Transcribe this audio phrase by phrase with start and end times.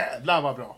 [0.00, 0.76] Jävlar vad bra!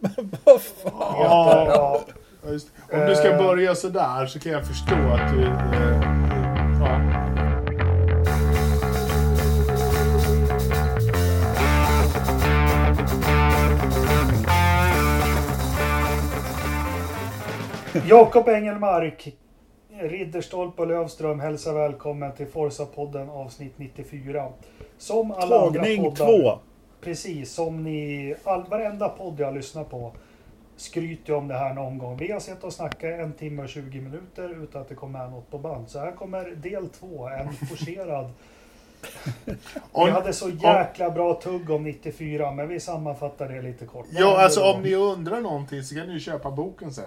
[0.44, 0.92] Vad fan?
[0.92, 2.00] Ja,
[2.46, 2.68] just.
[2.92, 5.44] Om du ska börja sådär så kan jag förstå att du...
[5.44, 6.00] Eh,
[6.80, 7.00] ja.
[18.08, 19.36] Jakob Engelmark,
[20.00, 24.48] Ridderstolpe och Lövström hälsar välkommen till Forza-podden avsnitt 94.
[24.98, 26.58] Som alla Tagning andra poddar, två.
[27.00, 30.12] Precis som ni, all, varenda podd jag lyssnar på
[30.76, 32.16] skryter om det här någon gång.
[32.16, 35.30] Vi har sett och snackat en timme och 20 minuter utan att det kommer med
[35.30, 35.88] något på band.
[35.88, 38.30] Så här kommer del två, en forcerad.
[39.94, 44.06] Vi hade så jäkla bra tugg om 94, men vi sammanfattar det lite kort.
[44.10, 47.04] ja, alltså om ni undrar någonting så kan ni köpa boken sen.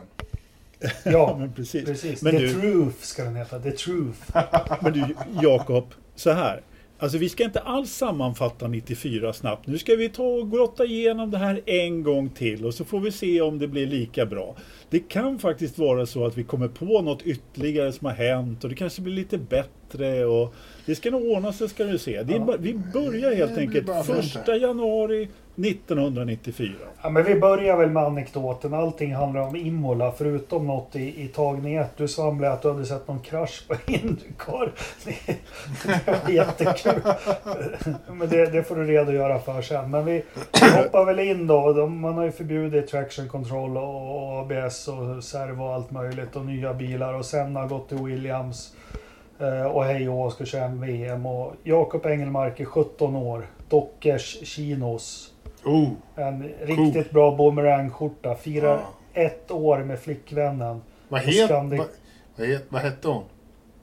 [1.06, 1.86] Ja, Men precis.
[1.86, 2.22] precis.
[2.22, 3.60] Men The du, Truth ska den heta.
[3.60, 4.38] The Truth.
[4.82, 6.62] men du Jakob, så här.
[7.02, 9.68] Alltså vi ska inte alls sammanfatta 94 snabbt.
[9.68, 13.00] Nu ska vi ta och grotta igenom det här en gång till och så får
[13.00, 14.56] vi se om det blir lika bra.
[14.90, 18.70] Det kan faktiskt vara så att vi kommer på något ytterligare som har hänt och
[18.70, 20.54] det kanske blir lite bättre och
[20.86, 22.16] det ska nog ordna sig ska du se.
[22.16, 22.56] Är Ja.
[22.60, 25.28] vi börjar helt enkelt bara fint första januari
[25.66, 26.74] 1994.
[27.02, 28.74] Ja, men vi börjar väl med anekdoten.
[28.74, 31.98] Allting handlar om Imola förutom något i, i tagning 1.
[31.98, 34.72] Du svamlade att du hade sett någon krasch på Indycar.
[35.06, 35.40] Det,
[36.06, 37.02] det var jättekul.
[38.12, 39.92] Men det, det får du redogöra för sen.
[39.92, 40.24] Men vi,
[40.62, 41.74] vi hoppar väl in då.
[41.74, 46.46] De, man har ju förbjudit traction control och, ABS och servo och allt möjligt och
[46.46, 47.14] nya bilar.
[47.14, 48.74] Och sen har gått till Williams.
[49.40, 51.26] Eh, och hej och ska köra en VM.
[51.26, 53.48] Och Jakob Engelmark är 17 år.
[53.70, 55.34] Dockers chinos.
[55.70, 58.36] Oh, En riktigt bra boomerangskjorta.
[58.36, 58.76] Firar
[59.14, 59.22] Ja.
[59.22, 60.82] ett år med flickvännen.
[61.10, 61.88] vad, het, Scandic- vad,
[62.38, 63.24] vad, het, vad hette hon?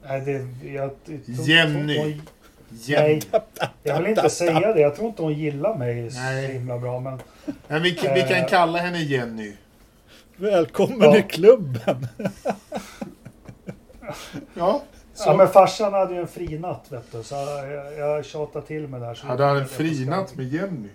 [0.07, 1.97] Nej, det, jag, jag, tror- Jenny.
[1.99, 2.21] hon-
[2.69, 3.21] Jenny.
[3.31, 3.41] Nej,
[3.83, 4.79] jag vill inte säga det.
[4.81, 6.53] Jag tror inte hon gillar mig så Nej.
[6.53, 6.99] himla bra.
[6.99, 7.19] Men
[7.67, 8.45] Men vi, kan- vi kan Eh.
[8.47, 9.53] kalla henne Jenny.
[10.35, 11.17] Välkommen Ja.
[11.17, 12.07] i klubben!
[14.53, 14.81] Ja,
[15.13, 15.29] så.
[15.29, 18.99] Ja, men farsan hade ju en frinatt vet du, så jag, jag tjatade till mig
[18.99, 19.13] där.
[19.13, 20.89] Så Hade han en frinatt med Jenny?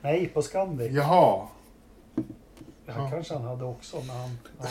[0.00, 0.92] Nej, på Scandic.
[0.92, 1.46] Jaha.
[2.86, 3.10] Ja, Ja.
[3.10, 3.96] kanske han hade också.
[3.96, 4.66] Men han, ja.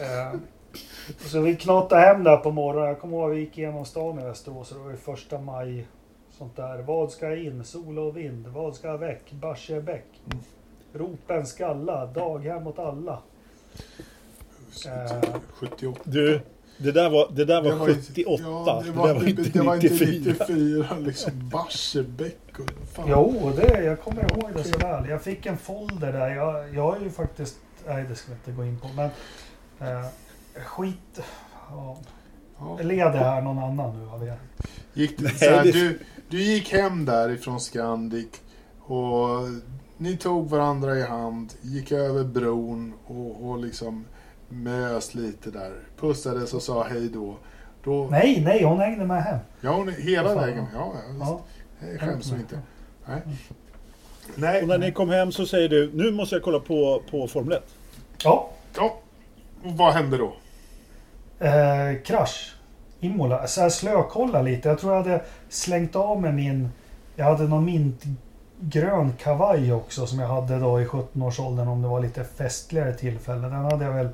[0.32, 0.38] eh,
[1.18, 2.88] så vi knatade hem där på morgonen.
[2.88, 4.70] Jag kommer ihåg att vi gick igenom stan i Västerås.
[4.72, 5.86] och Det var ju första maj.
[6.38, 6.78] Sånt där.
[6.78, 7.64] Vad ska in?
[7.64, 8.46] Sol och vind.
[8.46, 9.32] Vad ska väck?
[9.32, 10.20] Barsebäck.
[10.26, 10.44] Mm.
[10.92, 12.06] Ropen skalla.
[12.06, 13.18] Daghem åt alla.
[14.86, 15.22] Eh.
[15.52, 16.00] 78.
[16.04, 16.40] Du,
[16.82, 18.42] det där var, det där var, Det var ju- 78.
[18.46, 20.34] Ja, det var, det där var inte det var inte 94.
[20.46, 20.98] 94.
[20.98, 23.06] Liksom Barsebäck och fan.
[23.08, 25.08] Jo, det, jag kommer ihåg det så väl.
[25.08, 26.28] Jag fick en folder där.
[26.34, 27.56] Jag, jag har ju faktiskt...
[27.86, 28.88] Nej, det ska vi inte gå in på.
[28.96, 29.10] Men
[29.88, 30.06] eh,
[30.64, 31.20] skit...
[31.70, 31.98] Ja.
[32.58, 32.78] Ja.
[32.82, 34.38] Leder här någon annan nu av er?
[34.94, 35.98] Gick, Nej, så här, det- du,
[36.28, 38.26] du gick hem därifrån Scandic
[38.80, 39.28] och
[39.96, 44.04] ni tog varandra i hand, gick över bron och, och liksom
[44.50, 45.72] mös lite där.
[46.00, 47.36] Pussades och sa hej då.
[47.84, 49.38] då Nej, nej, hon hängde med hem.
[49.60, 50.66] Ja, hon, hela vägen.
[50.74, 51.20] Ja, ja, visst.
[51.30, 51.40] Ja.
[51.80, 52.58] Det skäms hon inte.
[53.06, 54.62] Nej.
[54.62, 54.78] Och när Nej.
[54.78, 57.62] ni kom hem så säger du, nu måste jag kolla på, på Formel 1.
[58.24, 58.98] Ja, Ja.
[59.64, 60.32] Och vad hände då?
[61.46, 62.54] eh, krasch.
[63.00, 63.46] Imola.
[63.46, 64.68] Så jag slökolla lite.
[64.68, 66.68] Jag tror jag hade slängt av med min...
[67.16, 72.00] Jag hade någon mintgrön kavaj också som jag hade då i 17-årsåldern om det var
[72.00, 73.40] lite festligare tillfälle.
[73.42, 74.08] Den hade jag väl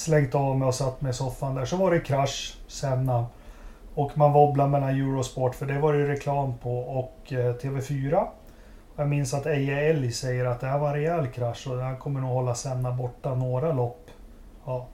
[0.00, 1.64] slängt av mig och satt mig i soffan där.
[1.64, 3.26] Så var det krasch, Senna.
[3.94, 8.26] Och man wobblade mellan Eurosport för det var det reklam på och eh, TV4.
[8.96, 11.84] Jag minns att Eje Elg säger att det här var en rejäl krasch och han
[11.84, 14.06] här kommer nog hålla Senna borta några lopp.
[14.64, 14.86] Ja.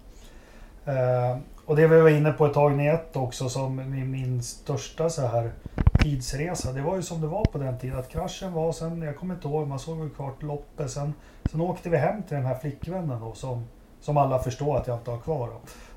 [0.84, 4.42] Eh, och det vi var inne på ett tag i ett också som min, min
[4.42, 5.52] största så här
[5.98, 6.72] tidsresa.
[6.72, 7.98] Det var ju som det var på den tiden.
[7.98, 10.90] Att kraschen var sen, jag kommer inte ihåg, man såg väl klart loppet.
[10.90, 13.64] Sen, sen åkte vi hem till den här flickvännen då som,
[14.00, 15.50] som alla förstår att jag inte har kvar.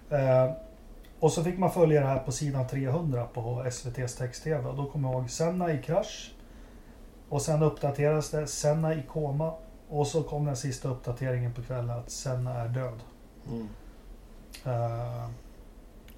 [0.09, 0.51] Eh,
[1.19, 4.69] och så fick man följa det här på sidan 300 på SVTs text-tv.
[4.69, 6.31] Och då kommer jag ihåg Senna i krasch.
[7.29, 9.53] Och sen uppdaterades det Senna i koma.
[9.89, 12.99] Och så kom den sista uppdateringen på kvällen att Senna är död.
[13.51, 13.67] Mm.
[14.65, 15.25] Eh,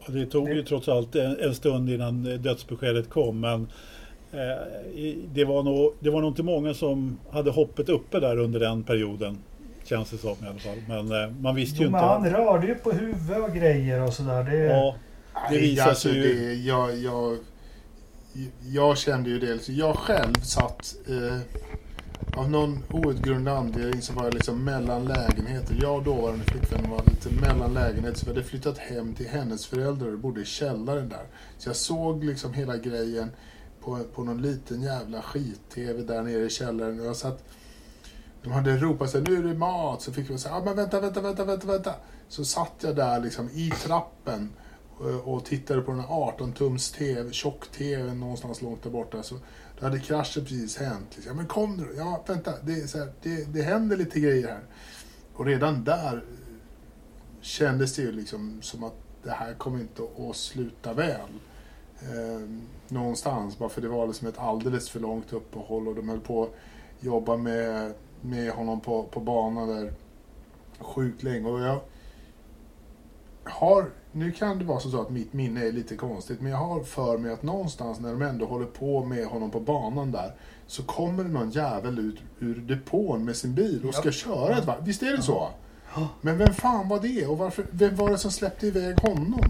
[0.07, 3.39] Och det tog ju trots allt en, en stund innan dödsbeskedet kom.
[3.39, 3.67] Men
[4.31, 8.37] eh, i- det, var nog, det var nog inte många som hade hoppet uppe där
[8.37, 9.37] under den perioden.
[9.83, 10.77] Känns det som i alla fall.
[10.87, 12.13] Men eh, man visste ju Jo, men inte.
[12.13, 14.43] han rörde ju på huvudet och grejer och sådär.
[14.43, 14.95] Det, Ja,
[15.51, 17.37] Det visar alltså, sig ju- det, jag, jag,
[18.61, 19.69] jag kände ju det.
[19.69, 21.39] Jag själv satt eh,
[22.39, 25.75] av någon outgrundlig anledning så var jag liksom mellan lägenheter.
[25.81, 28.17] Jag och dåvarande flickvännen var lite mellan lägenheter.
[28.19, 31.23] Så vi hade flyttat hem till hennes föräldrar och bodde i källaren där.
[31.57, 33.31] Så jag såg liksom hela grejen
[33.83, 36.99] på, på någon liten jävla skit-tv där nere i källaren.
[36.99, 37.43] Och jag satt
[38.43, 40.01] de hade ropat sig nu är det mat.
[40.01, 41.93] Så fick vi säga, ah, men vänta, vänta, vänta, vänta, vänta.
[42.27, 44.53] Så satt jag där liksom i trappen
[45.01, 49.23] eh, och tittade på den här 18 tums TV, tjock-TV någonstans långt där borta.
[49.23, 49.35] Så
[49.79, 51.07] då hade kraschen precis hänt.
[51.15, 51.37] Liksom.
[51.37, 52.53] Men kom nu Ja, vänta.
[52.63, 54.63] Det, så här, det, det händer lite grejer här.
[55.33, 56.23] Och redan där
[57.41, 61.29] kändes det ju liksom som att det här kommer inte att sluta väl.
[62.01, 62.49] Eh,
[62.87, 66.43] någonstans, bara för det var liksom ett alldeles för långt uppehåll och de höll på
[66.43, 66.53] att
[66.99, 69.93] jobba med, med honom på, på banan där
[70.79, 71.49] sjukt länge.
[71.49, 71.79] Och jag
[73.43, 76.83] har, nu kan det vara så att mitt minne är lite konstigt, men jag har
[76.83, 80.35] för mig att någonstans när de ändå håller på med honom på banan där,
[80.67, 84.11] så kommer det någon jävel ut ur depån med sin bil och ska Ja.
[84.11, 84.83] köra ett varv.
[84.85, 85.47] Visst är det så?
[86.21, 87.25] Men vem fan var det?
[87.27, 89.41] Och varför, vem var det som släppte iväg honom?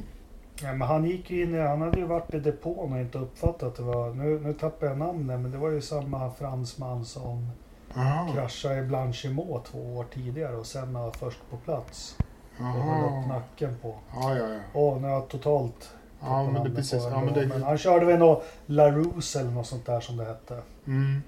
[0.62, 3.18] Ja, men han gick ju in i, han hade ju varit i depån och inte
[3.18, 7.06] uppfattat att det var, nu, nu tappar jag namnet, men det var ju samma fransman
[7.06, 7.48] som
[7.96, 12.16] Aha, kraschade i Blanchimont två år tidigare och sen var först på plats.
[12.58, 13.26] Och höll upp aha.
[13.28, 13.96] nacken på.
[14.14, 14.98] Ja, ja, ja.
[15.02, 15.92] Nu har jag totalt
[16.24, 17.04] Ja, men det precis.
[17.12, 20.26] Ja, men det, men han körde väl något LaRousse eller något sånt där som det
[20.26, 20.62] hette.
[20.88, 21.22] Mm.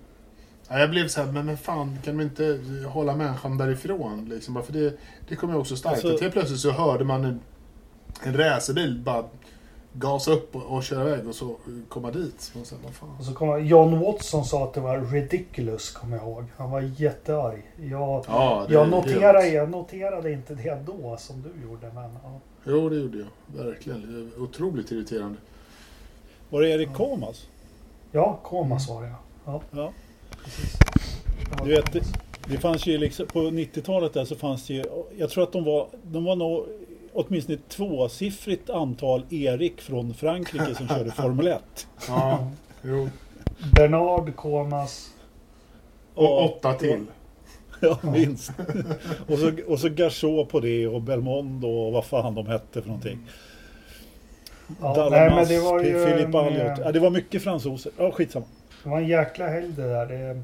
[0.69, 4.25] Ja, jag blev så här, men, men fan, kan de inte hålla människan därifrån?
[4.25, 4.63] Liksom?
[4.63, 4.97] För det,
[5.29, 6.05] det kom ju också starkt.
[6.05, 7.39] Alltså- helt plötsligt så hörde man en,
[8.23, 9.23] en racerbil bara
[9.93, 11.55] gasa upp och, och köra iväg och så
[11.89, 12.41] komma dit.
[12.41, 13.09] Så här, vad fan?
[13.19, 16.45] Och så kom jag, John Watson sa att det var ridiculous, kommer jag ihåg.
[16.57, 17.71] Han var jättearg.
[17.81, 22.39] Jag, Ja, det jag, noterade, jag noterade inte det då som du gjorde, men ja.
[22.63, 23.65] Jo, det gjorde jag.
[23.65, 24.31] Verkligen.
[24.37, 25.37] Otroligt irriterande.
[26.49, 27.47] Var det Erik Komas?
[28.11, 29.13] Ja, Komas var det
[29.45, 29.61] ja.
[29.71, 29.93] ja.
[31.57, 32.13] Det Du vet, Komas.
[32.47, 34.83] Det fanns ju liksom, på 90-talet där så fanns det ju,
[35.17, 36.65] jag tror att de var, de var nog
[37.13, 41.87] åtminstone ett tvåsiffrigt antal Erik från Frankrike som körde Formel 1.
[42.07, 42.51] Ja,
[42.81, 43.09] jo.
[43.75, 45.09] Bernard Komas.
[46.13, 47.05] Och åtta till.
[47.81, 48.51] Ja, minst.
[49.27, 52.87] och, så, och så Garchot på det och Belmondo och vad fan de hette för
[52.87, 53.19] någonting.
[54.81, 56.79] Ja, Dallamas, nej, men det var ju Philippe en, Alliot.
[56.79, 57.91] eh, Ja, det var mycket fransoser.
[57.97, 58.45] Ja, skitsamma.
[58.83, 60.05] Det var en jäkla helg det där.
[60.05, 60.41] Det,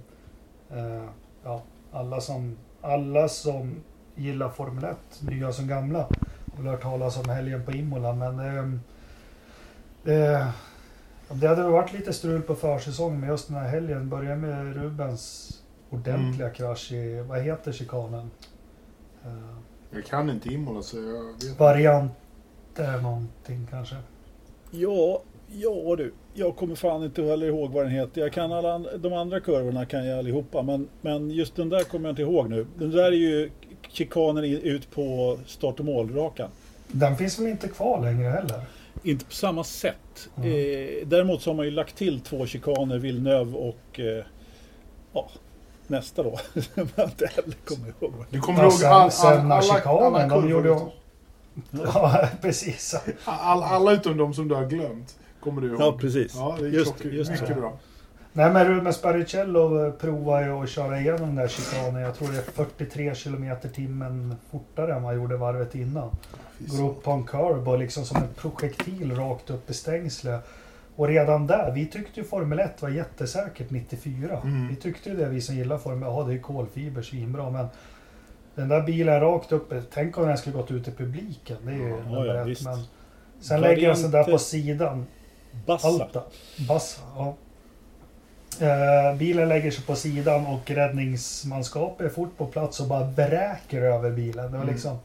[0.80, 1.04] eh,
[1.44, 1.62] ja,
[1.92, 3.76] alla, som, alla som
[4.16, 6.08] gillar Formel 1, nya som gamla,
[6.66, 8.14] har hört talas om helgen på Imola.
[8.14, 8.80] Men eh,
[10.04, 15.50] det, hade varit lite strul på försäsongen, men just den här helgen började med Rubens
[15.90, 16.54] ordentliga Mm.
[16.56, 18.32] krasch i, vad heter chikanen?
[19.26, 19.32] Eh,
[19.92, 21.60] Jag kan inte Imola så jag vet inte.
[21.64, 22.12] variant
[22.80, 23.96] eh, någonting kanske.
[24.72, 26.14] Ja, ja du.
[26.34, 28.22] Jag kommer fan inte heller ihåg vad den heter.
[28.22, 30.62] Jag kan alla, de andra kurvorna kan jag allihopa.
[30.62, 32.68] Men, men just den där kommer jag inte ihåg nu.
[32.78, 33.52] Den där är ju
[33.92, 36.50] chikanen ut på start och målrakan.
[36.88, 38.62] Den finns väl inte kvar längre heller?
[39.04, 40.30] Inte på samma sätt.
[40.38, 40.50] Mm.
[40.50, 44.24] Eh, däremot så har man ju lagt till två chikaner, Villeneuve och eh,
[45.14, 45.30] ja,
[45.88, 46.40] nästa då.
[46.54, 48.14] Som jag inte heller kommer ihåg.
[48.30, 50.90] Du kommer ihåg sen- all, all, sen alla, chikanen, alla, de gjorde utom-
[51.94, 52.96] Ja, precis.
[53.26, 55.16] all, alla utom de som du har glömt.
[55.40, 55.82] Kommer du ihåg?
[55.82, 56.36] Ja, precis.
[56.36, 57.54] Ja, det är Just- klock- just mycket så.
[57.54, 57.78] bra.
[58.34, 62.02] Nej men Rubens Barrichello provar ju att köra igenom den där chikanen.
[62.02, 66.10] Jag tror det är 43 km timmen fortare än vad han gjorde varvet innan.
[66.58, 70.48] Går upp på en curb och liksom som en projektil rakt upp i stängslet.
[70.96, 74.42] Och redan där, vi tyckte ju Formel 1 var jättesäkert 94.
[74.44, 74.68] Mm.
[74.68, 77.68] Vi tyckte ju det vi som gillar Formel 1, ja det är kolfiber, svinbra men
[78.56, 81.58] den där bilen rakt upp, tänk om den skulle gått ut i publiken.
[81.64, 82.64] Det är ju Ja, nummer ja, ett.
[82.64, 82.78] Men
[83.40, 85.06] sen lägger den sig där på sidan.
[85.66, 85.88] Bassa.
[85.88, 86.24] Alta.
[86.68, 87.36] Bassa, ja.
[88.62, 93.82] Eh, bilen lägger sig på sidan och räddningsmanskapet är fort på plats och bara bräker
[93.82, 94.46] över bilen.
[94.52, 94.74] Det var Mm.
[94.74, 94.98] liksom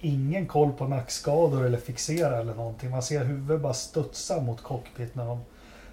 [0.00, 2.90] ingen koll på nackskador eller fixera eller någonting.
[2.90, 5.40] Man ser huvudet bara studsa mot cockpit när de...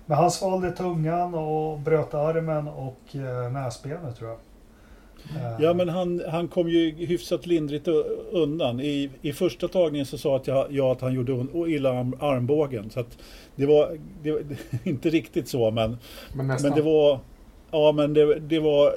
[0.05, 4.39] Men han svalde tungan och bröt armen och eh, näsbenet tror jag.
[5.29, 7.87] Eh, Ja men han, han kom ju hyfsat lindrigt
[8.31, 8.79] undan.
[8.79, 12.89] I, I första tagningen så sa att jag, jag att han gjorde illa arm, armbågen.
[12.89, 13.03] Så
[13.55, 14.41] det var, det var
[14.83, 15.97] inte riktigt så men,
[16.35, 16.69] Men nästan.
[16.69, 17.19] men det var
[17.71, 18.93] Ja men det, det var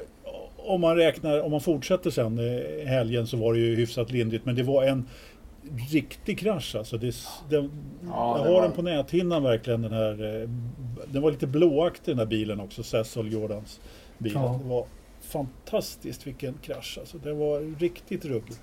[0.57, 2.39] Om man räknar, om man fortsätter sen
[2.85, 5.05] helgen så var det ju hyfsat lindrigt men det var en
[5.91, 6.97] riktig krasch alltså.
[6.97, 7.15] Det,
[7.49, 7.71] den,
[8.09, 10.49] Ja, jag har var- den på näthinnan verkligen den här eh,
[11.11, 13.79] Den var lite blåaktig den här bilen också, Cecil Jordans
[14.17, 14.31] bil.
[14.35, 14.59] Ja.
[14.63, 14.85] Det var
[15.27, 17.17] fantastiskt vilken krasch alltså.
[17.17, 18.53] Det var riktigt rugg.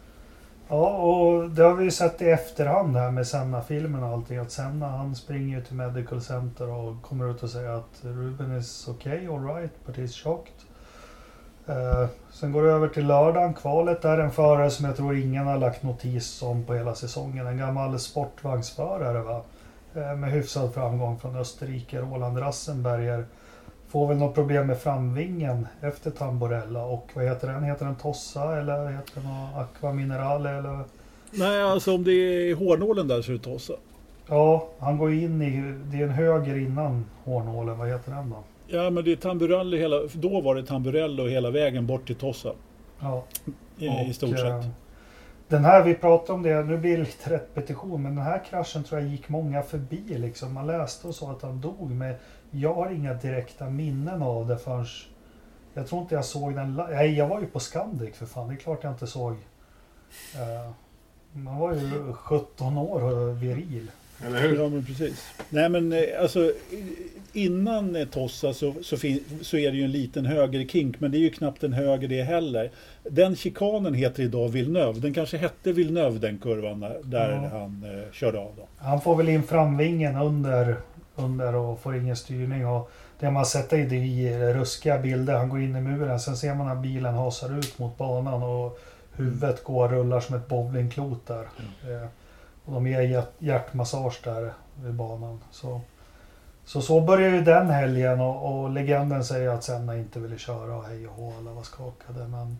[0.68, 4.38] Ja, och det har vi ju sett i efterhand här med Senna-filmen och allting.
[4.38, 8.58] Att Senna han springer ju till Medical Center och kommer ut och säger att Ruben
[8.58, 10.54] is okay, alright, but he's shocked.
[11.66, 13.54] Eh, sen går det över till lördagen.
[13.54, 17.46] Kvalet där en förare som jag tror ingen har lagt notis om på hela säsongen.
[17.46, 19.42] En gammal sportvagnsförare va.
[19.94, 22.00] Eh, med hyfsad framgång från Österrike.
[22.00, 23.26] Roland Rassenberger
[23.94, 26.84] får väl något problem med framvingen efter Tamborella.
[26.84, 27.64] Och vad heter den?
[27.64, 30.50] Heter den Tossa eller heter den något Aqua Minerale?
[30.50, 30.80] Eller?
[31.30, 33.72] Nej, alltså om det är hårnålen där så är det Tossa.
[34.26, 35.74] Ja, han går in i...
[35.84, 37.78] Det är en höger innan hårnålen.
[37.78, 38.36] Vad heter den då?
[38.66, 39.96] Ja, men det är Tamburello hela...
[40.12, 42.52] Då var det Tamburello hela vägen bort till Tossa.
[43.00, 43.24] Ja.
[43.78, 44.70] I, Och, i stort eh, sett.
[45.48, 48.84] Den här, vi pratade om det, nu blir det lite repetition, men den här kraschen
[48.84, 50.54] tror jag gick många förbi liksom.
[50.54, 52.14] Man läste och sa att han dog, men
[52.54, 54.86] jag har inga direkta minnen av det förrän...
[55.74, 58.54] Jag tror inte jag såg den Nej, jag var ju på Scandic för fan, det
[58.54, 59.32] är klart jag inte såg.
[60.34, 60.70] Eh,
[61.32, 63.90] man var ju 17 år och viril.
[64.26, 64.56] Eller hur?
[64.56, 65.26] Ja, men precis.
[65.50, 66.52] Nej, men eh, alltså
[67.32, 71.18] innan eh, Tossa så, så, fin, så är det ju en liten högerkink, men det
[71.18, 72.70] är ju knappt en höger det heller.
[73.02, 75.00] Den chikanen heter idag Villeneuve.
[75.00, 77.58] Den kanske hette Villeneuve den kurvan där, där Ja.
[77.58, 78.52] han eh, körde av.
[78.56, 78.62] Då.
[78.76, 80.76] Han får väl in framvingen under,
[81.16, 82.66] under och får ingen styrning.
[82.66, 82.90] Och
[83.20, 85.34] det man sett är det i ruskiga bilder.
[85.34, 86.20] Han går in i muren.
[86.20, 88.78] Sen ser man att bilen hasar ut mot banan och
[89.16, 91.42] huvudet går och rullar som ett bowlingklot där.
[91.42, 92.08] Eh,
[92.64, 94.52] Och de ger hjärt- hjärtmassage där
[94.84, 95.40] vid banan.
[95.50, 95.80] Så,
[96.64, 100.76] så, så börjar ju den helgen och, och legenden säger att Senna inte ville köra
[100.76, 102.28] och hej och hå, alla var skakade.
[102.28, 102.58] Men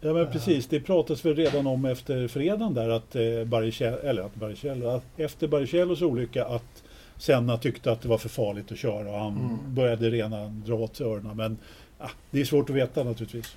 [0.00, 4.22] Ja men precis, det pratas väl redan om efter fredagen där att eh, Barrichello, eller
[4.22, 6.82] att Barrichello, att efter Barrichellos olycka att
[7.18, 9.58] Senna tyckte att det var för farligt att köra och han Mm.
[9.74, 11.36] började redan dra åt öronen.
[11.36, 11.58] Men
[11.98, 13.56] ah, det är svårt att veta naturligtvis.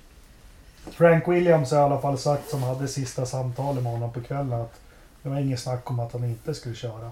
[0.90, 4.52] Frank Williams har i alla fall sagt som hade sista samtalet med honom på kvällen
[4.60, 4.80] att
[5.22, 7.10] det var inget snack om att han inte skulle köra.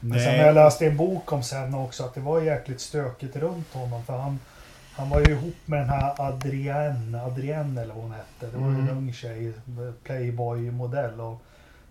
[0.00, 3.36] Men sen har jag läst en bok om Senna också att det var jäkligt stökigt
[3.36, 4.38] runt honom för han,
[4.92, 8.46] han var ju ihop med den här Adrienne, Adrienne eller vad hon hette.
[8.52, 8.96] Det var ju en Mm.
[8.98, 9.52] ung tjej,
[10.04, 11.20] Playboy-modell.
[11.20, 11.42] Och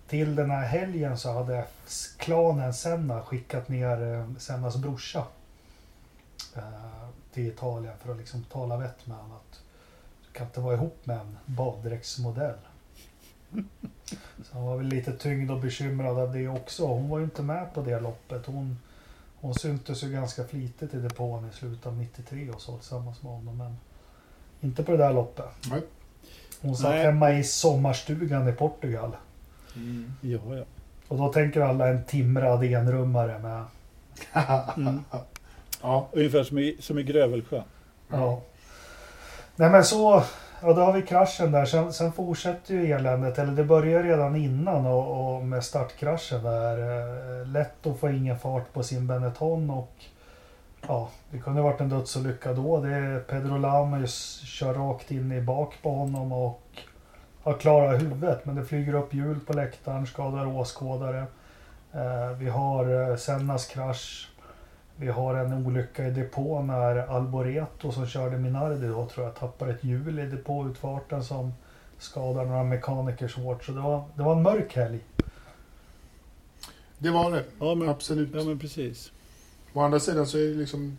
[0.08, 1.66] till den här helgen så hade
[2.18, 5.26] klanen Senna skickat ner eh, Sennas brorsa
[6.56, 6.64] eh,
[7.34, 9.38] till Italien för att liksom tala vett med honom.
[9.38, 9.62] Att
[10.28, 12.58] du kan inte vara ihop med en baddräktsmodell.
[14.44, 16.88] Så han var väl lite tyngd och bekymrad av det också.
[16.88, 18.46] Hon var ju inte med på det loppet.
[18.46, 18.80] Hon,
[19.36, 23.32] hon syntes ju ganska flitigt i depån i slutet av 93 och så tillsammans med
[23.32, 23.58] honom.
[23.58, 23.78] Men
[24.62, 25.46] inte på det där loppet.
[25.70, 25.82] Nej.
[26.62, 27.06] Hon satt Nej.
[27.06, 29.16] hemma i sommarstugan i Portugal.
[29.76, 30.14] Mm.
[30.22, 30.64] Ja, ja.
[31.08, 33.66] Och då tänker alla en timrad enrummare med...
[34.78, 35.04] Mm.
[35.84, 36.08] Ja.
[36.12, 37.62] Ungefär som i, som i Grövelsjö.
[38.10, 38.42] Ja.
[39.56, 40.24] Nej men så,
[40.62, 41.66] ja då har vi kraschen där.
[41.66, 46.78] Sen, sen fortsätter ju eländet, eller det börjar redan innan och, och med startkraschen där.
[46.78, 49.94] Eh, Letto får ingen fart på sin Benetton och
[50.88, 52.82] ja, det kunde varit en dödsolycka då.
[52.82, 56.62] Det är Pedro Lames kör rakt in i bak på honom och
[57.44, 58.46] har klarat huvudet.
[58.46, 61.26] Men det flyger upp hjul på läktaren, skadar åskådare.
[61.92, 64.30] Eh, vi har eh, Sennas krasch.
[64.96, 69.68] Vi har en olycka i depå när Alboreto som körde Minardi då tror jag tappar
[69.68, 71.54] ett hjul i depåutfarten som
[71.98, 73.64] skadar några mekaniker svårt.
[73.64, 75.00] Så det var, det var en mörk helg.
[76.98, 77.44] Det var det.
[77.60, 78.30] Ja men, Absolut.
[78.34, 79.12] ja, men precis.
[79.74, 80.98] Å andra sidan så är det liksom...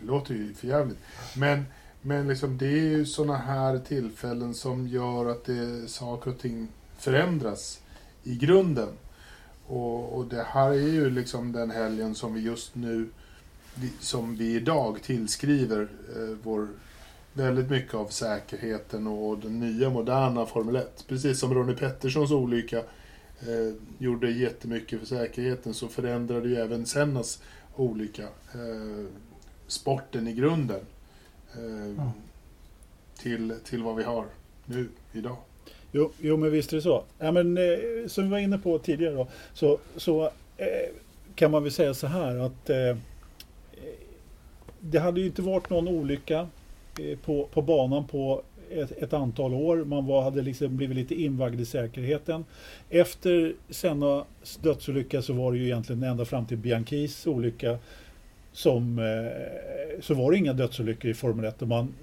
[0.00, 0.98] Det låter ju för jävligt.
[1.36, 1.66] Men,
[2.06, 6.68] men liksom, det är ju sådana här tillfällen som gör att det, saker och ting
[6.98, 7.80] förändras
[8.22, 8.88] i grunden.
[9.66, 13.08] Och, och det här är ju liksom den helgen som vi just nu,
[14.00, 16.68] som vi idag tillskriver eh, vår
[17.32, 21.04] väldigt mycket av säkerheten och den nya moderna Formel 1.
[21.08, 22.78] Precis som Ronnie Petterssons olycka
[23.40, 27.42] eh, gjorde jättemycket för säkerheten så förändrade ju även Sennas
[27.76, 29.06] olycka eh,
[29.66, 30.80] sporten i grunden
[31.56, 32.08] eh,
[33.18, 34.26] till, till vad vi har
[34.66, 35.36] nu, idag.
[35.92, 37.04] Jo, jo men visst är det så.
[37.18, 40.24] Ja, men, eh, som vi var inne på tidigare då, så, så
[40.56, 40.94] eh,
[41.34, 42.96] kan man väl säga så här att eh,
[44.80, 46.48] det hade ju inte varit någon olycka
[47.00, 49.84] eh, på, på banan på ett, ett antal år.
[49.84, 52.44] Man var, hade liksom blivit lite invagd i säkerheten.
[52.90, 57.78] Efter Sennas dödsolycka så var det ju egentligen ända fram till Bianchis olycka
[58.54, 61.94] som, eh, så var det inga dödsolyckor i Formel 1 och man,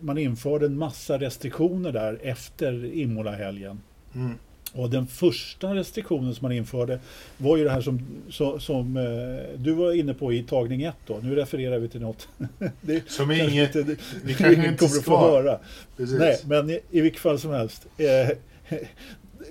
[0.00, 3.80] man införde en massa restriktioner där efter Imola-helgen.
[4.14, 4.34] Mm.
[4.72, 7.00] Och den första restriktionen som man införde
[7.38, 8.00] var ju det här som,
[8.30, 11.18] så, som eh, du var inne på i tagning 1 då.
[11.22, 12.28] Nu refererar vi till något.
[12.80, 15.58] det Som inget, inte, vi kanske inte kommer att få höra.
[15.96, 16.18] Precis.
[16.18, 17.86] Nej, men i, i vilket fall som helst.
[17.96, 18.78] Eh,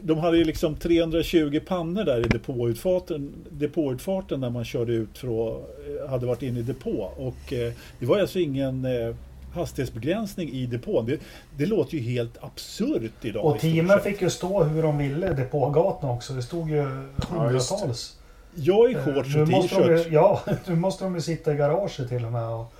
[0.01, 5.25] de hade ju liksom 320 pannor där i depåutfarten, depåutfarten när man körde ut att,
[5.27, 7.11] eh, hade varit inne i depå.
[7.17, 9.15] Och eh, det var alltså ingen eh,
[9.53, 11.05] hastighetsbegränsning i depån.
[11.05, 11.19] Det,
[11.57, 13.45] det låter ju helt absurt idag.
[13.45, 16.33] Och teamen fick ju stå hur de ville i depågatan också.
[16.33, 16.81] Det stod ju
[17.29, 18.17] hundratals.
[18.55, 20.07] Jag i shorts och t-shirt.
[20.11, 22.49] Ja, nu måste de ju sitta i garaget till och med.
[22.49, 22.73] Och,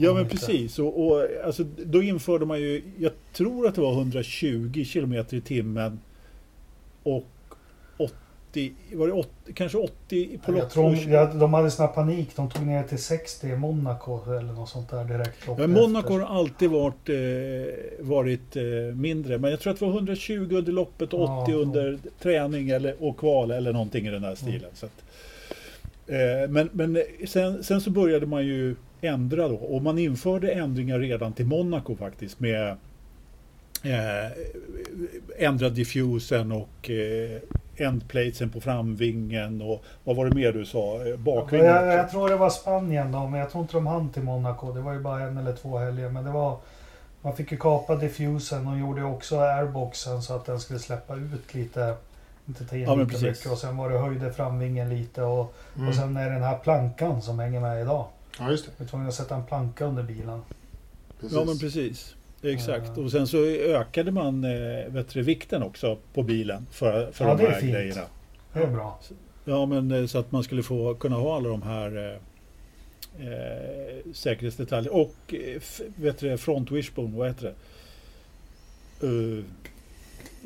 [0.00, 0.36] Ja men inte.
[0.36, 0.78] precis.
[0.78, 5.40] Och, och, alltså, då införde man ju, jag tror att det var 120 kilometer i
[5.40, 6.00] timmen.
[7.16, 7.24] Och
[8.50, 10.72] 80, var det 80, kanske 80 på lopp.
[11.08, 12.36] ja, de hade sån här panik.
[12.36, 15.36] De tog ner till 60 i Monaco eller något sånt där direkt.
[15.58, 17.16] Ja, Monaco har alltid varit, eh,
[18.06, 18.62] varit eh,
[18.94, 19.38] mindre.
[19.38, 21.56] Men jag tror att det var 120 under loppet och 80 Ja.
[21.58, 24.70] under träning eller, och kval eller någonting i den här stilen.
[24.74, 25.04] Så att,
[26.06, 29.54] eh, men men sen, sen så började man ju ändra då.
[29.56, 32.40] Och man införde ändringar redan till Monaco faktiskt.
[32.40, 32.76] Med
[33.82, 34.32] eh,
[35.38, 37.40] ändrad diffusen och eh,
[37.76, 39.62] endplatesen på framvingen.
[39.62, 41.06] Och vad var det mer du sa?
[41.06, 41.86] Eh, Bakvingen jag, också.
[41.96, 44.72] jag tror det var Spanien då, men jag tror inte de hann till Monaco.
[44.72, 46.08] Det var ju bara en eller två helger.
[46.08, 46.56] Men det var...
[47.22, 51.54] Man fick ju kapa diffusen och gjorde också airboxen så att den skulle släppa ut
[51.54, 51.94] lite.
[52.48, 53.46] Inte ta in Ja, lika mycket.
[53.46, 55.22] Och sen var det höjde framvingen lite.
[55.22, 55.88] Och, Mm.
[55.88, 58.04] och sen är det den här plankan som hänger med idag.
[58.38, 58.70] Ja, just det.
[58.76, 60.42] Vi var tvungna att sätta en planka under bilen.
[61.20, 61.36] Precis.
[61.38, 62.14] Ja men precis.
[62.42, 62.90] Exakt.
[62.96, 63.02] Ja.
[63.02, 67.34] Och sen så ökade man eh, vet du, vikten också på bilen för, för Ja,
[67.34, 67.72] de det är här fint.
[67.72, 68.02] grejerna.
[68.52, 69.00] Det är bra.
[69.44, 74.12] Ja men eh, så att man skulle få kunna ha alla de här eh, eh,
[74.12, 74.94] säkerhetsdetaljer.
[74.94, 75.34] Och
[75.96, 77.54] vet du, front wishbone, vad heter det?
[79.06, 79.44] Uh,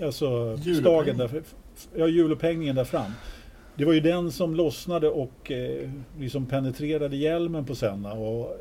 [0.02, 1.42] alltså stagen där,
[1.96, 3.12] ja hjulupphängningen där fram.
[3.74, 8.12] Det var ju den som lossnade och eh, liksom penetrerade hjälmen på Senna.
[8.12, 8.56] Och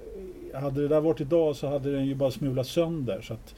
[0.53, 3.21] hade det där varit idag så hade den ju bara smulat sönder.
[3.21, 3.55] Så att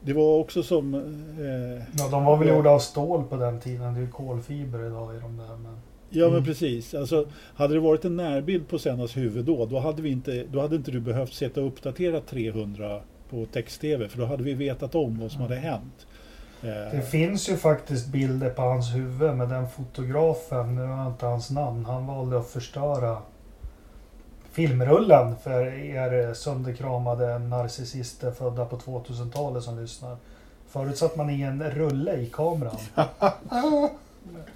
[0.00, 0.94] det var också som...
[0.94, 3.94] Eh, Ja, de var väl gjorda av stål på den tiden.
[3.94, 5.56] Det är ju kolfiber idag i de där.
[5.56, 5.76] Men...
[6.10, 6.44] Ja men Mm.
[6.44, 6.94] precis.
[6.94, 10.60] Alltså, hade det varit en närbild på Sennas huvud då, då hade, vi inte, då
[10.60, 14.08] hade inte du behövt sätta och uppdatera 300 på text-tv.
[14.08, 16.06] För då hade vi vetat om vad som hade hänt.
[16.62, 21.12] Eh, Det finns ju faktiskt bilder på hans huvud med den fotografen, nu har jag
[21.12, 23.18] inte hans namn, han valde att förstöra
[24.54, 30.16] filmrullen för er sönderkramade narcissister födda på 2000-talet som lyssnar.
[30.68, 32.76] Förut satt man i en rulle i kameran.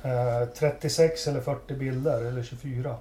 [0.03, 2.89] Eh, 36 eller 40 bilder, eller 24.
[2.91, 2.97] Eh,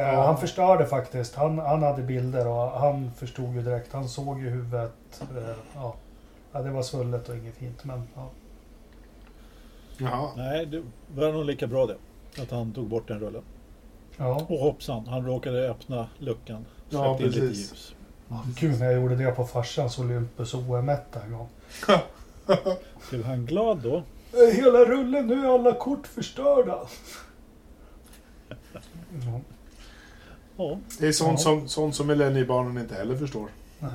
[0.00, 0.22] Ja.
[0.26, 1.34] Han förstörde faktiskt.
[1.34, 3.92] Han, han hade bilder och han förstod ju direkt.
[3.92, 4.92] Han såg ju huvudet.
[5.20, 5.94] eh, ja.
[6.52, 7.84] ja, det var svullet och inget fint.
[7.84, 8.28] Men, ja.
[9.98, 10.28] Jaha.
[10.36, 10.82] Nej, det
[11.14, 11.96] var nog lika bra det.
[12.42, 13.42] Att han tog bort den rullen.
[14.16, 14.46] Ja.
[14.48, 16.64] Och hoppsan, han råkade öppna luckan.
[16.90, 17.70] Ja, in lite precis.
[17.72, 17.94] ljus.
[18.56, 21.48] Kul när jag gjorde det på farsans Olympus OM1 en gång.
[23.10, 23.96] Blev han glad då?
[24.32, 26.78] Eh, Hela rullen, nu är alla kort förstörda.
[30.56, 30.78] Ja.
[31.00, 31.36] Det är sånt, Ja.
[31.36, 33.48] som, sånt som millenniebarnen inte heller förstår.
[33.78, 33.90] nej.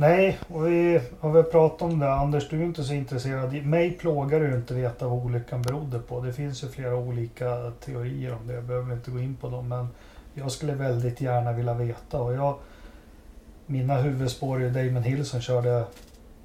[0.00, 2.12] Nej, och vi har väl pratat om det.
[2.12, 3.66] Anders, du är inte så intresserad.
[3.66, 6.20] Mig plågar det ju inte veta vad olyckan berodde på.
[6.20, 8.54] Det finns ju flera olika teorier om det.
[8.54, 9.68] Jag behöver inte gå in på dem.
[9.68, 9.88] Men
[10.34, 12.20] jag skulle väldigt gärna vilja veta.
[12.20, 12.56] Och jag,
[13.66, 15.84] mina huvudspår är ju Damon Hill som körde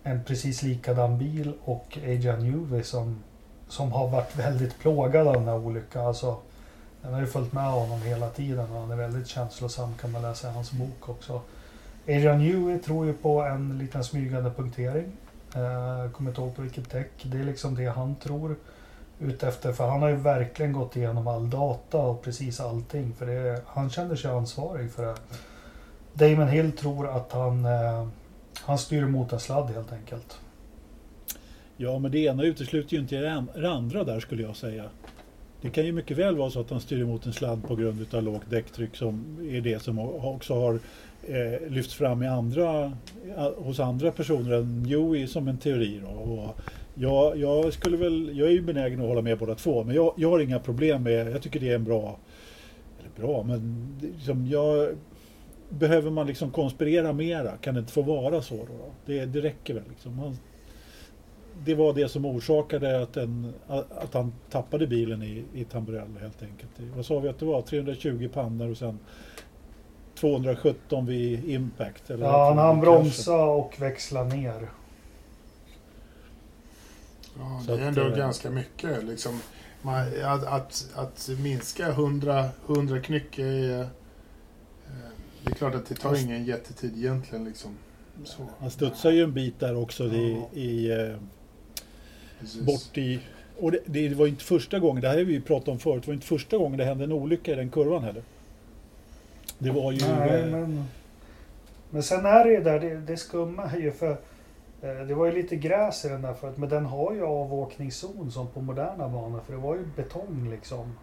[0.04, 3.24] en precis likadan bil och Adrian Newey som,
[3.68, 6.06] som har varit väldigt plågad av den här olyckan.
[6.06, 6.38] Alltså,
[7.02, 10.22] den har ju följt med honom hela tiden och han är väldigt känslosam kan man
[10.22, 11.41] läsa i hans bok också.
[12.08, 15.12] Adrian Newey tror ju på en liten smygande punktering.
[15.56, 17.12] Eh, kommer inte ihåg på vilket däck.
[17.24, 18.56] Det är liksom det han tror
[19.20, 19.74] utefter.
[19.74, 23.13] För han har ju verkligen gått igenom all data och precis allting.
[23.13, 25.15] För det, han känner sig ansvarig för det.
[26.13, 28.08] Damon Hill tror att han, eh,
[28.62, 30.39] han styr mot en sladd helt enkelt.
[31.78, 33.15] ja, men det ena utesluter ju inte
[33.56, 34.84] det andra där skulle jag säga.
[35.62, 38.13] Det kan ju mycket väl vara så att han styr emot en sladd på grund
[38.13, 40.80] av lågt däcktryck som är det som också har
[41.28, 42.84] eh, lyfts fram i andra,
[43.38, 46.02] eh, hos andra personer än Joey som en teori.
[46.04, 46.10] Då.
[46.10, 46.60] Och
[46.96, 50.14] jag, jag, skulle väl, jag är ju benägen att hålla med båda två, men jag,
[50.18, 52.20] jag har inga problem med, jag tycker det är en bra,
[53.00, 54.90] eller bra, men liksom, jag,
[55.70, 57.58] behöver man liksom konspirera mera?
[57.58, 58.56] Kan det inte få vara så?
[58.56, 58.92] Då, då?
[59.06, 60.20] Det, det räcker väl liksom.
[60.20, 60.38] Han,
[61.66, 66.44] det var det som orsakade att, en, att han tappade bilen i, i Tamburello helt
[66.44, 66.72] enkelt.
[66.96, 67.62] Vad sa vi att det var?
[67.62, 69.00] 320 pannor och sen
[70.15, 72.10] 217 vid impact?
[72.10, 72.80] Eller Ja, han kraschen.
[72.82, 74.69] bromsade och växlade ner.
[77.38, 79.04] Ja, Så det är att, ändå eh, ganska mycket.
[79.04, 79.39] Liksom,
[79.82, 83.80] man, att, att, att minska 100, 100 knyck är...
[83.82, 83.88] eh,
[85.43, 87.45] Det är klart att det tar ingen jättetid egentligen.
[87.45, 87.71] Liksom.
[88.23, 88.41] Så.
[88.60, 90.60] Han studsar ju en bit där också i, Ja.
[90.60, 91.15] i, eh,
[92.39, 92.62] Precis.
[92.62, 93.19] bort i...
[93.60, 96.04] Och det, det var inte första gången, det här har vi ju pratat om förut,
[96.04, 98.23] det var inte första gången det hände en olycka i den kurvan heller.
[99.58, 100.00] Det var ju...
[100.08, 100.86] Nej, eh, men,
[101.89, 104.12] men sen är det ju där, det, det skumma är ju för
[104.82, 108.32] eh, det var ju lite gräs i den där förut, men den har ju avåkningszon
[108.32, 110.94] som på moderna banor, för det var ju betong liksom.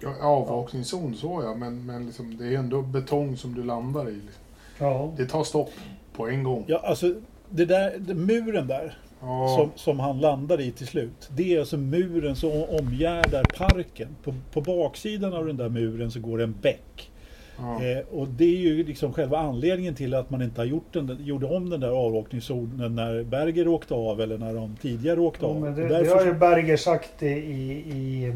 [0.00, 4.14] Ja, avvakningszon så ja, men, men liksom, det är ändå betong som du landar i.
[4.14, 4.42] Liksom.
[4.78, 5.12] Ja.
[5.16, 5.70] Det tar stopp
[6.12, 6.64] på en gång.
[6.66, 7.14] Ja, alltså
[7.50, 11.30] det där, det, muren där Ja, som, som han landar i till slut.
[11.36, 14.16] Det är alltså muren som omgärdar parken.
[14.22, 17.10] På, på baksidan av den där muren så går en bäck.
[17.58, 17.82] Ja.
[17.84, 21.16] Eh, och det är ju liksom själva anledningen till att man inte har gjort den,
[21.20, 25.50] gjorde om den där avåkningszonen när Berger åkte av eller när de tidigare åkte Ja,
[25.50, 25.60] av.
[25.60, 28.34] men det, det därför har så- ju Berger sagt i, i,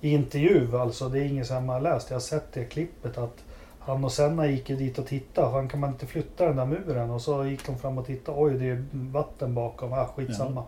[0.00, 0.76] i intervju.
[0.76, 2.10] Alltså det är inget som har läst.
[2.10, 3.44] Jag har sett det klippet att
[3.82, 5.48] han och Senna gick ju dit och tittade.
[5.48, 7.10] Han kan man inte flytta den där muren?
[7.10, 8.38] Och så gick de fram och tittade.
[8.40, 9.92] Oj, det är vatten bakom.
[9.92, 10.64] Ah, skitsamma.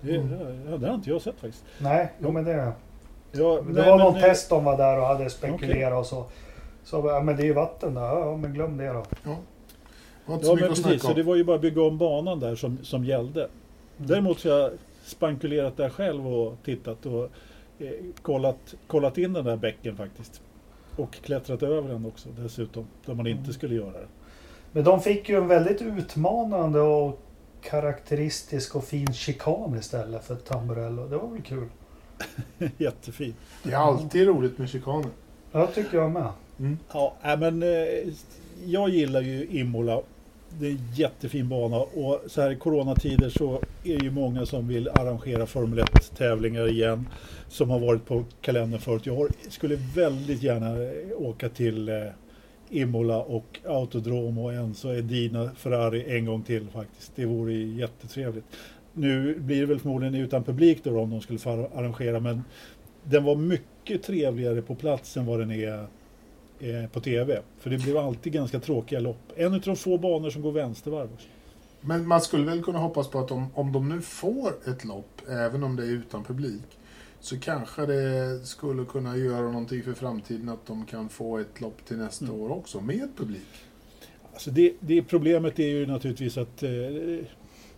[0.00, 0.12] det,
[0.70, 1.64] ja, det har inte jag sett faktiskt.
[1.78, 2.72] Nej, jo, men det...
[3.32, 6.24] Ja, Det nej, var någon eh, test de var där och hade spekulerat och så.
[6.84, 8.02] Så ja, men det är ju vatten där.
[8.02, 9.04] Ja, men glöm det då.
[9.22, 9.28] Det
[10.26, 12.40] var inte så Ja men precis, så det var ju bara att bygga om banan
[12.40, 13.40] där som, som gällde.
[13.40, 13.52] Mm.
[13.96, 14.70] Däremot så har jag
[15.04, 17.24] spankulerat där själv och tittat och
[17.78, 17.90] eh,
[18.22, 20.42] kollat, kollat in den där bäcken faktiskt.
[20.96, 23.52] Och klättrat över den också dessutom, där man inte Mm.
[23.52, 24.06] skulle göra det.
[24.72, 27.20] Men de fick ju en väldigt utmanande och
[27.62, 31.08] karaktäristisk och fin chikan istället för Tamburello.
[31.08, 31.68] Det var väl kul.
[32.78, 33.36] Jättefint.
[33.62, 35.10] Det är alltid roligt med chikaner.
[35.52, 36.28] Ja, tycker jag med.
[36.60, 36.78] Mm.
[36.92, 37.68] Ja, äh, men eh,
[38.64, 40.02] jag gillar ju Imola.
[40.58, 44.46] Det är en jättefin bana och så här i coronatider så är det ju många
[44.46, 47.08] som vill arrangera Formel 1 tävlingar igen.
[47.48, 49.06] Som har varit på kalendern förut.
[49.06, 51.96] Jag har, skulle väldigt gärna eh, åka till eh,
[52.70, 57.12] Imola och Autodrom och Enzo Edina Ferrari en gång till faktiskt.
[57.16, 58.44] Det vore jättetrevligt.
[58.92, 62.42] Nu blir det väl förmodligen utan publik då om de skulle få arrangera men
[63.04, 65.86] den var mycket trevligare på plats än vad den är
[66.92, 67.42] på TV.
[67.58, 69.32] För det blev alltid ganska tråkiga lopp.
[69.36, 71.08] En av de få banor som går vänstervarv.
[71.80, 75.22] Men man skulle väl kunna hoppas på att om, om de nu får ett lopp,
[75.28, 76.62] även om det är utan publik,
[77.20, 81.84] så kanske det skulle kunna göra någonting för framtiden att de kan få ett lopp
[81.84, 82.40] till nästa Mm.
[82.40, 83.48] år också, med publik.
[84.32, 86.70] Alltså det, det problemet är ju naturligtvis att eh,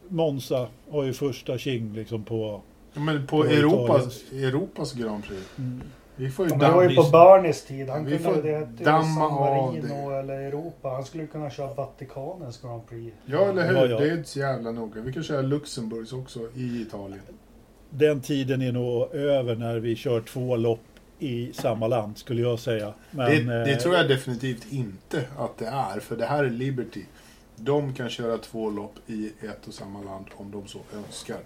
[0.08, 2.62] Monza har ju första king liksom på...
[2.94, 5.42] Men på På Europas, Europas Grand Prix.
[6.16, 7.88] Vi får ju Ja, det var ju på Bernies tid.
[7.88, 10.16] Han Vi kunde det till San Marino det.
[10.16, 10.88] eller Europa.
[10.88, 13.16] Han skulle kunna köra Vatikanens Grand Prix.
[13.24, 13.74] Ja, eller hur?
[13.74, 13.98] Ja, ja.
[13.98, 15.00] Det är inte så jävla noga.
[15.00, 17.22] Vi kan köra Luxemburgs också i Italien.
[17.90, 20.80] Den tiden är nog över när vi kör två lopp
[21.18, 22.94] i samma land skulle jag säga.
[23.10, 26.50] Men, det, det eh, tror jag definitivt inte att det är, för det här är
[26.50, 27.02] Liberty.
[27.56, 31.38] De kan köra två lopp i ett och samma land om de så önskar.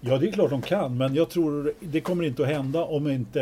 [0.00, 3.10] Ja, det är klart de kan, men jag tror det kommer inte att hända om
[3.10, 3.40] inte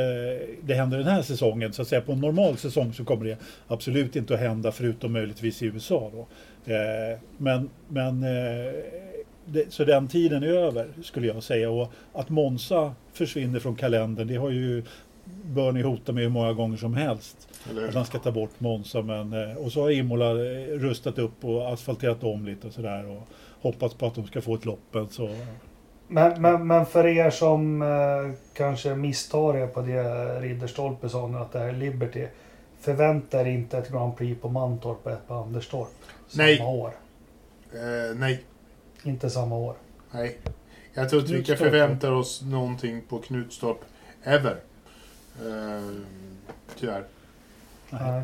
[0.63, 1.73] det händer den här säsongen.
[1.73, 3.39] Så att säga på en normal säsong så kommer det
[3.69, 6.27] absolut inte att hända förutom möjligtvis i USA då.
[6.73, 8.73] Eh, men, men eh,
[9.45, 11.71] det, så den tiden är över skulle jag säga.
[11.71, 14.83] Och att Monza försvinner från kalendern, det har ju
[15.45, 17.49] Bernie hotat med hur många gånger som helst.
[17.71, 17.89] Eller?
[17.89, 19.03] Att han ska ta bort Monza.
[19.03, 23.07] Men, eh, och så har Imola eh, rustat upp och asfalterat om lite och sådär.
[23.11, 23.29] Och
[23.61, 25.09] hoppats på att de ska få ett loppen.
[25.09, 25.31] Så
[26.09, 31.39] Men, men, men för er som eh, kanske misstar er på det Ridderstolpe sa nu
[31.39, 32.27] att det här är Liberty.
[32.81, 35.89] Förvänta er inte ett Grand Prix på Mantorp och ett på Anderstorp.
[36.29, 36.63] Samma Nej.
[36.63, 36.93] år.
[37.73, 38.45] Eh, nej,
[39.03, 39.75] Inte samma år.
[40.11, 40.39] nej.
[40.95, 41.71] Jag tror inte vi kan Knutstorp.
[41.71, 43.79] förvänta oss någonting på Knutstorp,
[44.25, 44.57] ever.
[45.41, 45.91] Eh,
[46.79, 47.05] tyvärr.
[47.91, 48.23] nej, Nej,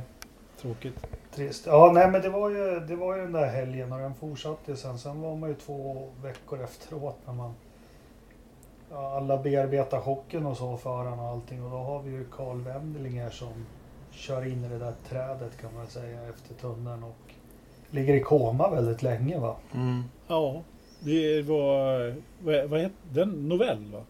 [0.60, 0.94] tråkigt.
[1.34, 1.66] trist.
[1.66, 4.70] Ja, nej men det var, ju, det var ju den där helgen och den fortsatte
[4.70, 4.98] ju sen.
[4.98, 7.54] Sen var man ju två veckor efteråt när man
[8.96, 11.64] alla bearbetar chocken och så, förarna och allting.
[11.64, 13.52] Och då har vi ju Karl Wendlinger som
[14.10, 17.32] kör in i det där trädet kan man säga efter tunneln och
[17.90, 19.56] ligger i koma väldigt länge va.
[19.74, 20.02] Mm.
[20.28, 20.62] Ja,
[21.00, 22.14] det var...
[22.42, 23.48] Vad, vad heter den?
[23.48, 24.00] Novell va?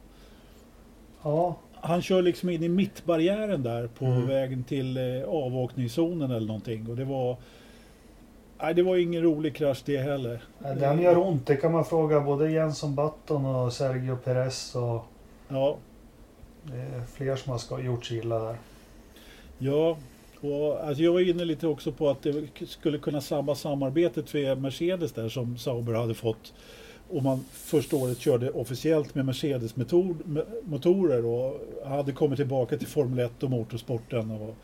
[1.23, 4.27] Ja, Han kör liksom in i mittbarriären där på Mm.
[4.29, 6.90] vägen till eh, avåkningszonen eller någonting.
[6.90, 7.37] Och det var...
[8.62, 10.42] Nej, det var ingen rolig krasch det heller.
[10.59, 11.46] den gör ont.
[11.46, 15.05] Det kan man fråga både Jenson Button och Sergio Perez och
[15.48, 15.77] Ja,
[16.62, 18.57] det är fler som har gjort sig illa där.
[19.59, 19.96] ja.
[20.40, 24.55] Och, alltså jag var inne lite också på att det skulle kunna sabba samarbetet för
[24.57, 26.53] Mercedes där som Sauber hade fått.
[27.11, 33.42] Och man första året körde officiellt med Mercedes-motorer och hade kommit tillbaka till Formel 1
[33.42, 34.55] och motorsporten och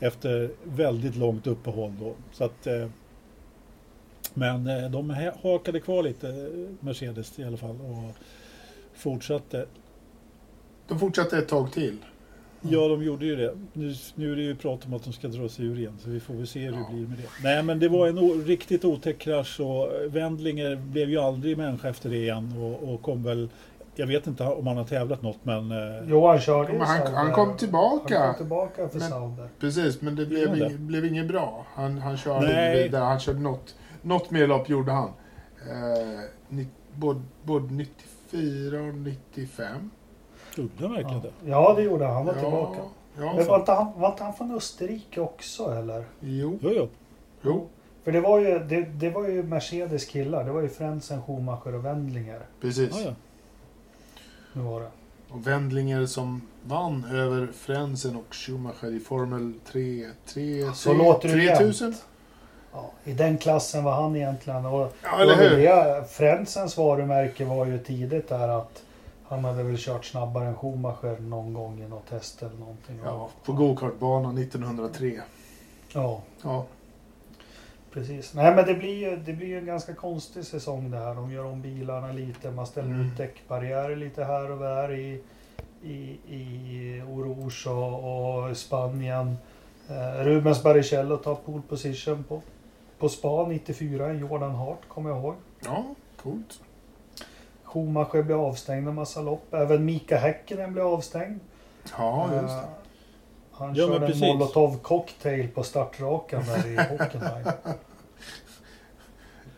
[0.00, 2.12] efter väldigt långt uppehåll då.
[2.32, 2.86] Så att, eh,
[4.34, 6.34] men eh, de ha- hakade kvar lite, eh,
[6.80, 8.14] Mercedes i alla fall, och
[8.94, 9.66] fortsatte.
[10.88, 11.96] De fortsatte ett tag till.
[12.60, 13.54] Ja, de gjorde ju det.
[13.72, 16.10] Nu, nu är det ju prat om att de ska dra sig ur igen, så
[16.10, 16.86] vi får väl se hur det Ja.
[16.90, 17.28] blir med det.
[17.42, 22.10] Nej, men det var en riktigt otäck krasch och Wendlinger blev ju aldrig människa efter
[22.10, 23.48] det igen och, och kom väl
[23.94, 25.70] jag vet inte om han har tävlat något men...
[25.72, 28.18] Eh, Jo, han körde ju han- han kom tillbaka.
[28.18, 29.48] Han kom tillbaka för Men- Sauber.
[29.60, 31.66] Precis, men det blev, inget, blev inget bra.
[31.74, 32.70] Han, han körde Nej.
[32.70, 33.04] inte vidare.
[33.04, 35.08] Han körde något, något mer lopp gjorde han.
[35.68, 39.90] Eh, ni, både, både 94 och 95.
[40.56, 41.30] gjorde han verkligen Ja.
[41.44, 41.50] det?
[41.50, 42.14] ja, det gjorde han.
[42.14, 42.80] Han var tillbaka.
[43.18, 46.04] Ja, Men var inte, han, var inte han från Österrike också eller?
[46.20, 46.88] Jo, Jo, jo.
[47.42, 47.68] jo,
[48.04, 50.44] För det var ju, det, det var ju Mercedes killar.
[50.44, 52.40] Det var ju Frentzen, Schumacher och Wendlinger.
[52.60, 52.90] precis.
[52.92, 53.14] Ja, ja.
[54.52, 54.90] Nu var det.
[55.30, 60.06] Och Wendlinger som vann över Frenzen och Schumacher i Formel 3.
[60.26, 61.90] 3 Så låter det 3000?
[61.90, 61.96] Ja,
[63.04, 64.66] I den klassen var han egentligen.
[64.66, 65.56] Och, Ja, eller och hur?
[65.56, 68.82] Det, Frenzens varumärke var ju tidigt där att
[69.28, 73.00] han hade väl kört snabbare än Schumacher någon gång i något test eller någonting.
[73.04, 75.20] Ja, på gokartbanan 1903.
[75.92, 76.64] Ja, Ja,
[77.92, 78.34] precis.
[78.34, 81.14] Nej men det blir ju det blir en ganska konstig säsong det här.
[81.14, 82.50] De gör om bilarna lite.
[82.50, 83.06] Man ställer Mm.
[83.06, 85.20] ut däckbarriärer lite här och där i,
[85.82, 89.36] i, i Orours och, och Spanien.
[89.88, 92.42] Eh, Rubens Barrichello tar pole position på,
[92.98, 94.12] på Spa 94.
[94.12, 95.34] Jordan Hart kommer jag ihåg.
[95.64, 95.84] ja
[96.22, 96.60] coolt.
[97.64, 99.54] Schumacher blev avstängd en massa lopp.
[99.54, 101.40] Även Mika Häkkinen blev avstängd.
[101.98, 102.68] Ja, just Eh, det.
[103.52, 107.46] Han Ja, körde en molotov cocktail på startrakan där i Hockenheim.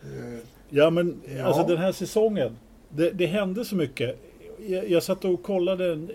[0.03, 1.43] Eh, Ja, men Ja.
[1.45, 2.57] alltså den här säsongen.
[2.89, 4.19] Det, det hände så mycket.
[4.67, 6.07] Jag, jag satt och kollade,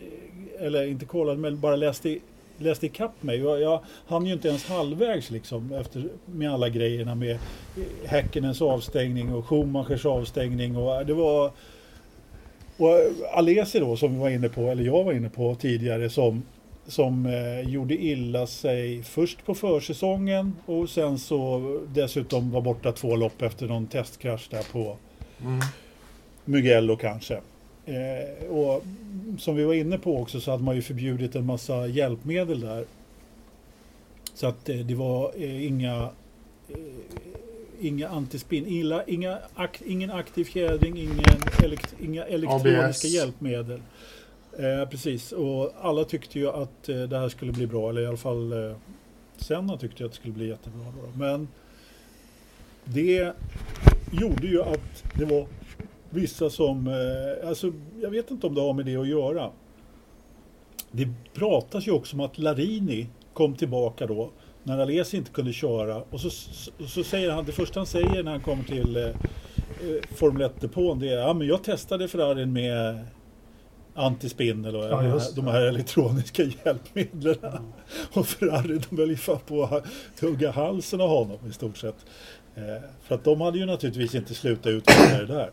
[0.58, 2.18] eller inte kollade, men bara läste,
[2.58, 3.38] läste ikapp mig.
[3.38, 7.38] Jag, jag hann ju inte ens halvvägs liksom efter, med alla grejerna med
[8.04, 10.76] Häckenens avstängning och Schumachers avstängning.
[10.76, 11.50] Och det var
[12.76, 12.90] och
[13.32, 16.42] Alesi då som vi var inne på, eller jag var inne på tidigare som
[16.88, 23.16] som eh, gjorde illa sig först på försäsongen och sen så dessutom var borta två
[23.16, 24.96] lopp efter någon testkrasch där på
[25.40, 25.60] Mm.
[26.44, 27.40] Mugello kanske.
[27.86, 28.84] Eh, och
[29.38, 32.84] som vi var inne på också så hade man ju förbjudit en massa hjälpmedel där.
[34.34, 36.10] Så att eh, det var eh, inga
[36.68, 36.76] eh,
[37.80, 41.18] Inga antispinn, inga, inga, ak, ingen aktiv fjädring, ingen
[41.64, 43.04] elekt, inga elektroniska ABS.
[43.04, 43.80] hjälpmedel.
[44.58, 48.06] Eh, precis, och alla tyckte ju att eh, det här skulle bli bra, eller i
[48.06, 48.74] alla fall
[49.36, 50.84] Senna tyckte ju att det skulle bli jättebra.
[50.84, 51.18] Då.
[51.18, 51.48] Men
[52.84, 53.32] det
[54.12, 55.46] gjorde ju att det var
[56.10, 59.50] vissa som, eh, alltså jag vet inte om det har med det att göra.
[60.90, 64.30] Det pratas ju också om att Larini kom tillbaka då
[64.62, 68.22] när Alesi inte kunde köra och så, så, så säger han, det första han säger
[68.22, 69.14] när han kommer till eh, eh,
[70.16, 72.98] Formel 1-depån det är ja men jag testade Ferrarin med
[73.94, 75.50] antispinn eller Ja, de det.
[75.52, 77.72] här elektroniska hjälpmedlen.
[78.12, 79.84] Och Ferrari de höll ju fan på att
[80.20, 81.96] tugga halsen av honom i stort sett.
[82.54, 82.62] Eh,
[83.02, 85.50] för att de hade ju naturligtvis inte slutat utveckla det där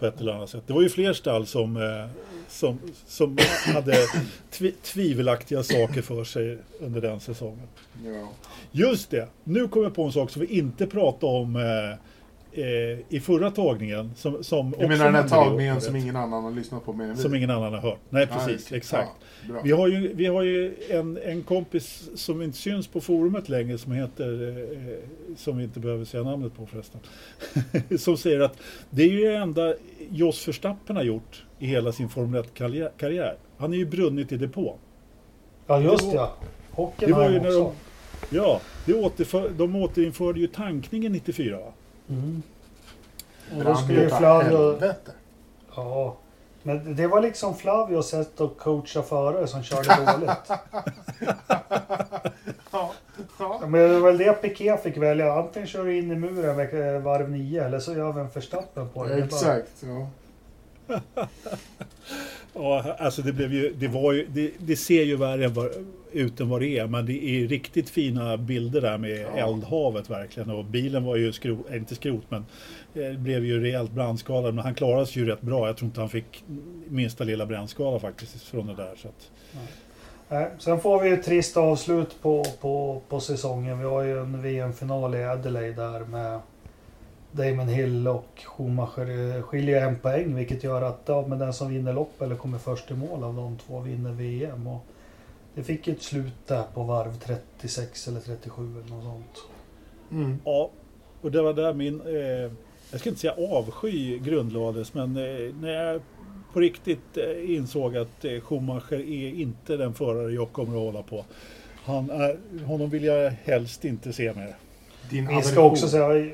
[0.00, 0.62] på ett eller annat sätt.
[0.66, 2.06] Det var ju fler stall som, eh,
[2.48, 3.36] som, som
[3.74, 3.96] hade
[4.50, 7.68] tvi, tvivelaktiga saker för sig under den säsongen.
[8.04, 8.28] Ja.
[8.72, 11.62] Just det, nu kommer jag på en sak som vi inte pratade om eh,
[13.08, 14.10] i förra tagningen.
[14.16, 17.04] Som, som Du menar den här tagningen året, som ingen annan har lyssnat på mer
[17.04, 17.22] än vi?
[17.22, 17.98] som ingen annan har hört.
[18.10, 18.76] Nej, precis, det.
[18.76, 19.10] exakt.
[19.48, 19.54] Ja.
[19.64, 23.78] Vi har ju, vi har ju en, en kompis som inte syns på forumet längre
[23.78, 27.00] som heter, eh, som vi inte behöver säga namnet på förresten,
[27.98, 28.58] som säger att
[28.90, 29.74] det är ju det enda
[30.10, 33.34] Jos Verstappen har gjort i hela sin Formel 1-karriär.
[33.56, 34.76] Han är ju brunnit i depå.
[35.66, 36.36] Ja just Det ja.
[36.70, 37.74] Hockenheim ju när också.
[38.30, 41.56] de, ja, det återför, de återinförde ju tankningen 94.
[41.56, 41.72] va?
[42.10, 42.42] Mm.
[43.58, 44.78] Och då skulle ju Flavio...
[45.76, 46.16] Ja.
[46.62, 50.30] Men det var liksom Flavios sätt att coacha förare som körde dåligt.
[52.72, 52.92] Ja,
[53.38, 53.60] ja.
[53.66, 55.34] Men det var väl det Piqué fick välja.
[55.34, 58.88] Antingen kör du in i muren eh, varv 9 eller så gör vi en förstappen
[58.88, 59.14] på det.
[59.14, 59.70] Exakt.
[59.80, 60.08] Ja.
[62.54, 65.70] Ja, alltså det blev ju, det var ju, det, det ser ju värre
[66.12, 69.48] ut än vad det är, men det är riktigt fina bilder där med Ja.
[69.48, 70.50] eldhavet verkligen.
[70.50, 72.44] Och bilen var ju skrot, äh, inte skrot, men
[72.94, 74.54] eh, blev ju rejält brandskadad.
[74.54, 75.66] Men han klarade sig ju rätt bra.
[75.66, 76.44] Jag tror inte han fick
[76.88, 78.92] minsta lilla brännskada faktiskt från det där.
[78.96, 79.30] Så att,
[80.28, 83.78] Nej, Sen får vi ett trist avslut på, på, på säsongen.
[83.78, 86.40] Vi har ju en VM-final i Adelaide där med
[87.32, 89.06] Damon Hill och Schumacher.
[89.06, 92.58] Det skiljer en poäng vilket gör att ja, men den som vinner lopp eller kommer
[92.58, 94.66] först i mål av de två vinner VM.
[94.66, 94.84] Och
[95.54, 99.44] det fick ju ett slut där på varv 36 eller 37 eller något sånt.
[100.10, 100.38] Mm.
[100.44, 100.70] ja,
[101.20, 102.52] och det var där min, eh,
[102.90, 106.00] jag ska inte säga avsky grundlades, men eh, när jag
[106.52, 111.02] på riktigt eh, insåg att eh, Schumacher är inte den förare jag kommer att hålla
[111.02, 111.24] på.
[111.84, 114.56] Han är, honom vill jag helst inte se mer.
[115.10, 116.32] Din Vi ska också säga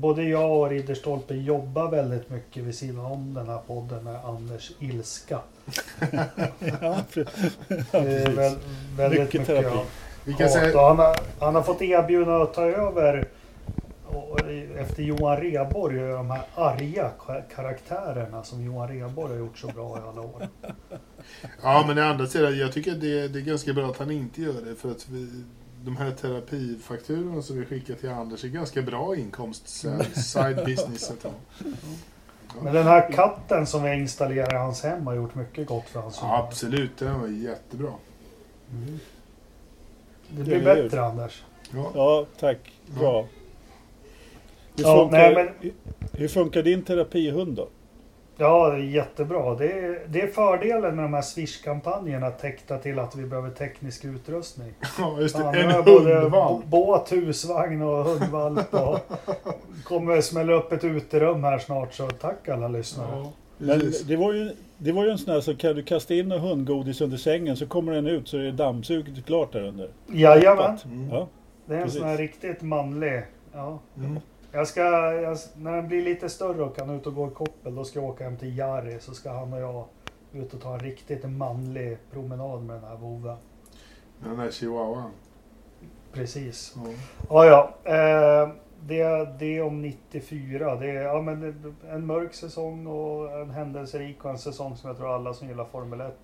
[0.00, 4.72] både jag och Ridderstolpe jobbar väldigt mycket vid sidan om den här podden med Anders
[4.80, 5.38] ilska.
[6.80, 6.96] Ja,
[7.90, 8.56] Det är väl,
[8.96, 9.68] väldigt Mycket mycket, terapi.
[9.76, 9.84] ja.
[10.24, 13.28] Vi kan säga, han, har, han har fått erbjudande att ta över
[14.06, 14.40] och,
[14.78, 19.66] efter Johan Rheborg och de här arga ka- karaktärerna som Johan Rheborg har gjort så
[19.66, 20.48] bra i alla år.
[21.62, 24.42] ja, men å andra sidan, jag tycker det, det är ganska bra att han inte
[24.42, 24.74] gör det.
[24.74, 25.28] För att vi,
[25.84, 31.12] de här terapifakturorna som vi skickar till Anders är ganska bra inkomst, så- side business
[31.22, 31.30] ha.
[32.62, 36.00] Men den här katten som vi installerar i hans hem har gjort mycket gott för
[36.00, 37.92] hans Ja, absolut, den var jättebra.
[38.72, 38.98] Mm.
[40.28, 40.64] Det blir hur?
[40.64, 41.42] bättre Anders.
[41.74, 41.90] Ja.
[41.94, 42.58] ja, tack.
[42.86, 43.26] Bra.
[44.76, 45.72] Hur, Ja, funkar, nej, men- hur-
[46.12, 47.68] hur funkar din terapihund då?
[48.40, 49.54] Ja, det är jättebra.
[49.54, 54.04] Det är, det är fördelen med de här Swish-kampanjerna täckta till att vi behöver teknisk
[54.04, 54.72] utrustning.
[54.98, 55.42] ja, just det.
[55.42, 56.64] Fan, En hundvalp.
[56.64, 58.74] båt, husvagn och hundvalp.
[58.74, 58.98] Och
[59.84, 63.08] kommer smälla upp ett uterum här snart så tack alla lyssnare.
[63.12, 66.14] Ja, Men det var ju, det var ju en sån här så kan du kasta
[66.14, 69.62] in en hundgodis under sängen så kommer den ut så är det dammsuget klart där
[69.62, 69.88] under.
[70.12, 71.08] Jajamän, Mm.
[71.10, 71.28] Ja,
[71.66, 72.00] det är en Precis.
[72.00, 73.22] sån här riktigt manlig.
[73.52, 73.78] Ja.
[73.96, 74.18] Mm.
[74.52, 74.80] Jag ska,
[75.12, 78.00] jag, när den blir lite större och kan ut och gå i koppel då ska
[78.00, 79.84] jag åka hem till Jari så ska han och jag
[80.32, 83.36] ut och ta en riktigt manlig promenad med den här voven.
[84.20, 85.10] Den där chihuahuan.
[86.12, 86.76] Precis.
[86.76, 86.90] Ja.
[87.28, 87.92] Ja, ja.
[87.92, 88.48] Eh,
[88.80, 90.74] det, det om 94.
[90.74, 94.96] Det är ja, men en mörk säsong och en händelserik och en säsong som jag
[94.96, 96.14] tror alla som gillar Formel 1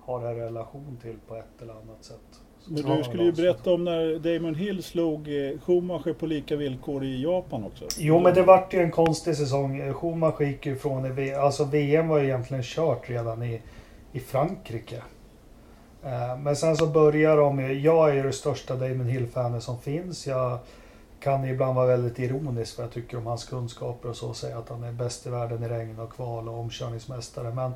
[0.00, 2.40] har en relation till på ett eller annat sätt.
[2.68, 3.36] Men du skulle ju avstånd.
[3.36, 7.84] berätta om när Damon Hill slog eh, Schumacher på lika villkor i Japan också.
[7.98, 9.92] Jo, men det vart ju en konstig säsong.
[9.92, 11.18] Schumacher gick ju från...
[11.40, 13.60] Alltså VM var ju egentligen kört redan i,
[14.12, 15.02] i Frankrike.
[16.04, 20.26] Eh, Men sen så börjar de Jag är ju det största Damon Hill-fanet som finns.
[20.26, 20.58] Jag
[21.20, 24.34] kan ibland vara väldigt ironisk för jag tycker om hans kunskaper och så.
[24.34, 27.54] Säga att han är bäst i världen i regn och kval och omkörningsmästare.
[27.54, 27.72] Men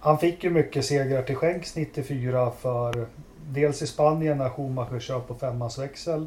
[0.00, 3.06] han fick ju mycket segrar till skänks 94 för
[3.48, 6.26] dels i Spanien när Schumacher kör på femmans växel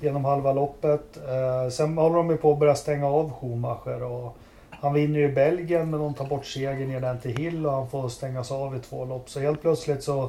[0.00, 1.16] genom halva loppet.
[1.16, 4.02] Eh, sen håller de ju på att börja stänga av Schumacher.
[4.02, 4.36] Och
[4.70, 7.72] han vinner ju i Belgien men de tar bort segern i den till Hill och
[7.72, 9.30] han får stängas av i två lopp.
[9.30, 10.22] Så helt plötsligt så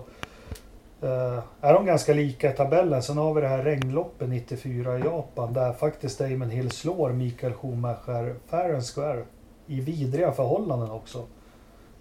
[1.01, 3.03] eh, är de ganska lika i tabellen.
[3.03, 7.53] Sen har vi det här regnloppet 94 i Japan där faktiskt Damon Hill slår Mikael
[7.53, 9.23] Schumacher fair and square.
[9.67, 11.25] I vidriga förhållanden också.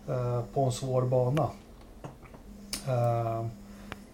[0.09, 1.51] Eh, på en svår bana.
[2.89, 3.47] Eh,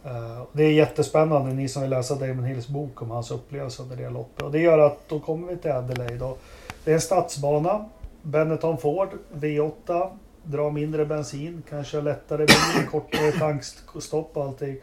[0.07, 3.97] Eh, det är jättespännande, ni som vill läsa Damon Hills bok om hans upplevelse under
[3.97, 4.43] det loppet.
[4.43, 6.23] Och det gör att då kommer vi till Adelaide.
[6.23, 6.39] Och
[6.85, 7.85] det är en stadsbana.
[8.23, 10.11] Benetton Ford V8.
[10.43, 14.77] Drar mindre bensin, kan köra lättare bil, kortare tankstopp och allting.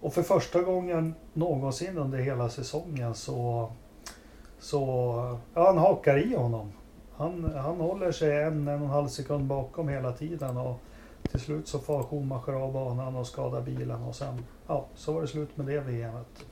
[0.00, 3.72] Och för första gången någonsin under hela säsongen så...
[4.58, 4.78] Så...
[5.54, 6.72] Ja, han hakar i honom.
[7.16, 10.56] Han, han håller sig en, en och en halv sekund bakom hela tiden.
[10.56, 10.80] Och
[11.30, 15.22] till slut så far Schumacher av banan och skadar bilen och sen, ja, så var
[15.22, 16.44] det slut med det VMet.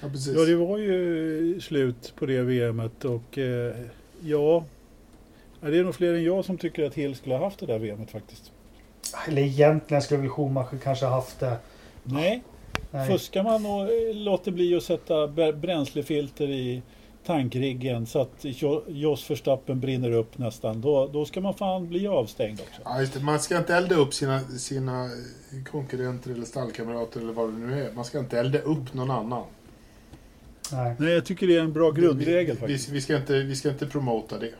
[0.00, 0.36] Ja, precis.
[0.36, 3.76] Ja, det var ju slut på det VMet och eh,
[4.20, 4.64] ja,
[5.60, 7.78] det är nog fler än jag som tycker att Hill skulle ha haft det där
[7.78, 8.52] VMet faktiskt.
[9.28, 11.56] Eller egentligen skulle väl Schumacher kanske haft det.
[12.02, 12.42] Nej,
[12.90, 13.08] Nej.
[13.08, 16.82] fuskar man och eh, låter bli att sätta br- bränslefilter i
[17.32, 22.06] tankriggen så att Jo- Jos Verstappen brinner upp nästan, då, då ska man fan bli
[22.08, 22.82] avstängd också.
[22.84, 23.20] Ja, just det.
[23.20, 25.10] Man ska inte elda upp sina, sina
[25.70, 27.92] konkurrenter eller stallkamrater eller vad det nu är.
[27.92, 29.44] Man ska inte elda upp någon annan.
[30.72, 30.94] Nej.
[30.98, 32.88] Nej, jag tycker det är en bra grundregel vi, faktiskt.
[32.88, 34.52] vi, vi, ska inte, vi ska inte promota det.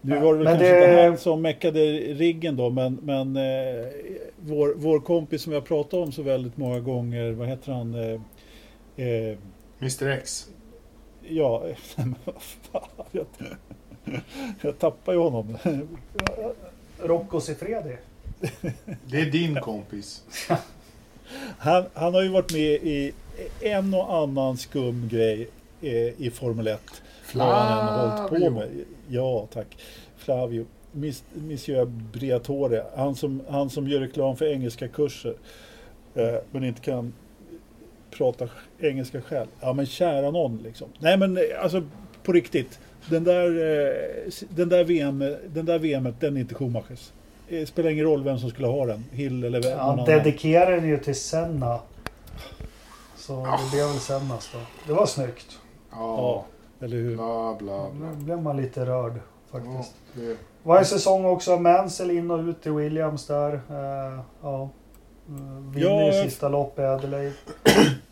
[0.00, 3.36] Nu var det väl Men kanske det- inte han som meckade riggen då, men, men
[3.36, 3.86] eh,
[4.40, 7.94] vår, vår kompis som jag pratat om så väldigt många gånger, vad heter han?
[7.94, 8.20] Eh,
[9.06, 9.36] eh,
[9.80, 10.48] Mr X.
[11.30, 11.62] ja,
[11.96, 13.26] men vad fan, jag,
[14.60, 15.58] jag tappar ju honom.
[16.98, 17.96] Rocco Siffredi.
[19.04, 20.22] Det är din kompis.
[21.58, 23.12] Han, han har ju varit med i
[23.60, 25.48] en och annan skum grej
[25.80, 26.80] eh, i Formel 1.
[27.34, 28.50] Vad han hållit på Flavio.
[28.50, 28.84] med.
[29.08, 29.76] Ja, tack.
[30.16, 30.66] Flavio.
[30.92, 32.84] Miss, Monsieur Briatore.
[32.96, 35.34] Han som, han som gör reklam för engelska kurser.
[36.14, 37.12] Eh, men inte kan
[38.10, 38.48] prata
[38.80, 39.46] engelska själv.
[39.60, 40.88] Ja, men kära någon liksom.
[40.98, 41.82] Nej, men eh, alltså
[42.22, 42.78] på riktigt.
[43.10, 47.12] Den där, eh, den där, VM, den där VMet, den är inte Schumachers.
[47.48, 49.04] Det spelar ingen roll vem som skulle ha den.
[49.12, 50.04] Hill eller vem, Han annan.
[50.06, 51.78] dedikerade den ju till Senna.
[53.16, 54.58] Så det blev väl Sennas då.
[54.86, 55.58] Det var snyggt.
[55.90, 56.44] Ja,
[56.80, 57.16] Eller hur?
[57.16, 58.10] bla bla Nu bla.
[58.24, 59.12] blev man lite rörd
[59.52, 59.94] Ja, faktiskt.
[60.14, 63.52] det, Varje säsong också Mansell in och ut i Williams där.
[63.54, 64.68] Eh, ja.
[65.28, 67.32] Mm, Vinner Ja, sista lopp i Adelaide.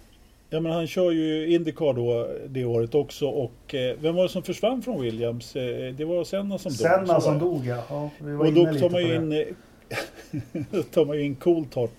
[0.50, 4.28] Ja men han kör ju Indycar då det året också och eh, vem var det
[4.28, 5.56] som försvann från Williams?
[5.56, 6.78] Eh, det var Senna som dog.
[6.78, 7.40] Senna så var som det.
[7.40, 7.82] dog ja.
[7.88, 11.34] ja vi var Och då lite tar man ju in, eh, tar man ju in
[11.36, 11.90] Coulthard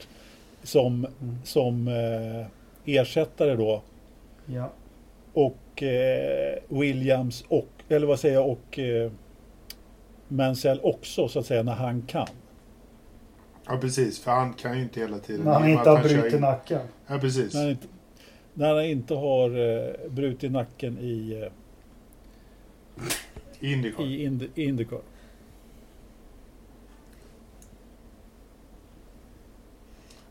[0.64, 1.36] som, Mm.
[1.44, 2.46] som eh,
[2.86, 3.82] ersättare då.
[4.46, 4.72] Ja.
[5.34, 9.12] Och eh, Williams och, eller vad säger jag, och eh,
[10.28, 12.28] Mansell också så att säga när han kan.
[13.68, 14.20] Ja, precis.
[14.20, 15.46] För han kan ju inte hela tiden.
[15.46, 16.82] När han inte har brutit nacken.
[17.08, 17.54] Ja, precis.
[17.54, 17.88] När han inte,
[18.58, 21.52] när han inte har eh, brutit nacken i, eh,
[23.72, 24.04] Indycar.
[24.04, 25.00] i Ind- Indycar.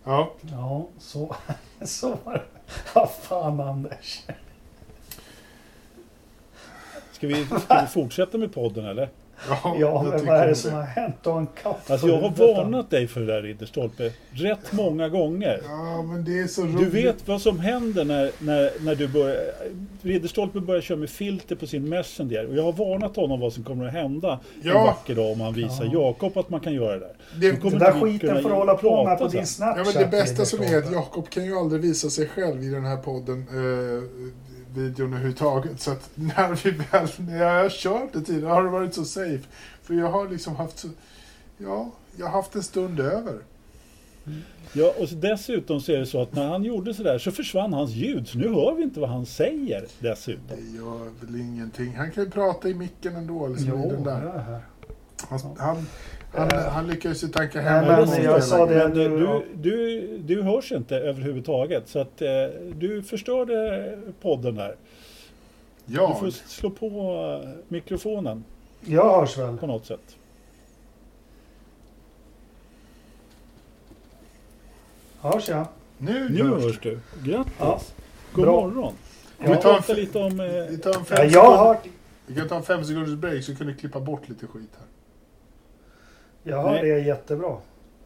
[0.05, 1.37] Ja, Ja, så,
[1.83, 2.43] så var det.
[2.95, 4.23] Vad fan Anders.
[7.13, 9.09] Ska vi, ska vi fortsätta med podden eller?
[9.49, 11.15] Ja, Ja, men vad är det om som har hänt?
[11.25, 15.61] Har en katt Alltså jag har varnat dig för det där Ridderstolpe rätt många gånger.
[15.69, 16.79] Ja, men det är så roligt.
[16.79, 19.37] Du vet vad som händer när, när, när du börjar...
[20.03, 22.47] Ridderstolpe börjar köra med filter på sin Messenger.
[22.47, 24.33] Och jag har varnat honom vad som kommer att hända
[24.63, 24.85] en Ja.
[24.85, 25.91] vacker dag om han visar Ja.
[25.93, 27.13] Jakob att man kan göra det där.
[27.41, 29.47] Det, Nu kommer Den där skiten får hålla på med på din.
[29.47, 29.87] Snapchat.
[29.87, 30.93] Ja, men det bästa som är att.
[30.93, 34.03] Jakob kan ju aldrig visa sig själv i den här podden, eh,
[34.77, 35.81] videon överhuvudtaget.
[35.81, 39.05] Så att när vi väl, när jag har kört det tidigare har det varit så
[39.05, 39.45] safe.
[39.83, 40.89] För jag har liksom haft så,
[41.59, 43.39] ja, jag har haft en stund över.
[44.73, 47.91] Ja, och dessutom så är det så att när han gjorde sådär så försvann hans
[47.91, 48.29] ljud.
[48.29, 50.43] Så nu hör vi inte vad han säger dessutom.
[50.49, 51.95] Det gör väl ingenting.
[51.97, 53.49] Han kan ju prata i micken ändå.
[53.49, 54.61] Liksom, i Jo, den det där.
[55.29, 55.87] Han, han,
[56.37, 56.69] han, Eh.
[56.69, 58.75] han lyckades ju tanka Nej, hem men honom jag sa det-.
[58.89, 61.89] Men nu- du, du, du hörs inte överhuvudtaget.
[61.89, 62.29] Så att eh,
[62.75, 64.77] du förstörde podden där.
[65.85, 66.87] Du Ja, får slå på
[67.45, 68.45] eh, mikrofonen
[68.85, 69.57] Jag hörs väl?
[69.57, 70.17] på något sätt.
[75.21, 75.67] Hörs jag?
[75.99, 76.99] nu, Nu hörs hörs du.
[77.25, 77.53] Grattis!
[77.59, 77.81] Ja,
[78.33, 78.61] God bra.
[78.61, 78.95] morgon!
[79.39, 80.41] Vi Vi tar en- lite om...
[80.41, 81.79] Eh, Vi tar en fem Ja, jag har
[82.27, 84.87] Vi kan ta en fem sekunders break så kan du klippa bort lite skit här.
[86.47, 86.83] Jag hör Nej.
[86.83, 87.57] det jättebra.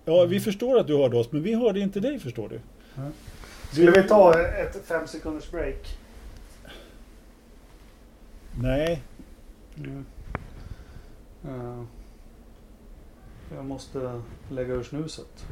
[0.05, 2.61] ja, vi förstår att du hörde oss, men vi hörde inte dig förstår du.
[3.72, 5.99] Skulle vi ta ett fem sekunders break?
[8.62, 9.03] Nej,
[11.45, 11.86] Mm.
[13.55, 15.47] Jag måste lägga ur snuset.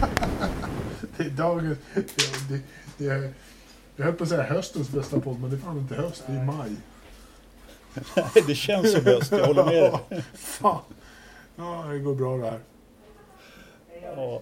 [1.16, 1.78] Det är dagens...
[1.94, 2.60] Det, det,
[2.98, 3.32] det är,
[3.96, 6.32] jag höll på att säga höstens bästa podd, men det är fan inte höst, det
[6.32, 6.76] är maj.
[8.46, 9.32] det känns som bäst.
[9.32, 10.24] Jag håller med dig.
[11.56, 12.60] Ja, det går bra det här.
[14.16, 14.40] Ja.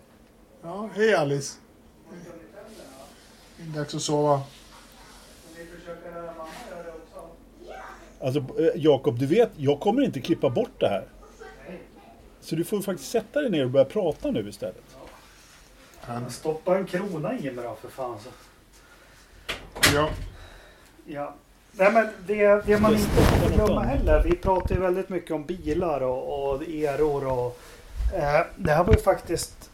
[0.62, 1.58] Ja, hej Alice.
[3.56, 4.42] Det är dags att sova.
[8.20, 11.04] Alltså eh, Jakob, du vet, jag kommer inte klippa bort det här.
[12.40, 14.96] Så du får faktiskt sätta dig ner och börja prata nu istället.
[16.00, 18.18] Han, Stoppa en krona i mig då för fan.
[18.20, 18.30] Så.
[19.94, 20.10] ja,
[21.06, 21.34] Ja.
[21.74, 24.22] Nej men det, det man inte får glömma heller.
[24.22, 27.58] Vi pratar ju väldigt mycket om bilar och, och eror och
[28.14, 29.70] eh, Det här var ju faktiskt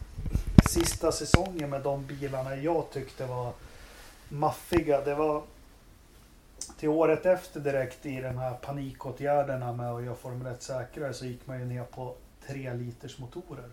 [0.69, 3.53] sista säsongen med de bilarna jag tyckte var
[4.29, 5.01] maffiga.
[5.01, 5.43] Det var
[6.79, 11.25] till året efter direkt i den här panikåtgärderna med att göra Formel 1 säkrare så
[11.25, 12.15] gick man ju ner på
[12.47, 13.69] 3 liters motorer.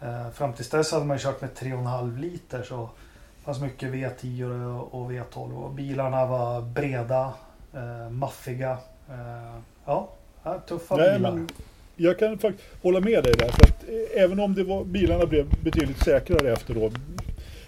[0.00, 2.90] Eh, fram tills dess hade man ju kört med 3,5 liter så
[3.48, 4.44] fanns mycket V10
[4.78, 7.32] och- och V12 och bilarna var breda,
[7.74, 8.78] eh, maffiga.
[9.10, 10.08] Eh, ja,
[10.68, 11.32] tuffa Nej, bilar.
[11.32, 11.48] men
[11.96, 13.48] jag kan faktiskt hålla med dig där.
[13.48, 16.90] För att eh, även om det var, bilarna blev betydligt säkrare efter då,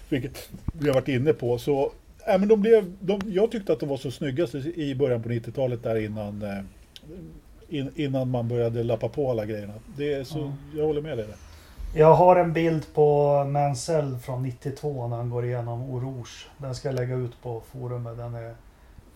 [0.09, 1.91] vilket vi har varit inne på, så
[2.27, 5.29] äh, men de blev, de, jag tyckte att de var så snyggaste i början på
[5.29, 6.59] 90-talet där innan, eh,
[7.69, 9.73] in, innan man började lappa på alla grejerna.
[9.97, 10.53] Det så, Ja.
[10.77, 11.35] Jag håller med dig där.
[11.93, 16.47] Jag har en bild på Mansell från 92 när han går igenom Orouge.
[16.57, 18.17] Den ska jag lägga ut på forumet.
[18.17, 18.55] Den är,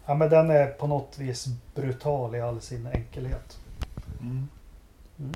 [0.06, 3.58] ja, men den är på något vis brutal i all sin enkelhet.
[4.22, 4.48] mm.
[5.20, 5.32] Mm.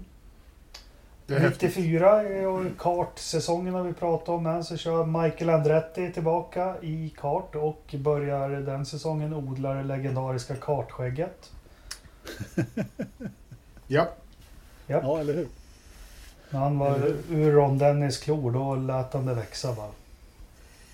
[1.25, 1.77] det är häftigt.
[1.77, 4.43] 94 är kartsäsongen har vi pratat om.
[4.43, 10.55] Men så kör Michael Andretti tillbaka i kart och börjar den säsongen odla det legendariska
[10.55, 11.51] kartskägget.
[13.91, 14.07] Ja,
[14.87, 14.99] Ja.
[15.03, 15.47] Ja, eller hur?
[16.49, 16.99] När han var
[17.31, 19.91] ur Ron Dennis klor då lät han det växa bara.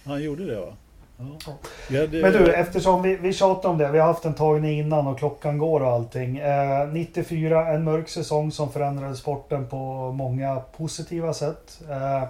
[0.06, 0.74] Han gjorde det va?
[1.18, 1.53] Ja.
[1.89, 3.91] Ja, det, Men du, eftersom vi, vi tjatar om det.
[3.91, 6.38] Vi har haft en tagning innan och klockan går och allting.
[6.38, 11.82] Eh, 94, en mörk säsong som förändrade sporten på många positiva sätt.
[11.89, 12.24] Eh,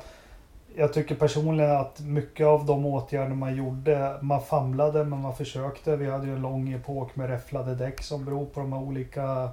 [0.77, 5.95] jag tycker personligen att mycket av de åtgärder man gjorde, man famlade men man försökte.
[5.95, 9.49] Vi hade ju en lång epok med räfflade däck som beror på de här olika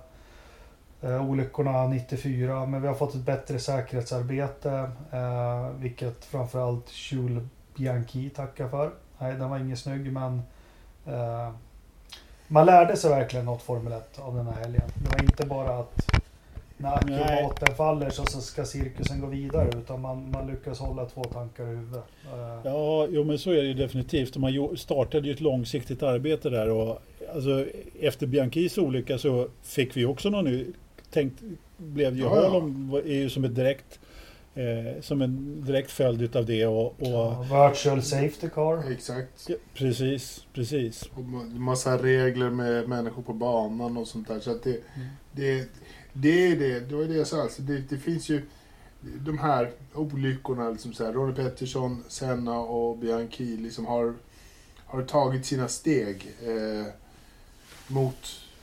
[1.02, 2.66] eh, olyckorna 94.
[2.66, 4.90] Men vi har fått ett bättre säkerhetsarbete.
[5.12, 8.90] Eh, vilket framförallt Schul Bianchi tacka för.
[9.18, 10.42] Nej, den var ingen snygg men
[11.06, 11.50] eh,
[12.48, 14.82] man lärde sig verkligen något Formel 1 av den här helgen.
[14.94, 16.06] Det var inte bara att
[16.76, 21.24] när akrobaten faller så, så ska cirkusen gå vidare utan man, man lyckas hålla två
[21.24, 22.04] tankar i huvudet.
[22.32, 24.36] Eh, Ja, jo, men så är det ju definitivt.
[24.36, 26.98] Man startade ju ett långsiktigt arbete där och
[27.34, 27.66] alltså,
[28.00, 30.66] efter Bianchis olycka så fick vi också någon ny.
[31.12, 31.42] Tänkt,
[31.76, 32.48] blev ju Ja.
[32.48, 33.98] Holm är ju som ett direkt
[34.54, 38.90] eh, som en direkt följd utav det och, och ja, virtual safety car.
[38.92, 39.46] Exakt.
[39.48, 41.02] Ja, precis, precis.
[41.02, 44.40] Och ma- massa regler med människor på banan och sånt där.
[44.40, 44.80] Så att det,
[45.32, 45.68] det,
[46.12, 46.80] det är det.
[46.80, 47.42] Det var det jag sa.
[47.42, 48.42] Alltså det, det finns ju
[49.20, 50.70] de här olyckorna.
[50.70, 54.14] Liksom så här, Ronnie Pettersson, Senna och Bianchi liksom har,
[54.86, 56.86] har tagit sina steg eh,
[57.86, 58.16] mot,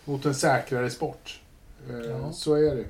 [0.05, 1.41] mot en säkrare sport.
[1.89, 2.31] Eh, Ja.
[2.31, 2.85] Så är det.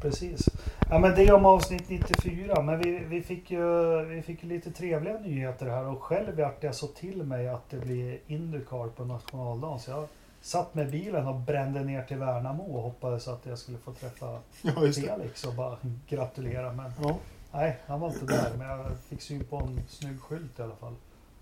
[0.00, 0.48] Precis.
[0.90, 2.62] Ja men det om avsnitt 94.
[2.62, 6.62] Men vi, vi, fick ju vi fick ju lite trevliga nyheter här och själv vart
[6.62, 9.78] jag så till mig att det blir Indycar på nationaldagen.
[9.80, 10.06] Så jag
[10.40, 14.38] satt med bilen och brände ner till Värnamo och hoppades att jag skulle få träffa
[14.62, 14.72] Ja.
[14.92, 15.76] Felix och bara
[16.08, 16.72] gratulera.
[16.72, 17.16] Men Ja.
[17.52, 18.50] nej, han var inte där.
[18.58, 20.94] Men jag fick syn på en snygg skylt i alla fall.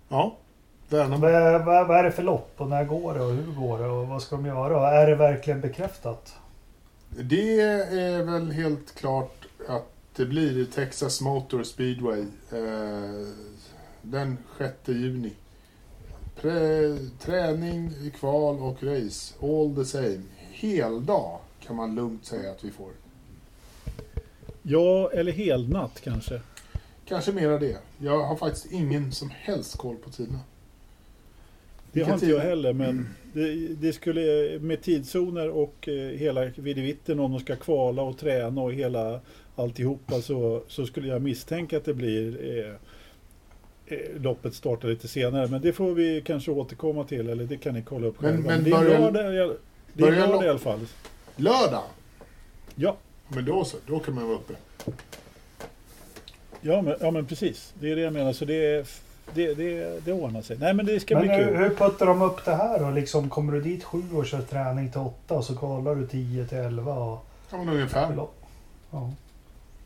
[0.09, 0.37] ja.
[0.93, 1.26] Värnamo.
[1.26, 3.86] Vad, vad, vad är det för lopp och när går det och hur går det
[3.86, 4.80] och vad ska de göra?
[4.80, 6.34] Och är det verkligen bekräftat?
[7.09, 9.86] Det är väl helt klart att
[10.16, 12.20] det blir Texas Motor Speedway
[12.53, 13.26] eh,
[14.03, 15.32] den 6 juni.
[16.40, 20.22] Pre, träning, kval och race, all the same.
[20.51, 22.90] Heldag kan man lugnt säga att vi får.
[24.62, 26.40] Ja, eller helnatt kanske.
[27.09, 27.78] Kanske mera det.
[27.99, 30.38] Jag har faktiskt ingen som helst koll på tiderna.
[31.93, 37.20] Det har inte jag heller, men det, det skulle med tidszoner och eh, hela videvitten
[37.20, 39.20] om de ska kvala och träna och hela
[39.57, 42.74] alltihopa så, så skulle jag misstänka att det blir eh,
[43.99, 45.47] eh, loppet startar lite senare.
[45.49, 48.49] Men det får vi kanske återkomma till, eller det kan ni kolla upp Men- själva.
[48.51, 49.57] men det är börjar- lördag,
[49.95, 50.80] det är lördag i alla fall.
[51.36, 51.84] Lördag!
[52.74, 52.97] Ja,
[53.28, 54.55] Men då så, då kan man vara uppe.
[56.61, 57.74] ja, men, ja, men precis.
[57.80, 58.32] Det är det jag menar.
[58.32, 58.88] Så det,
[59.35, 60.57] det, det, det ordnar sig.
[60.61, 61.57] Nej, men det ska Men bli hur, kul.
[61.57, 62.91] hur puttar de upp det här då?
[62.91, 66.47] Liksom, kommer du dit sju och kör träning till åtta och så kollar du 10
[66.47, 67.27] till 11 och...
[67.51, 68.16] Ja, men ungefär.
[68.91, 69.12] Ja.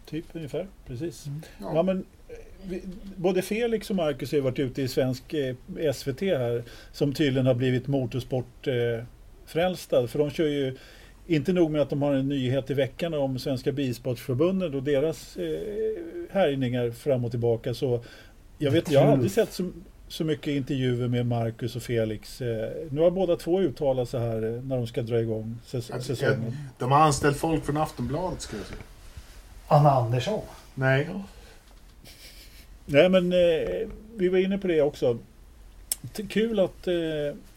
[0.07, 1.24] Typ ungefär, precis.
[1.61, 1.82] Ja, Ja.
[1.82, 2.82] men eh, vi,
[3.16, 5.55] både Felix och Marcus har varit ute i svensk eh,
[5.95, 6.62] SVT här
[6.93, 10.01] som tydligen har blivit motorsportfrälsta.
[10.01, 10.76] Eh, för de kör ju
[11.26, 15.37] inte nog med att de har en nyhet i veckan om Svenska Bilsportförbundet och deras
[15.37, 15.59] eh,
[16.30, 17.74] härjningar fram och tillbaka.
[17.74, 18.05] Så
[18.59, 19.70] jag vet, jag har aldrig sett så,
[20.09, 22.40] så mycket intervjuer med Marcus och Felix.
[22.40, 26.00] Eh, nu har båda två uttalat sig här eh, när de ska dra igång säs-
[26.00, 26.57] säsongen.
[26.78, 28.78] De har anställt folk från Aftonbladet ska jag säga.
[29.68, 30.40] Anna Andersson.
[30.74, 31.09] Nej.
[32.86, 35.18] Nej men eh, vi var inne på det också.
[36.28, 36.94] Kul att, eh,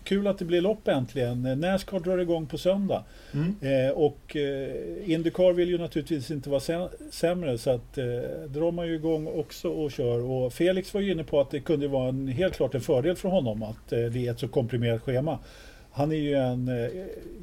[0.09, 1.45] kul att det blir lopp äntligen.
[1.45, 3.03] Eh, Nascar drar igång på söndag.
[3.33, 3.55] Mm.
[3.61, 8.05] Eh, och eh, Indycar vill ju naturligtvis inte vara sä- sämre så att eh,
[8.47, 10.19] drar man ju igång också och kör.
[10.19, 13.15] Och Felix var ju inne på att det kunde vara en, helt klart en fördel
[13.15, 15.39] för honom att eh, det är ett så komprimerat schema.
[15.91, 16.89] Han är ju en eh,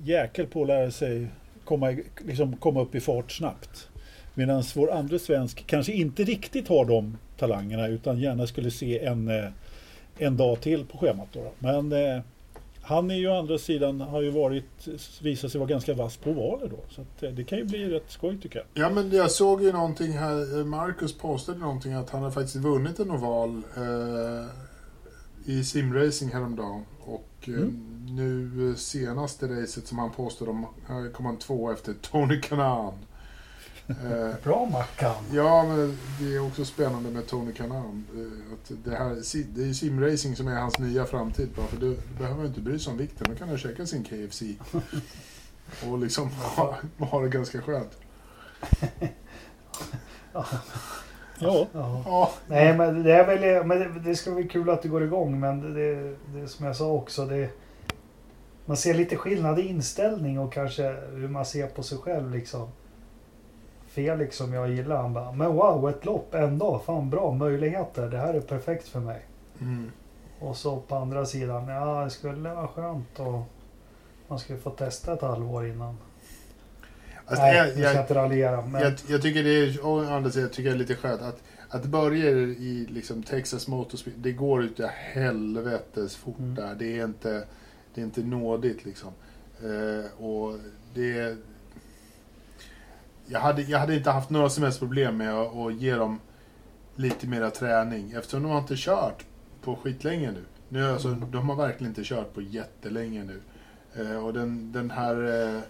[0.04, 1.26] jäkel på att lära sig
[1.64, 1.96] komma,
[2.26, 3.88] liksom, komma upp i fart snabbt.
[4.34, 9.28] Medan vår andra svensk kanske inte riktigt har de talangerna utan gärna skulle se en,
[9.28, 9.44] eh,
[10.18, 11.28] en dag till på schemat.
[11.32, 11.52] Då.
[11.58, 12.20] Men eh,
[12.86, 14.88] han är ju å andra sidan har ju varit,
[15.22, 16.78] visat sig vara ganska vass på ovaler då.
[16.94, 18.84] Så att, eh, det kan ju bli rätt skoj tycker jag.
[18.84, 20.64] Ja, men jag såg ju någonting här.
[20.64, 24.46] Marcus postade någonting att han har faktiskt vunnit en oval eh,
[25.52, 26.82] i simracing häromdagen.
[27.04, 28.06] Och eh, Mm.
[28.08, 30.66] nu eh, senaste racet som han påstod om
[31.14, 32.92] kom han två efter Tony Kanan.
[33.88, 35.14] Eh, Bra Mackan.
[35.32, 38.04] ja, men det är också spännande med Tony Kanan.
[38.14, 41.48] Eh, att det, här, det är ju simracing som är hans nya framtid.
[41.56, 43.26] Bara för du, du behöver inte bry sig om vikten.
[43.30, 44.42] Då kan du käka sin KFC.
[45.88, 47.98] Och liksom ha, ha det ganska skönt.
[50.32, 50.44] Ja,
[51.38, 51.66] Ja.
[52.04, 55.04] Ja, Nej men det är väl, men det, det ska bli kul att det går
[55.04, 57.50] igång men det, det, det som jag sa också det
[58.64, 62.68] Man ser lite skillnad i inställning och kanske hur man ser på sig själv liksom.
[63.96, 68.08] Felix som jag gillar han bara Men wow ett lopp en dag, fan bra möjligheter,
[68.10, 69.22] det här är perfekt för mig.
[69.60, 69.90] mm.
[70.40, 73.42] Och så på andra sidan, ja det skulle vara skönt och
[74.28, 75.96] man skulle få testa ett halvår innan.
[77.26, 78.62] Alltså, Nej, jag, jag ska jag, inte raljera.
[78.66, 81.42] Men jag, jag tycker det är, å andra sidan tycker jag är lite skönt att,
[81.68, 86.54] att börja i liksom Texas Motorsport, det går ut i helvetes fort Mm.
[86.54, 86.74] där.
[86.74, 87.44] Det är inte,
[87.94, 89.10] det är inte nådigt liksom.
[89.62, 90.58] Eh, och
[90.94, 91.36] det...
[93.26, 96.20] Jag hade, jag hade inte haft några som helst problem med att, att ge dem
[96.96, 98.12] lite mera träning.
[98.12, 99.24] Eftersom de har inte kört
[99.62, 100.44] på skitlänge nu.
[100.68, 101.30] nu alltså, Mm.
[101.30, 103.40] De har verkligen inte kört på jättelänge nu.
[103.94, 105.60] Eh, och den, den här eh,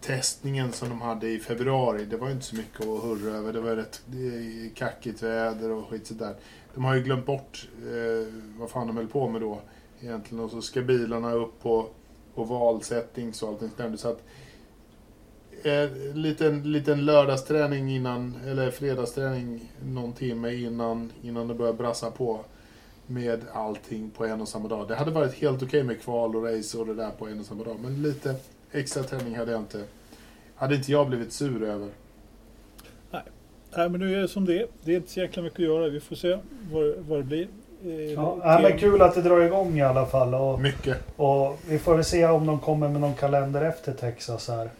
[0.00, 3.52] testningen som de hade i februari, det var ju inte så mycket att hurra över.
[3.52, 4.02] Det var rätt
[4.74, 6.34] kackigt väder och skit sådär.
[6.74, 9.60] De har ju glömt bort eh, vad fan de höll på med då
[10.00, 10.44] egentligen.
[10.44, 11.88] Och så ska bilarna upp på,
[12.34, 13.96] på valsettings och allting sådär.
[13.96, 14.22] Så att
[15.64, 22.40] eh, liten, liten lördagsträning innan, eller fredagsträning någon timme innan, innan det börjar brassa på
[23.06, 24.88] med allting på en och samma dag.
[24.88, 27.46] Det hade varit helt okej med kval och race och det där på en och
[27.46, 27.76] samma dag.
[27.82, 28.34] Men lite
[28.72, 29.84] extra träning hade jag inte,
[30.54, 31.88] hade inte jag blivit sur över.
[33.76, 34.66] Nej, men nu är det som det är.
[34.84, 35.88] Det är inte så jäkla mycket att göra.
[35.88, 36.38] Vi får se
[36.72, 37.48] vad, vad det blir.
[37.84, 40.34] Eh, Ja, ja, men kul att det drar igång i alla fall.
[40.34, 40.96] Och, Mycket.
[41.16, 44.70] och vi får väl se om de kommer med någon kalender efter Texas här.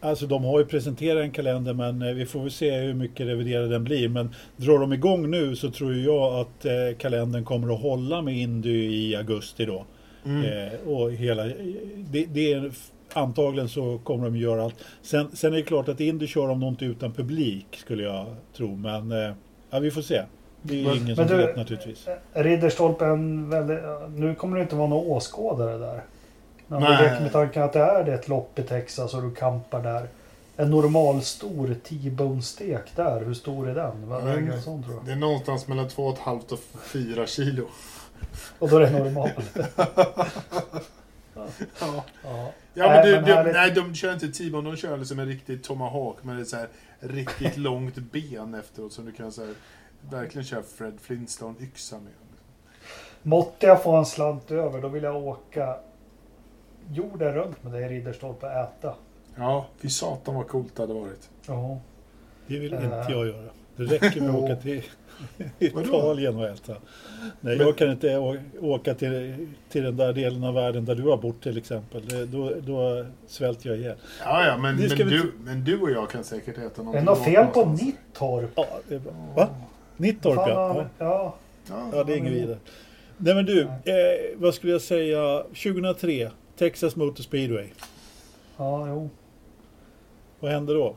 [0.00, 3.26] Alltså de har ju presenterat en kalender men eh, vi får väl se hur mycket
[3.26, 4.08] reviderad den blir.
[4.08, 8.36] Men drar de igång nu så tror jag att eh, kalendern kommer att hålla med
[8.36, 9.84] Indy i augusti då.
[10.24, 10.44] Mm.
[10.44, 11.44] Eh, och hela,
[11.96, 12.70] det, det är,
[13.12, 14.74] antagligen så kommer de göra allt.
[15.02, 18.26] Sen, sen är det klart att Indy kör om något utan publik skulle jag
[18.56, 18.76] tro.
[18.76, 19.32] Men eh,
[19.70, 20.22] ja, vi får se.
[20.62, 22.06] Det är Men- ingen som du- vet naturligtvis.
[22.32, 23.78] Ridderstolpe är en väldigt...
[24.16, 26.00] Nu kommer det inte vara några åskådare där.
[26.68, 26.96] Men Nej.
[26.96, 30.08] vi leker med tanken att det är ett lopp i Texas och du kampar där.
[30.56, 34.08] En normal stor T-bone-stek där, hur stor är den?
[34.08, 35.06] Vad väger en sån tror du?
[35.06, 37.64] Det är någonstans mellan 2,5 och 4 kilo.
[38.58, 39.30] Och då är det normal.
[41.80, 42.04] Ja.
[42.24, 42.52] ja.
[42.74, 43.54] Ja, Nej, men, du, men du, härligt.
[43.54, 46.68] nej, de kör inte T-bone, de kör liksom en riktig tomahawk med ett så här
[47.00, 49.54] riktigt långt ben efteråt som du kan så här,
[50.10, 52.12] verkligen köra Fred Flintstone-yxa med.
[53.22, 55.76] Måtte jag få en slant över, då vill jag åka
[56.92, 58.94] jorden runt med dig i Ridderstolpe och äta.
[59.36, 61.30] Ja, fy satan vad coolt det hade varit.
[61.46, 61.78] Ja.
[62.46, 62.84] Det vill Eh.
[62.84, 63.48] inte jag göra.
[63.76, 64.82] Det räcker med att åka till?
[65.58, 66.74] Italien och äta.
[67.40, 68.18] Nej, jag kan inte
[68.60, 72.02] åka till, till den där delen av världen där du har bort till exempel.
[72.32, 73.96] Då, då svälter jag ihjäl.
[74.24, 77.04] Ja, ja, men, men, vi du, men du och jag kan säkert äta Är någonting.
[77.34, 77.84] det något gott fel på.
[77.84, 78.50] Nittorp?
[78.54, 79.00] Ja, är.
[79.36, 79.48] Va?
[79.96, 80.76] Nittorp Fan, ja.
[80.76, 80.86] ja.
[80.98, 81.34] ja.
[81.70, 82.58] Ja, Ja, det är inget vidare.
[83.16, 83.68] Nej men du, eh,
[84.36, 85.42] vad skulle jag säga?
[85.42, 87.66] 2003, Texas Motor Speedway.
[88.56, 89.10] Ja, jo.
[90.40, 90.94] Vad hände då?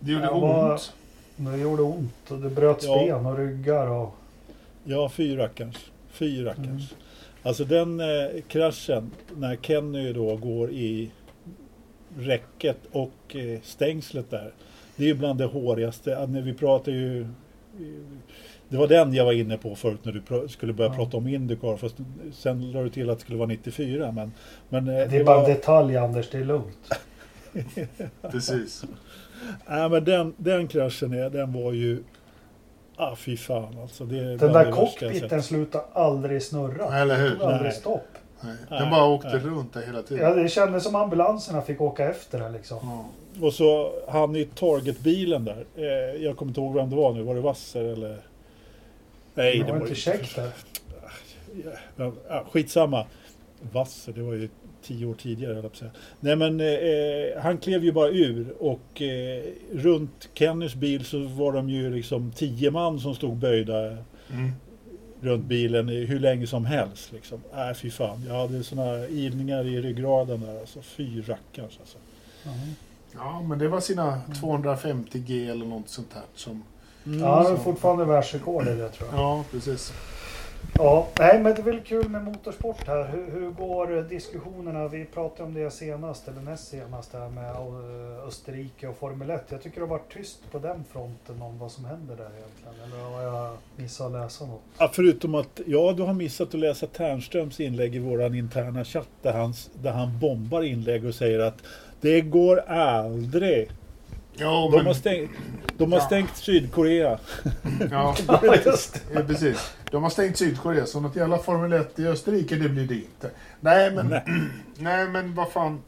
[0.00, 0.92] det gjorde Jag var- ont.
[1.36, 2.98] Det gjorde ont och det bröt Ja.
[3.06, 4.14] ben och ryggar och...
[4.84, 5.76] Ja, fy rackarns.
[6.08, 6.66] Fy rackarns.
[6.92, 7.02] Mm.
[7.42, 11.10] Alltså den eh, kraschen när Kenny då går i
[12.18, 14.52] räcket och eh, stängslet där.
[14.96, 16.18] Det är ju bland det hårigaste.
[16.18, 17.26] Att När vi pratar ju...
[18.68, 20.96] Det var den jag var inne på förut när du skulle börja Ja.
[20.96, 21.76] prata om Indycar.
[21.76, 21.96] Fast
[22.32, 24.12] sen la du till att det skulle vara 94.
[24.12, 24.32] Men,
[24.68, 26.94] men eh, Det är bara var- en detalj Anders, det är lugnt.
[28.30, 28.84] Precis.
[29.66, 32.02] Nej men den, den kraschen är, den var ju...
[32.96, 34.04] Ah fy fan alltså.
[34.04, 36.98] Det, är Den där det cockpiten slutar aldrig snurra.
[36.98, 37.30] Eller hur?
[37.30, 37.72] Det tog aldrig Nej.
[37.72, 38.08] stopp.
[38.40, 38.54] Nej.
[38.70, 39.38] Nej, Den bara åkte nej.
[39.40, 40.24] runt där hela tiden.
[40.24, 42.78] Ja, det kändes som ambulanserna fick åka efter den liksom.
[42.82, 43.04] Ja.
[43.46, 45.64] Och så han i Target-bilen där.
[45.76, 47.22] Eh, jag kommer inte ihåg vem det var nu.
[47.22, 48.16] Var det Wasser eller?
[49.38, 50.50] Nej, det det var inte käckt där.
[51.96, 53.06] Ja, ja, skitsamma.
[53.72, 54.48] Wasser, det var ju
[54.82, 55.54] tio år tidigare.
[55.62, 55.90] jag säga.
[56.20, 61.52] Nej men eh, han klev ju bara ur och eh, runt Kennys bil så var
[61.52, 63.96] de ju liksom tio man som stod böjda
[64.30, 64.52] Mm.
[65.20, 67.12] runt bilen hur länge som helst.
[67.12, 67.40] Liksom.
[67.52, 68.24] Äh, fy fan.
[68.28, 70.60] Jag hade sådana ilningar i ryggraden där.
[70.60, 71.98] Alltså, fy rackarns alltså.
[72.44, 72.50] Ja.
[73.14, 76.62] ja, men det var sina 250 G eller något sånt där som...
[77.06, 77.20] Mm.
[77.20, 77.62] Ja, det är så.
[77.62, 79.20] fortfarande världsrekord i det tror jag.
[79.20, 79.92] Ja, precis.
[80.74, 83.08] Ja, nej men det är väl kul med motorsport här.
[83.08, 84.88] Hur, hur går diskussionerna?
[84.88, 89.44] Vi pratade om det senast, eller näst senast, här med eh, Österrike och Formel 1.
[89.48, 92.92] Jag tycker det har varit tyst på den fronten om vad som händer där egentligen.
[92.92, 94.60] Eller har jag missat att läsa något?
[94.78, 99.08] Ja, förutom att, ja du har missat att läsa Ternströms inlägg i våran interna chatt
[99.22, 101.62] där han, där han bombar inlägg och säger att
[102.00, 103.70] det går aldrig.
[104.38, 104.86] Ja, De men...
[104.86, 105.30] har stängt,
[105.76, 106.04] de har Ja.
[106.06, 107.18] stängt Sydkorea.
[107.90, 108.40] Ja, Ja,
[109.14, 109.74] ja, precis.
[109.90, 113.30] De har stängt Sydkorea, så något jävla Formel 1 i Österrike, det blir det inte.
[113.60, 114.06] Nej, men...
[114.08, 114.24] Nej.
[114.78, 115.82] Nej, men vad fan.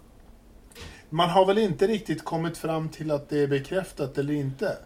[1.11, 4.77] Man har väl inte riktigt kommit fram till att det är bekräftat eller inte.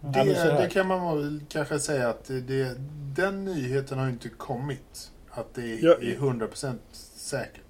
[0.00, 0.62] Ja, Det, här.
[0.62, 2.76] det kan man väl kanske säga att det,
[3.16, 5.10] den nyheten har inte kommit.
[5.30, 5.92] Att det är, Ja.
[5.92, 6.74] är 100%
[7.16, 7.65] säkert.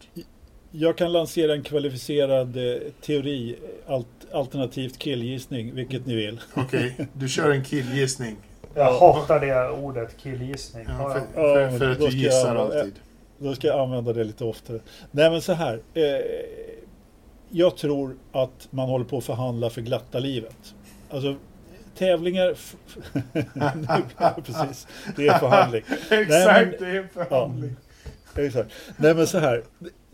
[0.78, 3.56] Jag kan lansera en kvalificerad eh, teori,
[3.86, 6.40] alt, alternativt killgissning, vilket ni vill.
[6.54, 8.36] Okej, du kör en killgissning.
[8.74, 10.84] Jag hatar det ordet, killgissning.
[10.88, 11.24] Ja, Ja, för, ja.
[11.34, 12.94] för, Ja, för att du ska gissar jag- alltid.
[13.38, 14.78] Då ska jag använda det lite oftare.
[15.10, 15.80] Nej men så här.
[15.94, 16.02] Eh,
[17.50, 20.74] jag tror att man håller på att förhandla för glatta livet.
[21.10, 21.34] Alltså
[21.98, 22.54] tävlingar...
[23.32, 25.82] Nu- Precis, det är förhandling.
[26.10, 27.76] Exakt, men- det är förhandling.
[28.36, 28.70] Exakt.
[28.96, 29.62] Nej men så här.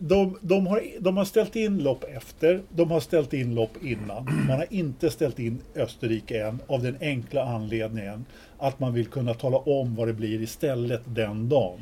[0.05, 4.25] De, de, har, de har ställt in lopp efter, de har ställt in lopp innan.
[4.47, 8.25] Man har inte ställt in Österrike än av den enkla anledningen
[8.57, 11.79] att man vill kunna tala om vad det blir istället den dagen.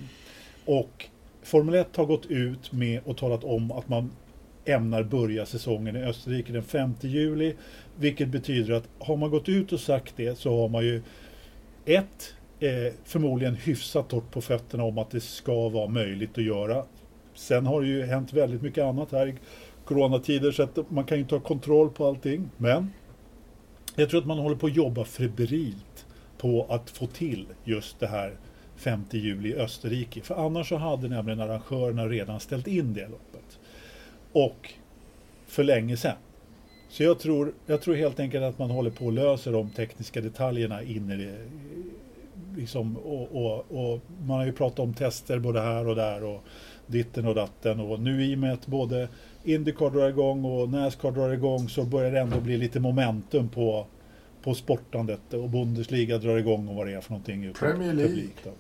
[0.65, 1.05] Och
[1.43, 4.11] Formel 1 har gått ut med och talat om att man
[4.65, 7.55] ämnar börja säsongen i Österrike den 5 juli.
[7.99, 11.01] Vilket betyder att har man gått ut och sagt det så har man ju
[11.86, 16.84] ett, eh, förmodligen hyfsat torrt på fötterna om att det ska vara möjligt att göra.
[17.34, 19.36] Sen har det ju hänt väldigt mycket annat här i
[19.86, 22.49] coronatider så att man kan ju inte ha kontroll på allting.
[22.57, 22.91] Men
[23.95, 26.05] jag tror att man håller på att jobba febrilt
[26.38, 28.36] på att få till just det här
[28.75, 30.21] 5 juli i Österrike.
[30.21, 33.59] För annars så hade nämligen arrangörerna redan ställt in det loppet.
[34.32, 34.73] Och
[35.47, 36.15] för länge sedan.
[36.89, 40.21] Så jag tror, jag tror helt enkelt att man håller på att lösa de tekniska
[40.21, 41.38] detaljerna in i det.
[42.57, 46.43] Liksom, och, och, och man har ju pratat om tester både här och där och
[46.91, 47.79] ditten och datten.
[47.79, 49.07] Och nu i och med att både
[49.43, 53.85] Indycar drar igång och Nascar drar igång så börjar det ändå bli lite momentum på,
[54.43, 55.33] på sportandet.
[55.33, 57.53] Och Bundesliga drar igång och vad det är för någonting.
[57.53, 58.15] Premier League.
[58.15, 58.51] publik då.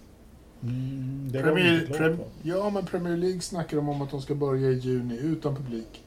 [0.63, 4.73] Mm, Premier, prem, ja, men Premier League snackar de om att de ska börja i
[4.73, 6.03] juni utan publik.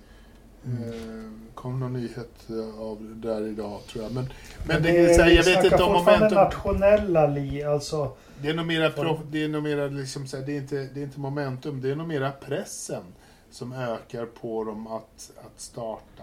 [0.66, 0.82] Mm.
[0.82, 4.12] Eh, kom någon nyhet eh, av det där idag tror jag.
[4.12, 4.32] Men, men,
[4.66, 6.38] Men det, det, så här, jag vet inte om fortfarande momentum.
[6.38, 8.12] nationella li, alltså.
[8.44, 10.88] Det är nog mera, prof, det är nog mera liksom så här, det, är inte,
[10.94, 13.02] det är inte momentum, det är nog mera pressen
[13.50, 16.22] som ökar på dem att, att starta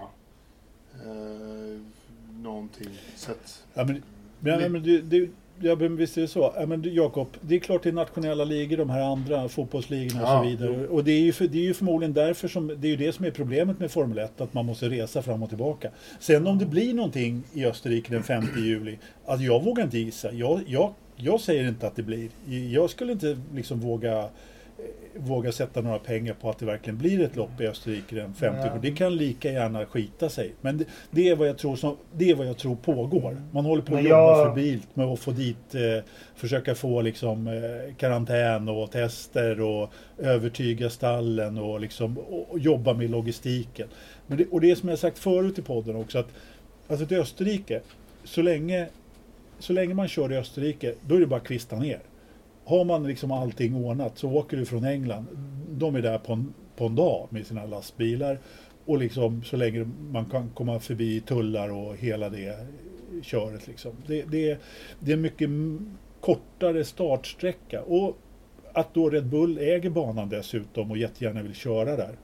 [0.94, 1.82] eh,
[2.42, 2.90] någonting.
[3.16, 4.04] Så att, Ja, men,
[4.40, 6.54] men, men, det, det, ja, men visst är det så.
[6.56, 10.30] Ja, men Jakob, det är klart det är nationella ligor, de här andra fotbollsligorna och
[10.30, 10.88] Ja, så vidare.
[10.88, 13.14] Och det är, ju för, det är ju förmodligen därför som, det är ju det
[13.14, 15.90] som är problemet med Formel 1, att man måste resa fram och tillbaka.
[16.20, 20.32] Sen om det blir någonting i Österrike den 5 juli, alltså jag vågar inte gissa.
[20.32, 22.30] Jag, jag, jag säger inte att det blir.
[22.72, 24.28] Jag skulle inte liksom våga eh,
[25.16, 28.60] våga sätta några pengar på att det verkligen blir ett lopp i Österrike den 50.
[28.64, 28.80] Ja.
[28.82, 30.54] Det kan lika gärna skita sig.
[30.62, 33.42] Men det, det, är vad jag tror som, det är vad jag tror pågår.
[33.52, 36.04] Man håller på att jobba jag- febrilt med att få dit, eh,
[36.36, 42.94] försöka få liksom eh, karantän och tester och övertyga stallen och liksom och, och jobba
[42.94, 43.88] med logistiken.
[44.28, 46.30] Men det, och det som jag sagt förut i podden också att
[46.88, 47.82] alltså till Österrike,
[48.24, 48.88] så länge,
[49.62, 52.00] så länge man kör i Österrike, då är det bara att kvista ner.
[52.66, 55.26] Har man liksom allting ordnat så åker du från England.
[55.70, 58.40] De är där på en, på en dag med sina lastbilar.
[58.86, 62.68] Och liksom så länge man kan komma förbi tullar och hela det
[63.22, 63.68] köret.
[63.68, 63.92] Liksom.
[64.08, 64.60] Det, det,
[65.00, 65.50] det är en mycket
[66.22, 67.82] kortare startsträcka.
[67.82, 68.18] Och
[68.74, 72.16] att då Red Bull äger banan dessutom och jättegärna vill köra där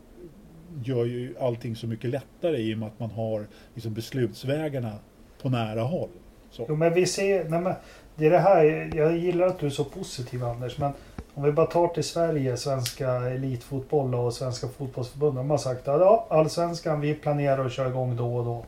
[0.83, 4.93] gör ju allting så mycket lättare i och med att man har liksom beslutsvägarna
[5.41, 6.09] på nära håll.
[6.51, 6.65] Så.
[6.69, 7.73] Jo men vi ser, nej men
[8.15, 10.91] det är det här, jag gillar att du är så positiv Anders men
[11.33, 15.35] om vi bara tar till Sverige, svenska elitfotboll och svenska fotbollsförbund.
[15.37, 18.63] De har sagt att ja, allsvenskan vi planerar att köra igång då och då.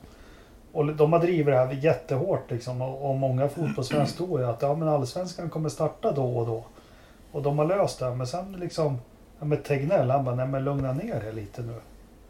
[0.72, 4.62] Och de har drivit det här jättehårt liksom och, och många fotbollsfans tror ju att
[4.62, 6.64] ja men allsvenskan kommer starta då och då.
[7.32, 8.98] Och de har löst det men sen liksom,
[9.40, 11.74] ja men Tegnell han bara nej men lugna ner er lite nu.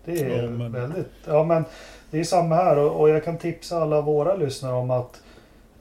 [0.05, 1.65] Det är Ja, men- väldigt, ja men
[2.11, 5.21] det är samma här och, och jag kan tipsa alla våra lyssnare om att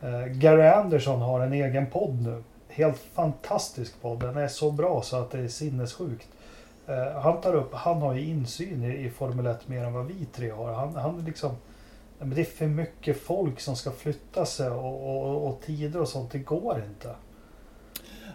[0.02, 2.42] Eh, Gary Anderson har en egen podd nu.
[2.68, 4.20] Helt fantastisk podd.
[4.20, 6.28] Den är så bra så att det är sinnessjukt.
[6.86, 10.06] Eh, han tar upp, han har ju insyn i, i Formel 1 mer än vad
[10.06, 10.72] vi tre har.
[10.72, 11.50] Han, han liksom,
[12.18, 16.08] men det är för mycket folk som ska flytta sig och, och, och tider och
[16.08, 16.30] sånt.
[16.30, 17.14] Det går inte.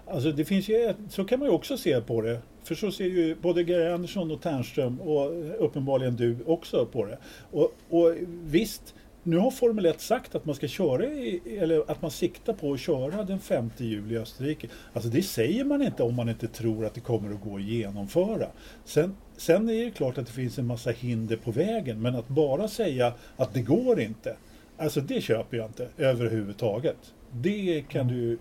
[0.08, 2.42] Alltså det finns ju, så kan man ju också se på det.
[2.64, 5.32] För så ser ju både Gary Andersson och Ternström och
[5.66, 7.18] uppenbarligen du också på det.
[7.52, 12.02] Och, och visst, nu har Formel 1 sagt att man ska köra i, eller att
[12.02, 14.68] man siktar på att köra den 5 juli i Österrike.
[14.94, 17.62] Alltså det säger man inte om man inte tror att det kommer att gå att
[17.62, 18.48] genomföra.
[18.86, 22.28] Sen, sen är det klart att det finns en massa hinder på vägen, men att
[22.28, 24.36] bara säga att det går inte.
[24.78, 27.14] Alltså det köper jag inte överhuvudtaget.
[27.32, 28.38] Det kan du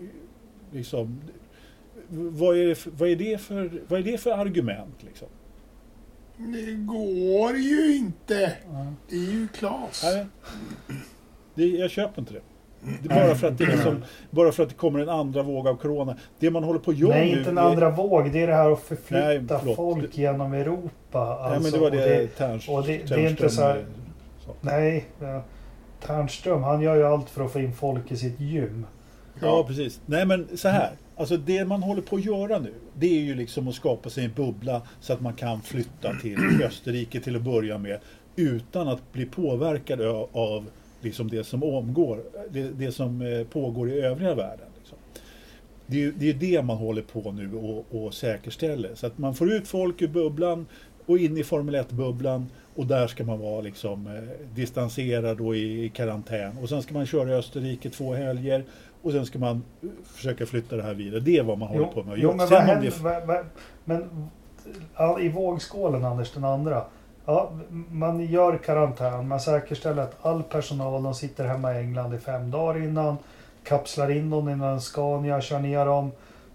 [0.72, 1.20] liksom
[2.09, 5.03] vad är, det för, vad, är det för, vad är det för argument?
[5.03, 5.28] Liksom?
[6.37, 8.53] Det går ju inte.
[9.09, 10.03] Det är ju Klas.
[10.05, 10.26] Nej,
[11.55, 12.41] det, jag köper inte det.
[13.03, 15.68] det är bara, för att det liksom, bara för att det kommer en andra våg
[15.68, 16.16] av corona.
[16.39, 17.39] Det man håller på att göra Nej, nu...
[17.39, 18.33] inte en det- andra våg.
[18.33, 19.76] Det är det här att Nej, förflytta förlåt.
[19.76, 21.39] folk genom Europa.
[21.41, 23.85] Nej, men Alltså, det var och det, Terns, och det- det är inte så här-
[24.47, 24.53] sa.
[24.61, 25.43] Nej, ja.
[26.07, 28.87] Ternström han gör ju allt för att få in folk i sitt gym.
[29.41, 30.01] Ja, precis.
[30.07, 30.91] Nej, men så här.
[31.16, 34.24] Alltså det man håller på att göra nu, det är ju liksom att skapa sig
[34.24, 37.98] en bubbla så att man kan flytta till Österrike till att börja med
[38.36, 40.00] utan att bli påverkad
[40.32, 40.66] av
[41.00, 44.66] liksom det som omgår, det, det som eh, pågår i övriga världen.
[44.78, 44.98] Liksom.
[45.86, 48.94] Det, är, ju- det är det man håller på nu och, och säkerställer.
[48.94, 50.66] Så att man får ut folk ur bubblan
[51.06, 54.22] och in i Formel 1-bubblan och där ska man vara liksom eh,
[54.54, 56.58] distanserad och i, i karantän.
[56.62, 58.64] Och sen ska man köra i Österrike två helger
[59.03, 59.62] och sen ska man
[60.05, 61.20] försöka flytta det här vidare.
[61.20, 62.18] Det är vad man håller på med.
[62.18, 63.46] jo, men vad Sen händer, det- vad, vad,
[63.84, 64.28] men
[65.20, 66.84] i vågskålen Anders, den andra.
[67.26, 67.50] Ja,
[67.90, 72.50] man gör karantän, man säkerställer att all personal de sitter hemma i England i fem
[72.50, 73.16] dagar innan.
[73.64, 76.11] Kapslar in dem i en Scania, kör ner dem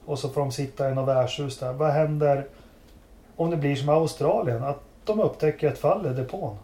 [0.06, 1.74] och så får de sitta i något värdshus där.
[1.74, 2.46] Vad händer
[3.36, 4.64] om det blir som i Australien?
[4.64, 6.58] Att de upptäcker ett fall i depån.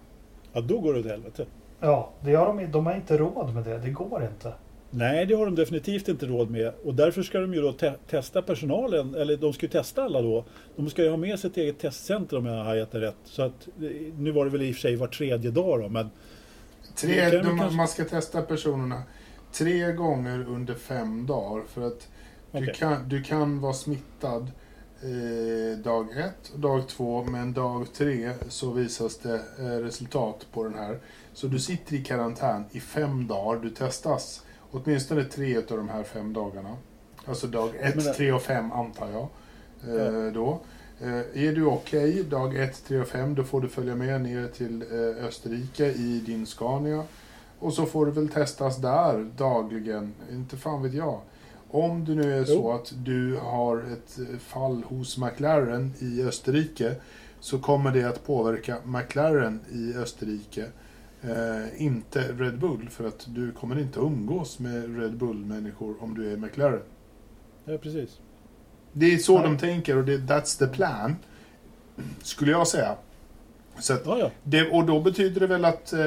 [0.54, 1.46] Ja, då går det åt helvete.
[1.80, 3.78] Ja, det har de, de har inte råd med det.
[3.78, 4.54] Det går inte.
[4.96, 6.74] Nej, det har de definitivt inte råd med.
[6.84, 10.22] Och därför ska de ju då te- testa personalen, eller de ska ju testa alla
[10.22, 10.46] då.
[10.76, 13.16] De ska ju ha med sig ett eget testcenter om jag har hajat det rätt.
[13.26, 13.84] Så att, eh,
[14.18, 16.10] nu var det väl i och för sig var tredje dag då, men
[16.96, 19.04] Tre, de, kanske- Man ska testa personerna
[19.52, 21.64] tre gånger under fem dagar.
[21.68, 22.08] För att
[22.52, 22.74] du, Okej.
[22.78, 24.52] kan, du kan vara smittad
[25.02, 27.24] eh, dag ett och dag två.
[27.24, 31.00] Men dag tre så visas det eh, resultat på den här.
[31.34, 33.60] Så du sitter i karantän i fem dagar.
[33.62, 34.43] Du testas
[34.74, 36.76] åtminstone tre av de här fem dagarna.
[37.26, 39.28] Alltså dag ett, Men det- tre och fem antar jag.
[40.00, 40.60] Eh, då.
[41.02, 44.48] Eh, är du okej dag 1, 3 och 5 då får du följa med ner
[44.48, 47.04] till eh, Österrike i din Scania.
[47.60, 50.14] Och så får du väl testas där dagligen.
[50.32, 51.20] Inte fan vet jag.
[51.72, 52.72] Om det nu är så Jo.
[52.72, 56.96] att du har ett eh, fall hos McLaren i Österrike
[57.40, 60.66] så kommer det att påverka McLaren i Österrike.
[61.24, 66.34] Eh, inte Red Bull för att du kommer inte umgås med Red Bull-människor om du
[66.34, 66.82] är McLaren.
[67.66, 68.20] ja, precis.
[68.94, 69.44] Det är så Nej.
[69.44, 71.16] de tänker och det, that's the plan.
[72.24, 72.96] Skulle jag säga.
[73.80, 74.32] Så att Ja, ja.
[74.44, 76.00] det, och då betyder det väl att eh,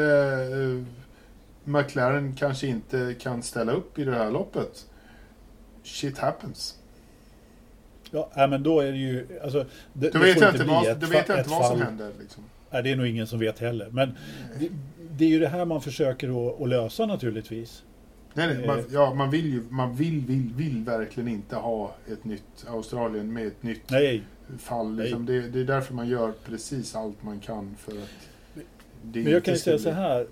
[1.65, 4.87] McLaren kanske inte kan ställa upp i det här loppet.
[5.83, 6.79] Shit happens.
[8.11, 9.41] ja men då är det ju...
[9.43, 12.13] Alltså, det, Då vet jag inte vad, ett vet ett inte vad som händer.
[12.21, 12.45] Liksom.
[12.71, 13.89] Nej, det är nog ingen som vet heller.
[13.91, 14.17] Men
[14.59, 14.69] det,
[15.17, 17.83] det är ju det här man försöker att, lösa naturligtvis.
[18.35, 18.85] Nej, nej, man, Eh.
[18.93, 23.47] ja, man vill ju, man vill, vill, vill verkligen inte ha ett nytt Australien med
[23.47, 24.23] ett nytt Nej,
[24.59, 24.97] fall.
[24.97, 25.27] Liksom.
[25.27, 28.11] Det, det är därför man gör precis allt man kan för att
[29.03, 30.27] det Men jag kan ju säga så här.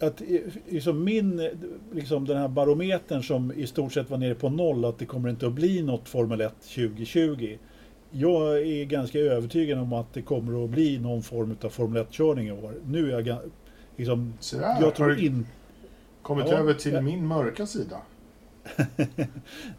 [0.00, 0.22] Att
[0.68, 1.50] liksom min,
[1.92, 5.28] liksom den här barometern som i stort sett var nere på noll, att det kommer
[5.28, 7.58] inte att bli något Formel 1 2020.
[8.10, 12.48] Jag är ganska övertygad om att det kommer att bli någon form av Formel 1-körning
[12.48, 12.74] i år.
[12.84, 13.38] Nu är jag
[14.00, 15.46] liksom, Sådär, jag tror du in,
[16.22, 17.00] kommit Ja, över till ja.
[17.00, 17.96] min mörka sida?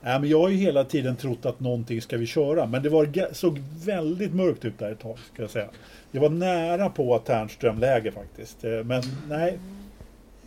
[0.02, 2.66] nej, men jag har ju hela tiden trott att någonting ska vi köra.
[2.66, 5.68] Men det var, såg väldigt mörkt ut där ett tag, ska jag säga.
[6.12, 8.64] Det var nära på Tärnström-läge faktiskt.
[8.64, 9.60] Eh, Men nej,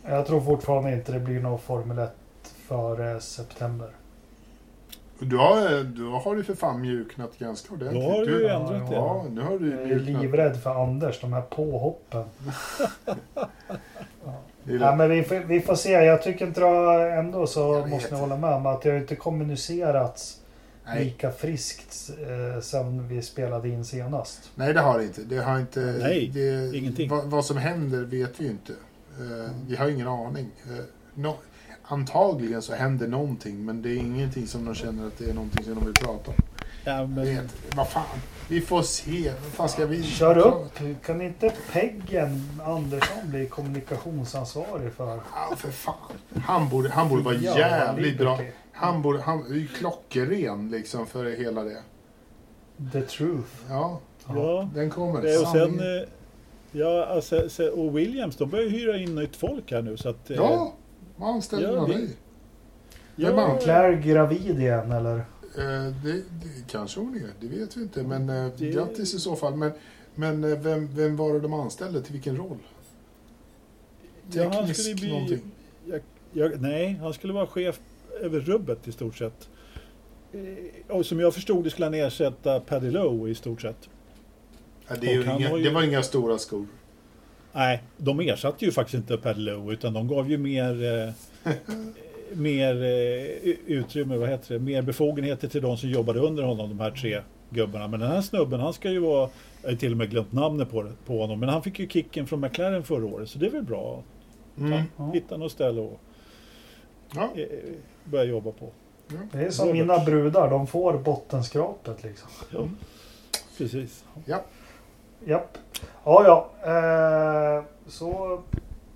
[0.07, 2.11] Jag tror fortfarande inte det blir någon Formel 1
[2.67, 3.89] före september.
[5.19, 8.03] Du har, du har ju för fan mjuknat ganska ordentligt.
[8.03, 8.95] Då har du ju Ja, ändrat det.
[8.95, 10.21] Ja, nu har du Jag är mjuknat.
[10.21, 12.23] livrädd för Anders, de här påhoppen.
[14.79, 15.91] Ja, men vi, får, vi får se.
[15.91, 18.97] Jag tycker inte det ändå så Jag måste ni hålla med om att det har
[18.97, 20.41] inte kommunicerats
[20.85, 21.05] Nej.
[21.05, 24.51] lika friskt eh, sen vi spelade in senast.
[24.55, 25.21] Nej, det har det inte.
[25.21, 27.09] Det har inte Nej, det, ingenting.
[27.09, 28.73] Vad, vad som händer vet vi ju inte.
[29.19, 30.49] Eh, vi har ingen aning.
[30.65, 31.37] Eh, nå-
[31.87, 35.63] antagligen så händer någonting, men det är ingenting som de känner att det är någonting
[35.65, 36.37] som de vill prata om.
[36.83, 38.03] ja, men, Vet, vad fan,
[38.49, 39.31] vi får se.
[39.43, 40.03] Vad fan ska vi...
[40.03, 40.79] Kör upp!
[41.05, 45.95] Kan inte Peggen Andersson bli kommunikationsansvarig för Ja, för fan.
[46.45, 48.39] Han borde, han borde vara Ja, jävligt bra.
[48.71, 51.77] Han borde, han är ju klockren liksom för hela det.
[52.91, 53.49] The truth.
[53.69, 54.69] Ja, ja.
[54.73, 55.21] den kommer.
[55.21, 56.07] Det, och sen, eh,
[56.71, 60.29] ja, alltså, så- och Williams, de börjar hyra in nytt folk här nu så att...
[60.29, 60.73] eh, Ja,
[61.17, 62.09] vad anställer ja, han det- dig?
[63.15, 65.15] ja, är Claire gravid igen eller?
[65.17, 68.03] Eh, det, det kanske hon är, det vet vi inte.
[68.03, 69.55] Men eh, Det- grattis i så fall.
[69.55, 69.71] Men,
[70.15, 72.01] men eh, vem, vem var det de anställde?
[72.01, 72.57] Till vilken roll?
[74.31, 75.41] ja, Teknisk skulle bli, någonting.
[75.85, 76.01] jag,
[76.33, 77.79] jag, nej, han skulle vara chef
[78.21, 79.49] över rubbet i stort sett.
[80.31, 83.89] Eh, Och som jag förstod det skulle han ersätta Paddy Lowe i stort sett.
[84.87, 86.65] Ja, det, är ju inga, ju- det var inga stora skor.
[87.55, 91.53] Nej, de ersatte ju faktiskt inte Paddy Lowe utan de gav ju mer, eh,
[92.33, 96.79] mer eh, utrymme, vad heter det, mer befogenheter till de som jobbade under honom, de
[96.79, 97.87] här tre gubbarna.
[97.87, 99.29] Men den här snubben, han ska ju vara,
[99.61, 101.87] jag har till och med glömt namnet på, det, på honom, men han fick ju
[101.87, 104.03] kicken från McLaren förra året så det är väl bra.
[104.57, 104.83] Mm.
[104.97, 105.11] Ja.
[105.13, 105.99] Hitta något ställe och
[107.15, 107.47] Ja, eh,
[108.03, 108.69] börja jobba på.
[109.31, 109.81] Det är som Robert.
[109.81, 112.29] mina brudar, de får bottenskrapet liksom.
[112.51, 112.67] Ja,
[113.57, 114.03] precis.
[114.25, 114.43] ja.
[115.25, 115.57] Japp.
[116.03, 116.69] Ja, ja.
[116.71, 118.39] Eh, så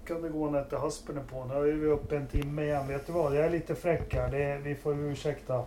[0.06, 1.46] kunde gå när inte haspen är på.
[1.46, 2.88] Nu är vi uppe en timme igen.
[2.88, 3.36] Vet du vad?
[3.36, 4.32] Jag är lite fräck här.
[4.32, 5.64] Det, vi får ursäkta.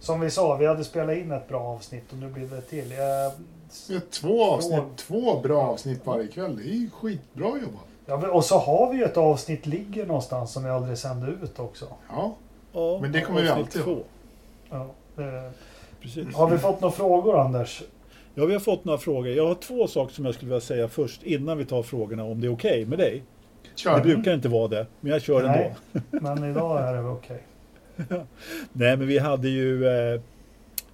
[0.00, 2.92] Som vi sa, vi hade spelat in ett bra avsnitt och nu blir det till.
[2.92, 6.56] Har två avsnitt, två bra avsnitt varje kväll.
[6.56, 7.86] Det är ju skitbra jobbat.
[8.06, 11.58] ja, och så har vi ju ett avsnitt ligger någonstans som vi aldrig sände ut
[11.58, 11.86] också.
[12.10, 12.34] Ja,
[12.72, 13.96] Ja, Men det kommer vi alltid ha.
[14.70, 14.86] Ja,
[15.22, 15.50] eh,
[16.00, 16.34] Precis.
[16.36, 17.82] har vi fått några frågor Anders?
[18.38, 19.32] Ja, vi har fått några frågor.
[19.32, 22.40] Jag har två saker som jag skulle vilja säga först innan vi tar frågorna om
[22.40, 23.22] det är okej med dig.
[23.62, 24.00] Det kör.
[24.00, 25.74] brukar inte vara det, men jag kör Nej.
[25.92, 26.34] ändå.
[26.34, 27.42] Men idag är det okej.
[28.72, 30.20] Nej, men vi hade ju eh,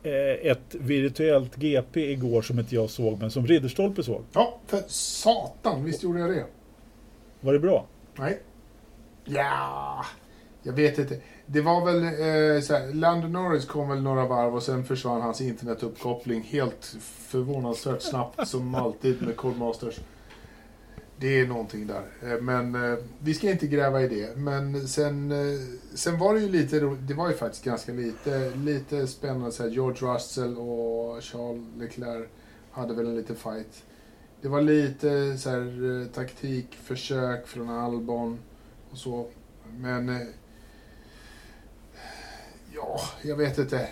[0.03, 4.23] eh, ett virtuellt GP igår som inte jag såg, men som Ridderstolpe såg.
[4.33, 6.45] Ja, för satan, visst gjorde jag det?
[7.41, 7.87] Var det bra?
[8.19, 8.41] Nej.
[9.25, 10.05] Ja,
[10.63, 11.21] jag vet inte.
[11.47, 15.41] Det var väl eh, såhär, Landon Norris kom väl några varv och sen försvann hans
[15.41, 16.97] internetuppkoppling helt
[17.29, 20.01] förvånansvärt snabbt som alltid med Codemasters.
[21.17, 22.05] Det är någonting där.
[22.23, 24.37] Eh, men eh, vi ska inte gräva i det.
[24.37, 25.61] Men sen, eh,
[25.95, 29.53] sen var det ju lite Det var ju faktiskt ganska lite, lite spännande.
[29.53, 32.29] Så George Russell och Charles Leclerc
[32.71, 33.83] hade väl en liten fight.
[34.41, 38.39] Det var lite så här, eh, taktikförsök från Albon
[38.91, 39.27] och så.
[39.79, 40.09] Men...
[40.09, 40.27] Eh,
[42.75, 43.89] Ja, jag vet inte.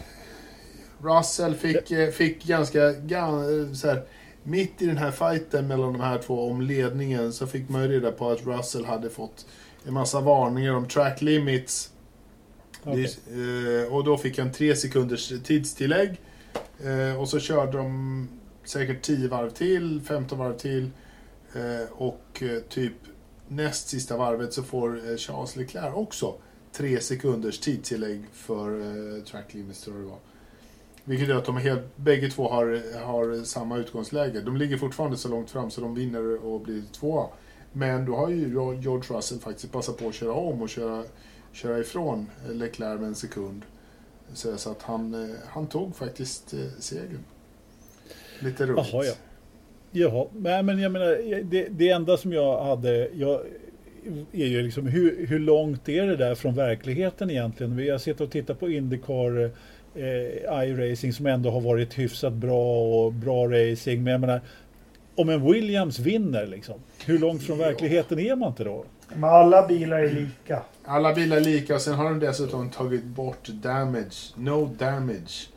[1.02, 2.80] Russell fick, eh, fick ganska...
[2.92, 4.02] gan- eh, Så här,
[4.42, 7.88] mitt i den här fighten mellan de här två om ledningen så fick man ju
[7.88, 9.46] reda på att Russell hade fått
[9.86, 11.90] en massa varningar om track limits.
[12.84, 13.16] Okej.
[13.28, 16.20] Det, eh, och då fick han tre sekunders tidstillägg.
[17.18, 18.28] Och så körde de
[18.64, 20.90] säkert 10 varv till, 15 varv till.
[21.90, 22.92] Och typ
[23.48, 26.34] näst sista varvet så får Charles Leclerc också
[26.72, 30.18] tre sekunders tidstillägg för eh, track limits tror jag det var.
[31.04, 34.40] Vilket gör att de är helt, bägge två har, har samma utgångsläge.
[34.40, 37.26] De ligger fortfarande så långt fram så de vinner och blir tvåa.
[37.72, 41.04] Men då har ju George Russell faktiskt passat på att köra om och köra,
[41.52, 43.62] köra ifrån Leclerc med en sekund.
[44.34, 47.24] Så så att han, eh, han tog faktiskt eh, segern.
[48.40, 48.86] Lite roligt.
[48.92, 49.12] Jaha, ja.
[49.90, 53.40] Jaha, nej, men jag menar, det, det enda som jag hade, jag,
[54.32, 57.76] är ju liksom hur, hur långt är det där från verkligheten egentligen?
[57.76, 59.50] Vi har sett och tittat på Indycar
[59.94, 64.02] eh, iRacing som ändå har varit hyfsat bra och bra racing.
[64.04, 64.40] Men jag menar,
[65.14, 66.74] om en Williams vinner liksom,
[67.06, 67.66] hur långt från Ja.
[67.66, 68.84] verkligheten är man inte då?
[69.14, 70.62] Men alla bilar är lika.
[70.84, 74.32] Alla bilar är lika och sen har de dessutom tagit bort damage.
[74.36, 75.48] No damage.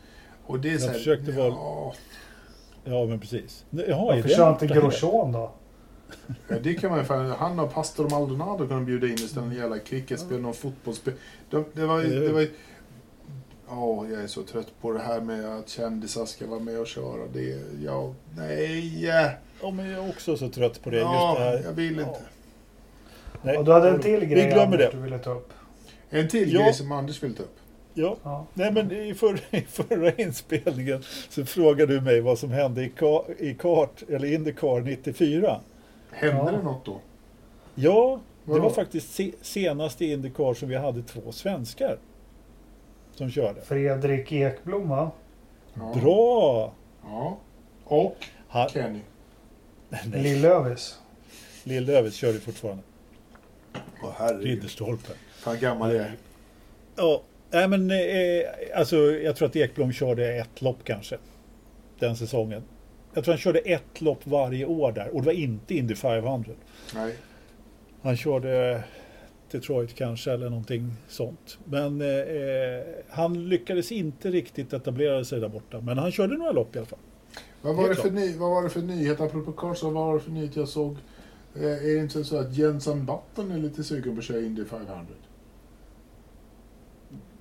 [0.45, 1.93] Och det är så här, försökte vara- ja,
[2.87, 3.65] Ja, men precis.
[3.69, 4.67] Jaha, Varför kör inte?
[4.67, 5.51] Grosjean då?
[6.47, 9.49] Ja, det kan man ju fan, Han och Pastor Maldonado kan de bjuda in istället
[9.49, 11.13] för jävla cricketspel, någon fotbollsspel.
[11.49, 12.19] De, det var ju...
[12.19, 12.47] Det var
[13.69, 16.87] Ja, jag är så trött på det här med att kändisar ska vara med och
[16.87, 17.27] köra.
[17.33, 19.05] Det, ja, nej.
[19.61, 20.97] Ja, men jag är också så trött på det.
[20.97, 21.61] Ja, just det här.
[21.65, 22.01] jag vill Ja.
[22.07, 22.19] inte.
[23.41, 23.57] Nej.
[23.57, 24.97] Och du hade en till Vi grej glömmer Anders, det.
[24.97, 25.53] du ville ta upp.
[26.09, 26.61] En till Ja.
[26.63, 27.55] grej som Anders vill ta upp.
[27.93, 28.17] Ja.
[28.23, 28.45] Ja.
[28.53, 32.89] Nej men i förra, i förra inspelningen så frågade du mig vad som hände i,
[32.89, 35.59] ka, i kart, eller Indycar 94.
[36.15, 36.51] Hände Ja.
[36.51, 37.01] det något då?
[37.75, 38.63] Ja, det Vadå?
[38.63, 41.97] var faktiskt se, senast i Indycar som vi hade två svenskar
[43.11, 43.61] som körde.
[43.61, 45.11] Fredrik Ekblom va?
[45.73, 45.93] Ja.
[46.01, 46.73] Bra!
[47.03, 47.37] Ja.
[47.83, 48.15] Och
[48.47, 48.99] Ha, Kenny.
[50.13, 50.99] Lill-Lövis.
[51.63, 52.83] Lill-Lövis körde fortfarande.
[54.17, 54.45] Herregud.
[54.45, 55.11] Ridderstolpe.
[55.33, 56.15] Fan gammal är.
[56.95, 61.17] Ja, nej men eh, alltså jag tror att Ekblom körde ett lopp kanske.
[61.99, 62.63] Den säsongen.
[63.15, 66.51] Jag tror han körde ett lopp varje år där och det var inte Indy 500.
[66.95, 67.15] Nej.
[68.01, 68.83] Han körde
[69.51, 71.57] Detroit kanske eller någonting sånt.
[71.65, 75.81] Men eh, eh, han lyckades inte riktigt etablera sig där borta.
[75.81, 76.99] Men han körde några lopp i alla fall.
[77.61, 79.21] Vad var, det för ny, vad var det för nyhet?
[79.21, 80.97] Apropå Karlsson, vad var det för nyhet jag såg?
[81.55, 84.65] Eh, är det inte så att Jenson Button är lite sugen på att köra Indy
[84.65, 85.05] 500?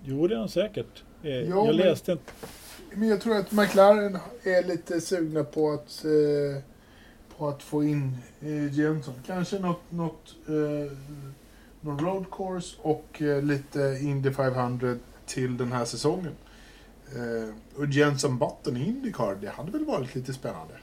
[0.04, 1.02] Jo, det är han säkert.
[1.22, 2.18] Eh, Ja, jag men- läste en...
[2.96, 6.62] Men jag tror att McLaren är lite sugna på att, eh,
[7.36, 9.14] på att få in eh, Jenson.
[9.26, 10.92] Kanske något, något eh,
[11.80, 16.32] någon road course och eh, lite Indy 500 till den här säsongen.
[17.14, 20.74] Eh, och Jenson Button i Indycar, det hade väl varit lite spännande.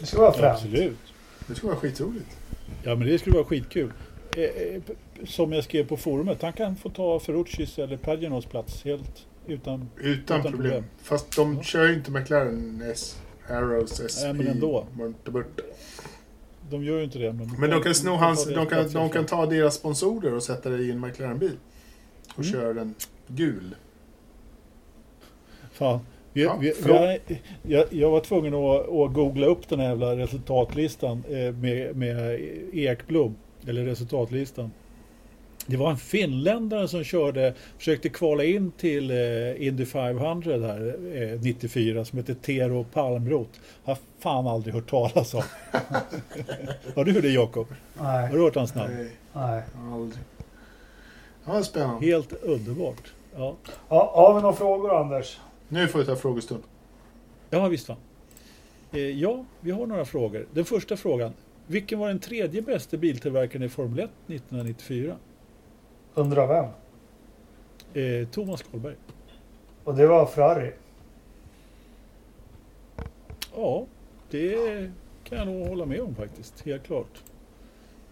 [0.00, 0.54] Det ska vara fränt.
[0.54, 0.98] Absolut.
[1.46, 2.36] Det skulle vara skitroligt.
[2.82, 3.92] Ja, men det skulle vara skitkul.
[4.36, 4.82] Eh, eh,
[5.26, 9.88] som jag skrev på forumet, han kan få ta Ferruccis eller Paginos plats helt utan...
[9.96, 10.52] Utan, Utan problem.
[10.62, 10.84] problem.
[11.02, 11.62] Fast de Ja.
[11.62, 13.18] kör ju inte McLaren S,
[13.48, 14.22] Arrows SP.
[14.24, 14.86] Nej, men ändå.
[14.96, 15.60] Mörteburt.
[16.70, 17.32] De gör ju inte det.
[17.32, 20.34] Men, Men de kan sno hans, ta de deras kan, de kan ta deras sponsorer
[20.34, 21.56] och sätta det i en McLaren-bil.
[22.34, 22.52] Och Mm.
[22.52, 22.94] köra den
[23.26, 23.74] gul.
[25.72, 26.00] Fan.
[26.32, 26.74] Vi, Ja, vi,
[27.28, 31.96] vi jag, jag var tvungen att, att googla upp den här jävla resultatlistan eh, med,
[31.96, 32.40] med
[32.72, 33.36] Ekblom.
[33.66, 34.70] Eller resultatlistan.
[35.70, 40.96] Det var en finländare som körde, försökte kvala in till eh, Indy 500 här,
[41.32, 43.50] eh, 94 som heter Tero Palmroth.
[43.84, 45.42] Har fan aldrig hört talas om.
[46.94, 47.66] Har du det Jakob?
[47.96, 48.94] Har Nej, du hört hans namn?
[48.94, 49.62] Nej, nej.
[49.92, 50.22] aldrig.
[51.44, 52.06] Ja, spännande.
[52.06, 53.12] Helt underbart.
[53.36, 53.56] Ja,
[53.88, 55.38] Ja, har vi några frågor Anders?
[55.68, 56.62] Nu får vi ta frågestund.
[57.50, 57.96] ja visst fan.
[58.92, 60.46] Eh, ja, vi har några frågor.
[60.54, 61.32] Den första frågan.
[61.66, 65.16] Vilken var den tredje bästa biltillverkaren i Formel 1 1994?
[66.18, 66.66] Undrar vem?
[68.04, 68.94] Eh, Thomas Kolberg.
[69.84, 70.72] Och det var Ferrari.
[73.56, 73.84] Ja,
[74.30, 74.90] det
[75.24, 76.60] kan jag nog hålla med om faktiskt.
[76.66, 77.22] Helt klart.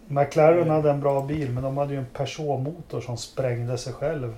[0.07, 0.69] McLaren Mm.
[0.69, 4.37] hade en bra bil men de hade ju en Peugeot-motor som sprängde sig själv.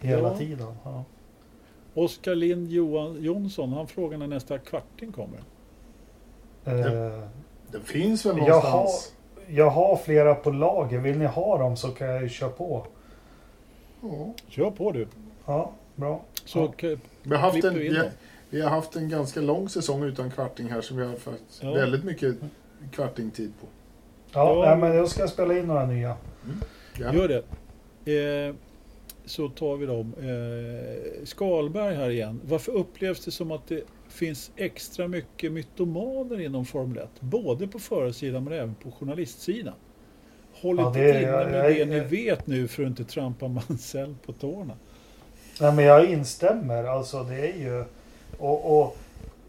[0.00, 0.36] Hela Ja.
[0.38, 0.74] tiden.
[0.84, 1.04] Ja.
[1.94, 5.38] Oskar Lind Johan, Jonsson, han frågar när nästa kvarting kommer.
[6.64, 7.20] Eh,
[7.70, 9.12] Den finns väl någonstans?
[9.48, 10.98] Jag har flera på lager.
[10.98, 12.86] Vill ni ha dem så kan jag ju köra på.
[14.02, 14.34] Ja.
[14.48, 15.06] Kör på du.
[15.46, 16.20] Ja, bra.
[16.44, 16.96] Så Ja.
[17.22, 18.10] Vi, har haft en, vi har,
[18.50, 21.72] vi har haft en ganska lång säsong utan kvarting här som vi har fått Ja.
[21.74, 22.36] väldigt mycket
[22.92, 23.66] kvartingtid på.
[24.32, 24.68] Ja, Ja.
[24.68, 26.16] Nej, men jag ska spela in några nya.
[26.98, 27.14] Ja.
[27.14, 27.42] Gör det.
[28.48, 28.54] Eh,
[29.24, 30.14] så tar vi dem.
[30.18, 32.40] Eh, Skalberg här igen.
[32.44, 33.82] Varför upplevs det som att det
[34.14, 37.08] finns extra mycket mytomaner inom Formel 1?
[37.20, 39.74] Både på förarsidan men även på journalistsidan.
[40.54, 42.88] Håll Ja, inte det inne jag- med jag- det ni jag- vet nu för att
[42.88, 44.74] inte trampa Mansell på tårna.
[45.60, 46.84] Nej, men jag instämmer.
[46.84, 47.84] Alltså det är ju...
[48.38, 48.96] Och, och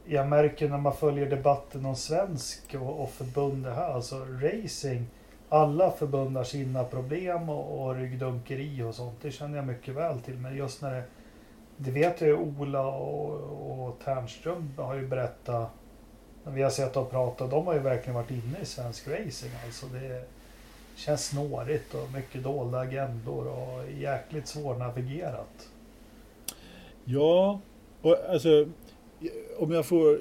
[0.06, 3.94] jag märker när man följer debatten om svensk och, och förbund det här.
[3.94, 5.06] Alltså racing.
[5.50, 9.16] Alla förbund har sina problem och, och ryggdunkeri och sånt.
[9.22, 10.36] Det känner jag mycket väl till.
[10.36, 11.04] Men just när det...
[11.78, 15.70] Det vet jag ju Ola och, och Ternström har ju berättat.
[16.44, 17.52] När vi har sett och pratat.
[17.52, 19.52] De har ju verkligen varit inne i svensk racing.
[19.66, 20.24] Alltså det
[20.96, 25.70] känns snårigt och mycket dolda agendor och jäkligt svårnavigerat.
[27.06, 27.60] Ja,
[28.02, 28.68] och alltså
[29.58, 30.20] om jag får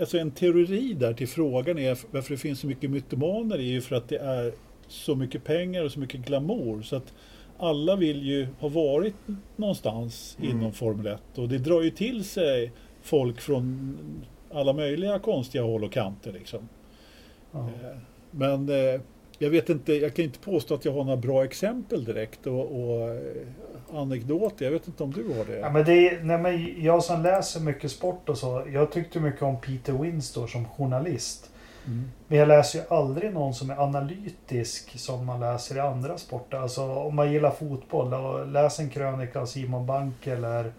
[0.00, 3.80] Alltså en teori där till frågan är varför det finns så mycket mytomaner är ju
[3.80, 4.52] för att det är
[4.88, 7.12] så mycket pengar och så mycket glamour så att
[7.64, 9.14] alla vill ju ha varit
[9.56, 10.50] någonstans Mm.
[10.50, 13.96] inom Formel 1 och det drar ju till sig folk från
[14.52, 16.68] alla möjliga konstiga håll och kanter liksom.
[17.52, 17.58] Ja.
[17.58, 17.96] Eh,
[18.30, 19.00] Men eh,
[19.38, 22.60] jag vet inte, jag kan inte påstå att jag har några bra exempel direkt och,
[22.84, 23.46] och eh,
[23.92, 24.64] anekdoter.
[24.64, 25.58] Jag vet inte om du har det?
[25.58, 28.64] Ja, men det är, nej, men jag som läser mycket sport och så.
[28.72, 31.50] Jag tyckte mycket om Peter Winstor som journalist.
[31.86, 32.10] Mm.
[32.28, 36.56] Men jag läser ju aldrig någon som är analytisk som man läser i andra sporter.
[36.56, 40.72] Alltså om man gillar fotboll, och läs en krönika av Simon Bank eller,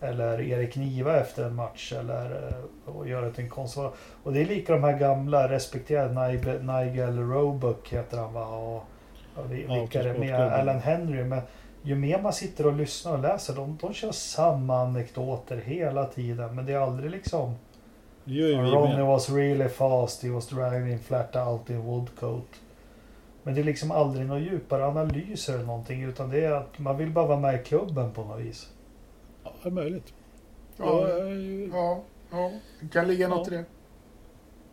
[0.00, 3.78] eller Erik Niva efter en match eller eh, och gör det till en konst.
[4.22, 8.46] Och det är lika de här gamla respekterade Nigel, Nigel Roebuck heter han va?
[8.46, 8.76] Och,
[9.34, 10.40] och Ja, vilka är det med?
[10.40, 11.24] Alan Henry.
[11.24, 11.40] Men
[11.82, 16.54] ju mer man sitter och lyssnar och läser, de, de kör samma anekdoter hela tiden.
[16.54, 17.54] Men det är aldrig liksom
[18.28, 19.06] Det gör ju vi Ronnie med.
[19.06, 22.46] was really fast, he was driving flat out in woodcoat.
[23.42, 26.96] Men det är liksom aldrig några djupare analyser eller någonting utan det är att man
[26.96, 28.68] vill bara vara med i klubben på något vis.
[29.44, 30.12] Ja, det är möjligt.
[30.76, 31.24] Ja, Ja,
[31.72, 32.00] ja,
[32.30, 32.50] ja.
[32.80, 33.54] Det kan ligga något Ja.
[33.54, 33.64] i det.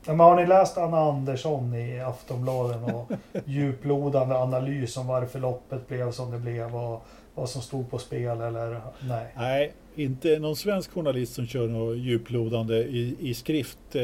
[0.05, 3.11] Ja, men har ni läst Anna Andersson i Aftonbladet och
[3.45, 7.05] djuplodande analys om varför loppet blev som det blev och
[7.35, 9.33] vad som stod på spel eller nej?
[9.35, 13.95] Nej, inte någon svensk journalist som kör något djuplodande i, i skrift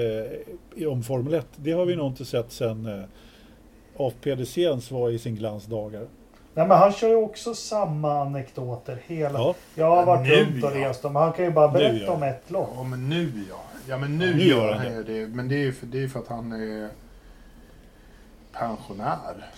[0.75, 1.47] eh, om Formel 1.
[1.55, 3.03] Det har vi nog inte sett sedan eh,
[3.97, 6.07] AFPDCns var i sin glansdagar.
[6.53, 9.39] Nej men han kör ju också samma anekdoter hela...
[9.39, 10.89] Ja, Jag har varit nu, runt och ja.
[10.89, 12.11] rest men han kan ju bara berätta ja.
[12.11, 12.69] om ett lopp.
[12.75, 13.63] Ja, men nu ja.
[13.87, 15.27] Ja, men nu, Nu gör gör han han ju det.
[15.27, 16.89] Men det är ju för, det är för att han är
[18.51, 19.51] pensionär.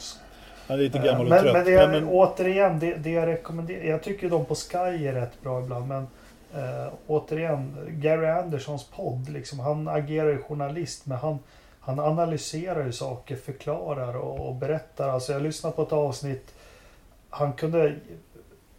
[0.68, 1.54] Han är lite Eh, gammal och men, trött.
[1.54, 3.84] men, det men, återigen, det, det jag rekommenderar.
[3.84, 4.78] Jag tycker de på Sky
[5.08, 5.88] är rätt bra ibland.
[5.88, 6.08] Men
[6.56, 9.30] eh, återigen, Gary Andersons podd.
[9.30, 11.06] Liksom, han agerar ju journalist.
[11.06, 11.40] Men han,
[11.80, 15.10] han analyserar ju saker, förklarar och, och berättar.
[15.10, 16.54] Alltså jag lyssnade på ett avsnitt.
[17.30, 17.96] Han kunde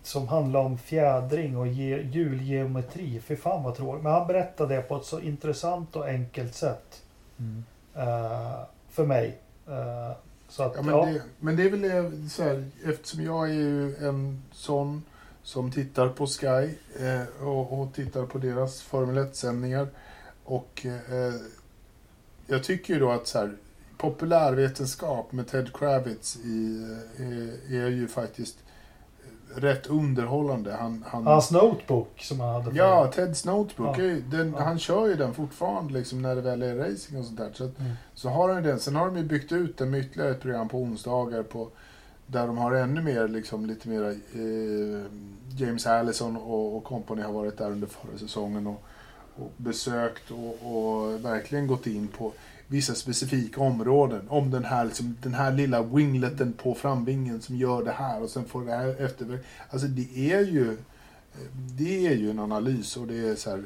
[0.03, 3.21] som handlar om fjädring och ge, hjulgeometri.
[3.21, 4.03] Fy fan vad tråkigt.
[4.03, 7.03] Men han berättade det på ett så intressant och enkelt sätt.
[7.39, 7.65] mm.
[7.95, 8.59] eh,
[8.91, 9.39] för mig.
[9.67, 10.15] Så
[10.63, 13.97] att, Ja, men, Det, men det är väl det, så här, eftersom jag är ju
[13.97, 15.03] en sån
[15.43, 16.75] som tittar på Sky
[17.05, 19.89] eh, och, och tittar på deras Formel 1-sändningar.
[20.45, 21.35] Och eh,
[22.47, 23.57] jag tycker ju då att så här,
[23.97, 26.87] populärvetenskap med Ted Kravitz i,
[27.19, 28.57] eh, är ju faktiskt
[29.57, 30.73] rätt underhållande.
[30.81, 32.77] Han, han, Hans notebook som han hade.
[32.77, 33.99] Ja, Teds Notebook.
[33.99, 34.17] Ja.
[34.31, 34.65] Den, Ja.
[34.65, 37.51] Han kör ju den fortfarande liksom, när det väl är racing och sånt där.
[37.55, 37.93] Så, att, Mm.
[38.15, 38.81] så har han den.
[38.81, 41.69] Sen har de ju byggt ut den med ytterligare ett program på onsdagar på,
[42.27, 44.03] där de har ännu mer, liksom, lite mer
[44.35, 45.03] eh,
[45.57, 48.83] James Allison och, och company har varit där under förra säsongen och,
[49.37, 52.33] och besökt och, och verkligen gått in på
[52.67, 54.29] vissa specifika områden.
[54.29, 58.31] Om den här, liksom, den här lilla wingleten på framvingen som gör det här och
[58.31, 59.39] sen får det här efter.
[59.71, 60.77] Alltså det är ju
[61.53, 63.63] det är ju en analys och det är så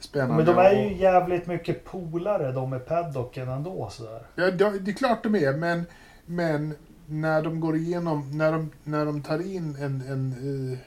[0.00, 0.36] spännande.
[0.36, 4.22] Men de är ju jävligt mycket polare de med paddocken ändå sådär.
[4.34, 5.84] Ja, det det är klart de är, men,
[6.26, 6.74] men
[7.06, 10.32] när de går igenom, när de, när de tar in en, en,
[10.72, 10.78] eh,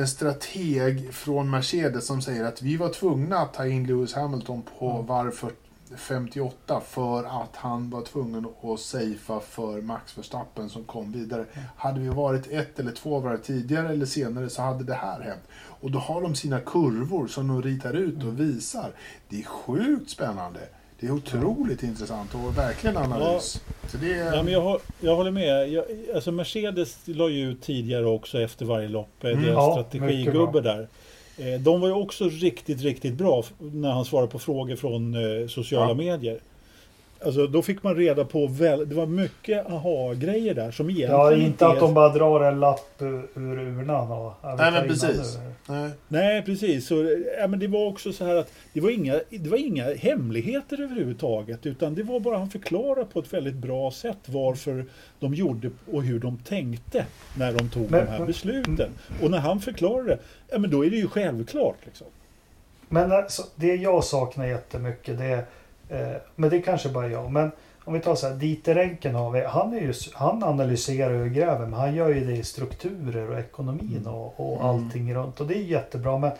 [0.00, 4.62] en strateg från Mercedes som säger att vi var tvungna att ta in Lewis Hamilton
[4.78, 5.06] på Mm.
[5.06, 5.56] varv 40
[5.96, 11.44] 58 för att han var tvungen att safea för Max Verstappen som kom vidare.
[11.76, 15.42] Hade vi varit ett eller två varv tidigare eller senare så hade det här hänt.
[15.54, 18.90] Och då har de sina kurvor som de ritar ut och visar.
[19.28, 20.60] Det är sjukt spännande.
[21.00, 23.60] Det är otroligt intressant och verkligen analys.
[23.88, 24.34] Så det är...
[24.36, 25.68] Ja, men jag, hå- jag håller med.
[25.68, 29.24] Jag, alltså Mercedes la ju ut tidigare också efter varje lopp.
[29.24, 29.32] Mm.
[29.38, 29.44] Mm.
[29.46, 30.88] Deras Ja, strategigubbe där.
[31.38, 35.48] Eh, De var ju också riktigt, riktigt bra när han svarade på frågor från eh,
[35.48, 35.94] sociala Ja.
[35.94, 36.38] medier.
[37.24, 41.32] Alltså då fick man reda på, väl, det var mycket aha-grejer där som egentligen Ja,
[41.34, 44.32] inte att är- de bara drar en lapp ur ur urnan och...
[44.42, 45.38] Nej, men precis.
[45.68, 45.90] Nej.
[46.08, 46.86] Nej, precis.
[46.86, 46.94] Så,
[47.40, 50.80] ja, men det var också så här att det var, inga, det var inga hemligheter
[50.82, 51.66] överhuvudtaget.
[51.66, 54.84] Utan det var bara han förklarade på ett väldigt bra sätt varför
[55.20, 57.06] de gjorde och hur de tänkte
[57.38, 58.90] när de tog Men- de här besluten.
[59.22, 60.18] Och när han förklarade det,
[60.50, 61.76] ja men då är det ju självklart.
[61.84, 62.06] Liksom.
[62.88, 65.44] Men alltså, det jag saknar jättemycket det är...
[65.92, 67.30] Eh, men det är kanske bara jag.
[67.30, 67.50] Men
[67.84, 69.44] om vi tar så här, Dieter Enken har vi.
[69.44, 71.66] Han, är ju, han analyserar och gräver.
[71.66, 74.66] Men han gör ju det i strukturer och ekonomin och, och Mm.
[74.66, 75.40] allting runt.
[75.40, 76.18] Och det är jättebra.
[76.18, 76.30] Men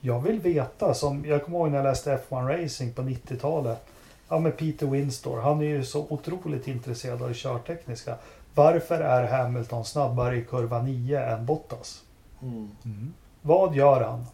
[0.00, 0.94] jag vill veta.
[0.94, 3.86] Som, jag kommer ihåg när jag läste F1 Racing på 90-talet.
[4.28, 5.40] Ja med Peter Winstore.
[5.40, 8.14] Han är ju så otroligt intresserad av det körtekniska.
[8.54, 12.02] Varför är Hamilton snabbare i kurva 9 än Bottas?
[12.42, 13.12] Mm.
[13.42, 14.26] Vad gör han?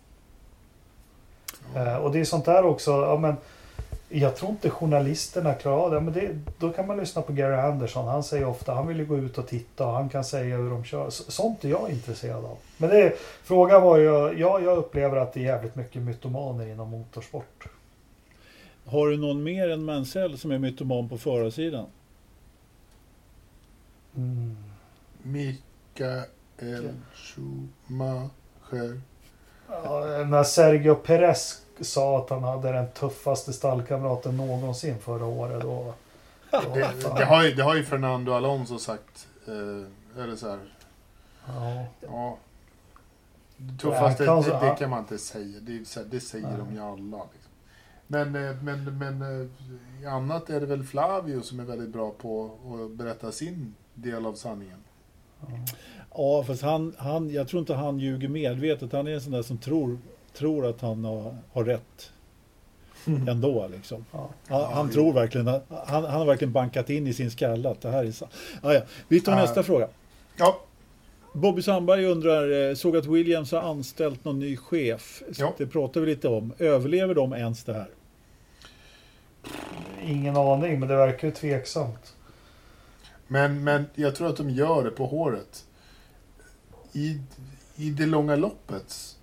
[1.74, 2.90] Eh, och det är sånt där också.
[2.90, 3.36] Ja, men,
[4.08, 6.00] jag tror inte journalisterna klarar av det.
[6.00, 6.38] Men det.
[6.58, 8.06] Då kan man lyssna på Gary Anderson.
[8.08, 10.70] Han säger ofta han vill ju gå ut och titta och han kan säga hur
[10.70, 11.10] de kör.
[11.10, 12.58] Så- Sånt är jag intresserad av.
[12.76, 13.12] Men det,
[13.42, 17.68] frågan var ju, ja, jag upplever att det är jävligt mycket mytomaner inom motorsport.
[18.86, 21.86] Har du någon mer än Mansell som är mytoman på förarsidan?
[24.16, 24.56] Mm.
[25.22, 26.24] Mikael
[27.14, 29.00] Schumacher.
[29.68, 35.62] Ja, när Sergio Perez sa att han hade den tuffaste stallkamraten någonsin förra året.
[35.62, 35.94] Då,
[36.50, 39.28] då, Det, det, har ju, det har ju Fernando Alonso sagt.
[39.46, 40.58] Eh, eller så här.
[41.46, 41.84] ja.
[42.00, 42.36] Ja.
[43.56, 45.58] Det tuffaste, Ja, det, kan- det kan man inte säga.
[45.60, 46.58] Det, är så här, det säger Nej.
[46.58, 46.96] de ju alla.
[47.32, 47.52] Liksom.
[48.06, 49.46] Men, eh, men, men eh,
[50.02, 52.50] i annat är det väl Flavio som är väldigt bra på
[52.84, 54.78] att berätta sin del av sanningen.
[56.14, 58.92] Ja, fast han, han, jag tror inte han ljuger medvetet.
[58.92, 59.98] Han är en sån där som tror,
[60.36, 62.10] tror att han har, har rätt
[63.28, 63.68] ändå.
[63.68, 64.04] Liksom.
[64.12, 64.30] Ja.
[64.48, 67.80] Han, han Ja, tror verkligen, han, han har verkligen bankat in i sin skalle att
[67.80, 68.32] det här är sant.
[68.62, 68.80] Ah, ja.
[69.08, 69.38] Vi tar Ja.
[69.38, 69.88] nästa fråga.
[70.38, 70.60] Ja,
[71.32, 75.22] Bobby Sandberg undrar, eh, såg att Williams har anställt någon ny chef.
[75.36, 75.54] Ja.
[75.58, 76.52] Det pratar vi lite om.
[76.58, 77.88] Överlever de ens det här?
[80.04, 82.14] Ingen aning, men det verkar ju tveksamt.
[83.26, 85.64] men, men jag tror att de gör det på håret.
[86.92, 87.20] I,
[87.76, 89.16] i det långa loppet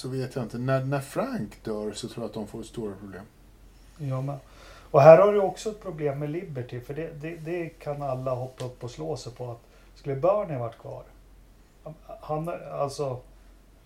[0.00, 0.58] så vet jag inte.
[0.58, 3.22] När, när Frank dör så tror jag att de får stora problem.
[3.98, 4.36] Jag med.
[4.90, 6.80] Och här har du också ett problem med Liberty.
[6.80, 9.50] För det, det, det kan alla hoppa upp och slå sig på.
[9.50, 9.60] att
[9.94, 11.02] Skulle Bernie varit kvar.
[12.20, 13.18] Han, alltså,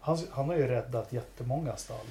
[0.00, 2.06] han, han har ju räddat jättemånga stall.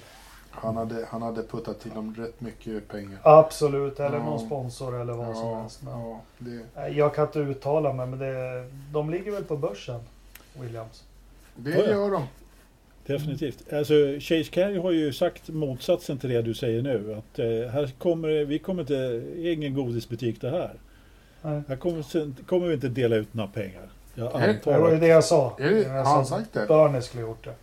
[0.52, 3.20] Han hade, han hade puttat till dem rätt mycket pengar.
[3.24, 4.24] Absolut, eller Ja.
[4.24, 5.82] någon sponsor eller vad som Ja, helst.
[5.84, 10.00] Men, ja, det, Jag kan inte uttala mig, men det, de ligger väl på börsen,
[10.60, 11.04] Williams.
[11.56, 11.92] det Ja, ja.
[11.92, 12.28] gör de.
[13.06, 13.74] Definitivt.
[13.74, 17.14] Alltså, Chase Carey har ju sagt motsatsen till det du säger nu.
[17.18, 20.74] Att eh, här kommer, vi kommer inte, det är ingen godisbutik det här.
[21.42, 21.62] Nej.
[21.68, 23.90] Här kommer, kommer vi inte dela ut några pengar.
[24.16, 25.56] Jag Nej, Det var antar ju det jag sa.
[25.58, 26.66] Det- Jag har sa han sagt det?
[26.68, 27.54] Bernie skulle gjort det.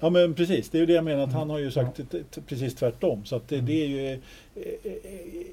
[0.00, 1.38] Ja men precis, det är ju det jag menar att Mm.
[1.38, 3.24] han har ju sagt t- t- precis tvärtom.
[3.24, 3.66] Så att det, Mm.
[3.66, 4.06] det är ju...
[4.12, 4.18] eh,
[4.84, 4.92] eh,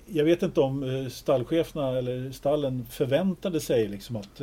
[0.07, 4.41] Jag vet inte om eh, stallcheferna eller stallen förväntade sig liksom att...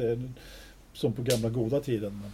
[0.93, 2.13] Som på gamla goda tiden.
[2.23, 2.31] Men,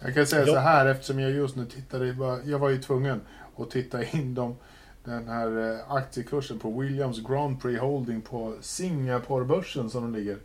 [0.00, 2.06] Jag kan säga så här eftersom jag just nu tittade,
[2.44, 3.20] jag var ju tvungen
[3.56, 4.56] att titta in dem,
[5.04, 10.36] den här eh, aktiekursen på Williams Grand Prix Holding på Singaporebörsen som de ligger.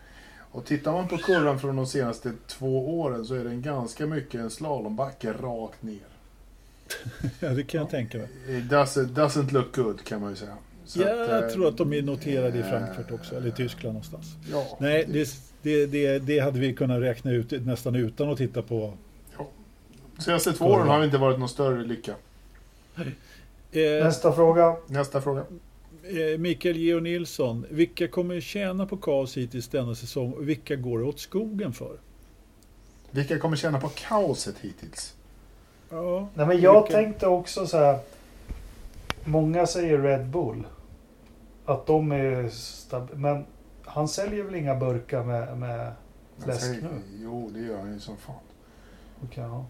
[0.52, 4.42] Och tittar man på kurvan från de senaste två åren så är den ganska mycket
[4.42, 6.00] en slalombacke rakt ner.
[7.40, 8.28] Ja, det kan jag tänka mig.
[8.48, 10.58] It doesn't, doesn't look good kan man ju säga.
[10.86, 13.52] Så Ja, att, jag eh, tror att de är noterade i Frankfurt också, eller i
[13.52, 14.36] Tyskland någonstans.
[14.52, 15.30] Ja, Nej, det,
[15.62, 18.94] det, det, det hade vi kunnat räkna ut nästan utan att titta på.
[20.22, 22.16] Senaste två åren har det inte varit någon större lycka.
[23.72, 24.76] Eh, Nästa fråga.
[24.88, 25.44] Nästa fråga.
[26.04, 31.00] eh, Mikael Geo Nilsson, vilka kommer tjäna på kaos hittills denna säsong och vilka går
[31.00, 31.98] det åt skogen för?
[33.12, 35.16] Vilka kommer tjäna på kaoset hittills?
[35.90, 38.00] Ja, Nej, men jag vilka- tänkte också så här.
[39.26, 40.64] Många säger Red Bull.
[41.66, 43.46] Att de är stab- Men
[43.86, 45.92] han säljer väl inga burkar med, med
[46.44, 47.02] fläsk Alltså, nu?
[47.24, 48.36] Jo, det gör han ju som fan.
[49.24, 49.66] Okej, ja.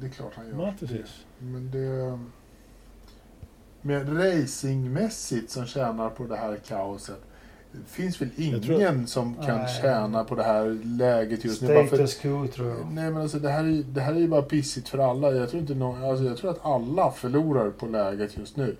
[0.00, 0.66] Det är klart han gör.
[0.66, 1.24] Ja, precis.
[1.38, 2.18] Men det...
[3.82, 7.20] Men racingmässigt som tjänar på det här kaoset.
[7.72, 9.80] Det finns väl ingen tror- som kan Nej.
[9.82, 11.68] tjäna på det här läget just nu.
[11.68, 12.78] Bara för, Status quo tror jag.
[12.92, 15.32] nej men alltså det här, är, det här är ju bara pissigt för alla.
[15.32, 18.76] Jag tror, inte någon, alltså jag tror att alla förlorar på läget just nu.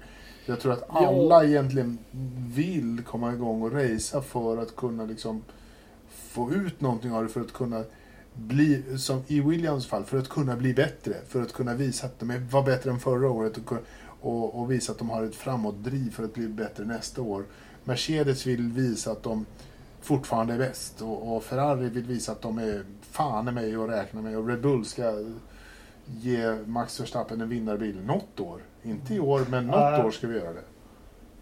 [0.46, 1.98] Jag tror att alla egentligen
[2.54, 5.42] vill komma igång och racea för att kunna liksom
[6.10, 7.28] få ut någonting av det.
[7.28, 7.84] För att kunna
[8.40, 11.14] bli, som i Williams fall, för att kunna bli bättre.
[11.28, 13.56] För att kunna visa att de var bättre än förra året.
[13.56, 13.72] Och,
[14.20, 17.44] och, och visa att de har ett framåtdriv för att bli bättre nästa år.
[17.84, 19.46] Mercedes vill visa att de
[20.00, 21.02] fortfarande är bäst.
[21.02, 24.38] Och, och Ferrari vill visa att de är fan i mig och räkna med.
[24.38, 25.12] Och Red Bull ska
[26.06, 28.60] ge Max Verstappen en vinnarbil något år.
[28.82, 30.04] Inte i år, men något Nej.
[30.04, 30.62] år ska vi göra det.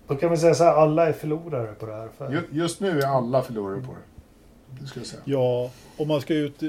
[0.06, 2.08] Då kan vi säga så här, alla är förlorare på det här.
[2.18, 4.17] För Ju- Just nu är alla förlorare på det.
[4.86, 5.22] Ska jag säga.
[5.24, 6.62] Ja, om man ska ut,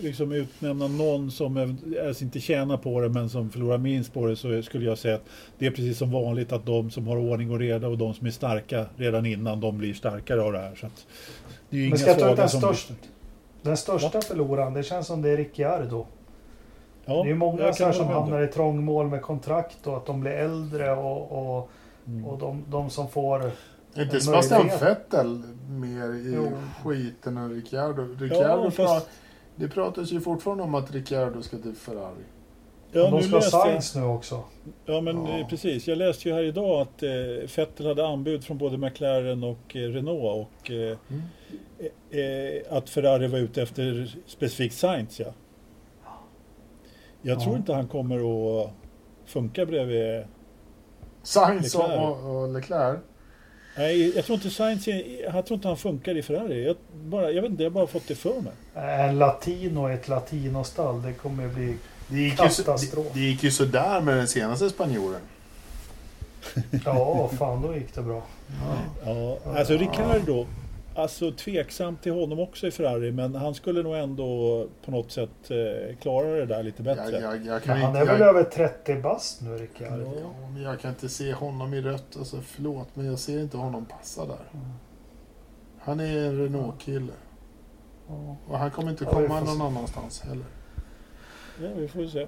[0.00, 1.76] liksom utnämna någon som
[2.06, 5.14] alltså inte tjänar på det men som förlorar minst på det så skulle jag säga
[5.14, 5.24] att
[5.58, 8.26] det är precis som vanligt att de som har ordning och reda och de som
[8.26, 10.74] är starka redan innan de blir starkare av det här.
[10.74, 11.06] Så att
[11.70, 12.96] det är ju Men ska jag ta den blir-
[13.62, 16.06] Den största förloraren, det känns som det är Ricciardo.
[17.04, 20.32] Ja, det är många så som hamnar i trångmål med kontrakt och att de blir
[20.32, 21.70] äldre och, och,
[22.08, 22.24] Mm.
[22.26, 23.50] och de, de som får...
[23.96, 24.68] Är inte Sebastian.
[24.80, 26.50] Vettel mer i Jo.
[26.84, 28.02] skiten än Ricciardo?
[28.18, 29.10] Ricciardo Ja, fast- pra-
[29.56, 32.24] Det pratas ju fortfarande om att Ricciardo ska till Ferrari.
[32.92, 34.44] Ja, de nu ska ha Sainz nu också.
[34.84, 35.38] ja, men Ja.
[35.38, 35.88] eh, precis.
[35.88, 37.10] Jag läste ju här idag att eh,
[37.56, 41.22] Vettel hade anbud från både McLaren och eh, Renault och eh, Mm.
[42.10, 45.20] eh, att Ferrari var ute efter specifikt Sainz.
[45.20, 45.26] Ja.
[47.22, 47.40] Jag Ja.
[47.44, 48.16] tror inte han kommer
[48.62, 48.70] att
[49.26, 50.24] funka bredvid...
[51.22, 52.98] Sainz och, och Leclerc.
[53.78, 54.88] Nej, jag tror inte Sainz,
[55.32, 56.66] jag tror inte han funkar i Ferrari.
[56.66, 58.52] Jag, bara, jag vet inte, jag har bara fått det för mig.
[58.74, 61.76] En latino i ett latinostall, det kommer ju bli...
[62.08, 63.06] Det gick, ju så, Katastrof.
[63.12, 65.20] det, det gick ju sådär med den senaste spanjoren.
[66.84, 68.22] Ja, fan då gick det bra.
[69.04, 70.46] Ja, alltså Ricardo,
[70.96, 75.50] alltså tveksam till honom också i Ferrari, men han skulle nog ändå på något sätt
[75.50, 77.10] eh, klara det där lite bättre.
[77.10, 80.12] Jag, jag, jag, kan han inte, är väl jag, över 30 bast nu, Ricciardo?
[80.22, 82.16] ja, men jag kan inte se honom i rött.
[82.18, 84.48] Alltså, förlåt, men jag ser inte honom passa där.
[84.54, 84.66] Mm.
[85.78, 87.12] Han är en Renault-kille.
[88.08, 88.36] Ja.
[88.48, 90.46] Och han kommer inte Ja, komma får någon annanstans heller.
[91.62, 92.26] Ja, vi får se.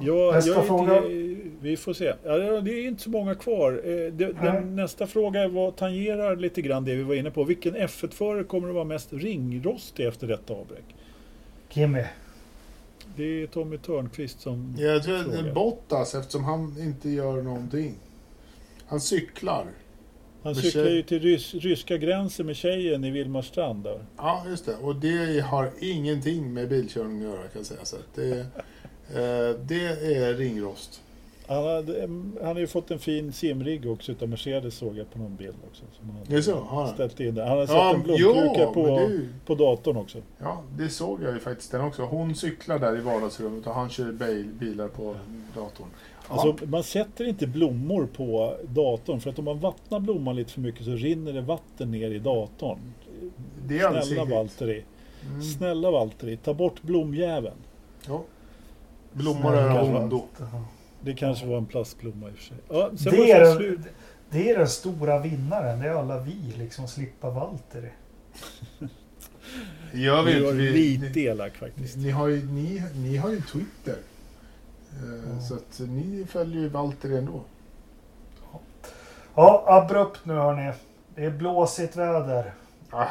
[0.00, 0.30] Ja.
[0.34, 0.96] Nästa fråga.
[0.96, 2.12] Inte, vi får se.
[2.24, 3.72] Ja, det är inte så många kvar.
[3.84, 7.44] Eh, det, den, nästa fråga var, tangerar lite grann det vi var inne på.
[7.44, 10.84] Vilken F1-förare kommer att vara mest ringrostig efter detta avbräck?
[11.68, 12.04] Kimmy.
[13.16, 15.54] Det är Tommy Törnqvist som Jag tror att det är frågar.
[15.54, 17.94] Bottas eftersom han inte gör någonting.
[18.86, 19.66] Han cyklar.
[20.42, 24.04] Han Med cyklar tjej- ju till rys, ryska gränsen med tjejen i Vilmarstrand där.
[24.16, 24.76] Ja, just det.
[24.76, 27.84] Och det har ingenting med bilkörning att göra kan jag säga.
[27.84, 28.46] Så det,
[29.66, 29.86] det
[30.16, 31.02] är ringrost.
[31.46, 32.00] Han, hade,
[32.42, 35.54] han har ju fått en fin simrigg också utav Mercedes såg jag på någon bild
[35.70, 35.82] också.
[35.98, 36.54] Som han Det så?
[36.54, 37.46] Har ställt in där.
[37.46, 40.18] Han har satt Ja, en blomkruka ja, på, ju- på datorn också.
[40.38, 42.02] ja, det såg jag ju faktiskt den också.
[42.02, 45.14] Hon cyklar där i vardagsrummet och han kör bil, bilar på
[45.54, 45.86] datorn.
[46.28, 50.52] Ja, Alltså, man sätter inte blommor på datorn för att om man vattnar blomman lite
[50.52, 52.78] för mycket så rinner det vatten ner i datorn.
[53.66, 54.24] det är Snälla.
[54.24, 54.84] Valtteri.
[55.28, 55.42] Mm.
[55.42, 57.56] Snälla Valtteri, ta bort blomjäveln.
[58.08, 58.22] Ja.
[59.12, 60.26] Blommor är av ondo.
[61.00, 62.56] Det kanske var en plastblomma i och för sig.
[62.68, 63.84] Ja, sen Det är, det den,
[64.30, 65.78] det är den stora vinnaren.
[65.80, 67.90] Det är alla vi, liksom slippa Valtteri.
[69.92, 71.96] Jag Du vet, var vi, lite elak faktiskt.
[71.96, 73.96] ni, har ju, ni, ni har ju Twitter.
[74.90, 75.40] Ja.
[75.40, 77.42] Så att ni följer ju Walter ändå.
[79.34, 80.72] Ja, abrupt nu hörni.
[81.14, 82.54] Det är blåsigt väder.
[82.90, 83.06] Ah,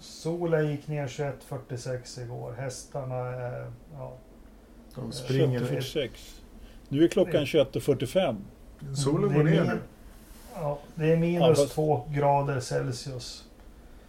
[0.00, 2.52] Solen gick ner 21.46 igår.
[2.52, 3.72] Hästarna är...
[5.00, 5.60] De springer.
[5.60, 6.08] 21.46.
[6.88, 8.36] Nu är klockan 21.45.
[8.94, 9.78] Solen Det går ner nu.
[10.54, 13.44] Ja, det är minus Ja, två grader Celsius.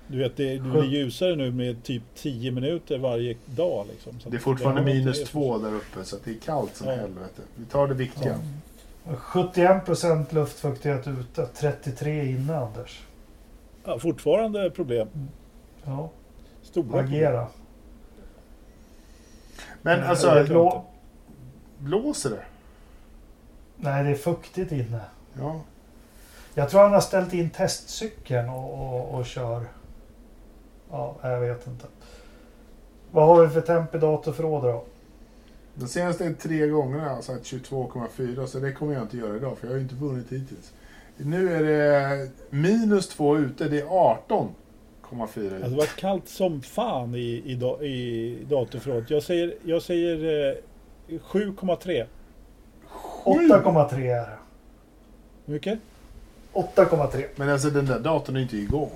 [0.08, 3.86] Du vet, det, det blir ljusare nu med typ 10 minuter varje dag.
[3.92, 4.20] Liksom.
[4.20, 5.26] Så Det är fortfarande inte minus det.
[5.26, 6.94] två där uppe så det är kallt som Ja.
[6.96, 7.42] helvete.
[7.56, 8.40] Vi tar det viktiga.
[9.06, 9.12] Ja.
[9.16, 13.02] 71% luftfuktighet ute, 33 inne Anders.
[13.86, 15.08] Ja, fortfarande problem.
[15.86, 16.10] Ja,
[16.64, 17.46] Stora problem.
[19.82, 20.86] Men Eh, alltså, blå-
[21.78, 22.44] blåser det?
[23.76, 25.02] Nej, det är fuktigt inne.
[25.40, 25.62] Ja.
[26.54, 29.66] Jag tror han har ställt in testcykeln och, och, och kör.
[30.92, 31.86] Ja, jag vet inte.
[33.12, 34.84] Vad har vi för temp i datorförråd då?
[35.76, 39.58] De senaste tre gångerna har jag sagt 22,4 så det kommer jag inte göra idag
[39.58, 40.74] för jag har ju inte vunnit hittills.
[41.18, 43.86] Nu är det minus två ute, det är
[45.10, 47.52] 18,4 Alltså, det var kallt som fan i, i,
[47.88, 49.10] i datorförrådet.
[49.10, 52.06] Jag säger, jag säger eh, 7,3.
[53.24, 54.38] 8,3 är det.
[55.46, 55.80] Hur mycket?
[56.54, 57.26] 8,3.
[57.36, 58.92] Men alltså den där datorn är inte igång.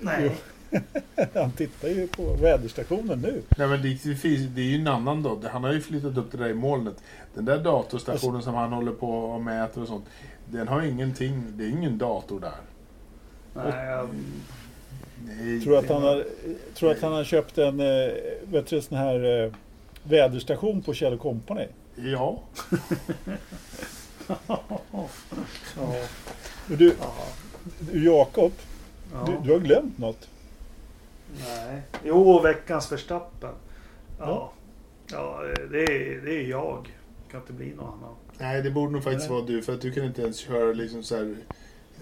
[0.00, 0.36] Nej.
[1.34, 3.42] Han tittar ju på väderstationen nu.
[3.56, 5.48] Nej men det, det, finns, det är ju en annan dator.
[5.48, 7.02] Han har ju flyttat upp det där i molnet.
[7.34, 10.04] Den där datorstationen som han håller på och mäter och sånt.
[10.44, 12.52] Den har ingenting, det är ingen dator där.
[13.54, 14.08] Nej, jag,
[15.28, 16.24] Nej, Tror att han har,
[16.74, 19.52] tror att han har köpt en eh, vet du, sån här eh,
[20.02, 21.66] väderstation på Kjell Company.
[21.96, 22.42] Ja.
[24.48, 25.08] ja.
[26.66, 27.14] Du, ja.
[27.80, 28.52] du Jakob,
[29.12, 29.24] ja.
[29.26, 30.28] du, du har glömt något.
[31.38, 31.82] Nej.
[32.04, 33.54] Jo, veckans Verstappen.
[34.18, 34.52] Ja.
[35.10, 36.92] Ja, ja det, är, det är jag.
[37.26, 38.16] Det kan inte bli något annat.
[38.38, 39.38] Nej, det borde nog faktiskt Nej.
[39.38, 39.62] vara du.
[39.62, 41.36] För att du kan inte ens köra liksom så här...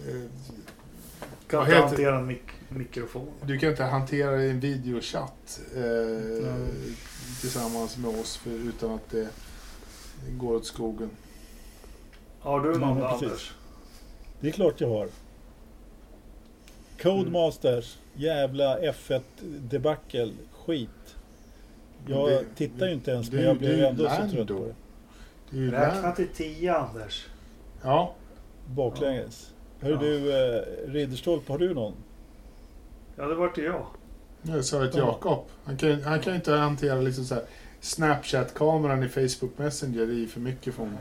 [0.08, 0.22] Eh,
[1.46, 3.28] Kan inte hantera en mik- mikrofon.
[3.46, 6.68] du kan inte hantera en videochatt eh, Nej.
[7.40, 9.28] tillsammans med oss för, utan att det
[10.38, 11.10] går åt skogen.
[12.40, 13.22] Har du någon precis.
[13.22, 13.52] Anders?
[14.40, 15.08] Det är klart jag har.
[17.02, 19.20] Codemasters, jävla F1
[19.70, 20.32] debacle,
[20.64, 20.88] skit.
[22.06, 24.34] Jag Det- tittar ju inte ens det- men jag blev ändå så Lando.
[24.34, 24.74] trött på det.
[25.50, 27.26] Det Räkna till tio, Anders.
[27.82, 28.14] Ja,
[28.66, 29.50] Baklänges.
[29.80, 29.98] Hör Ja.
[29.98, 30.62] du, eh,
[30.92, 31.92] Ridderstolpe, har du någon?
[33.16, 33.86] Ja, det vart ju jag.
[34.42, 34.90] jag sa Ja.
[34.94, 35.44] Jakob.
[35.64, 37.44] Han kan, han kan ju inte hantera liksom så här
[37.80, 40.06] Snapchat-kameran i Facebook Messenger.
[40.06, 40.98] Det är för mycket för honom.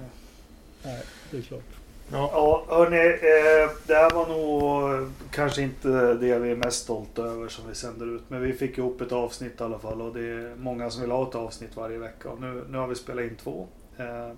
[0.84, 1.64] Nej, det är klart.
[2.12, 2.98] Ja, Ja, hörni.
[2.98, 7.76] Eh, det här var nog kanske inte det vi är mest stolta över som vi
[7.76, 8.22] sänder ut.
[8.28, 10.02] Men vi fick ihop ett avsnitt i alla fall.
[10.02, 12.30] Och det är många som vill ha ett avsnitt varje vecka.
[12.30, 13.68] Och nu, nu har vi spelat in två.
[13.98, 14.32] Eh,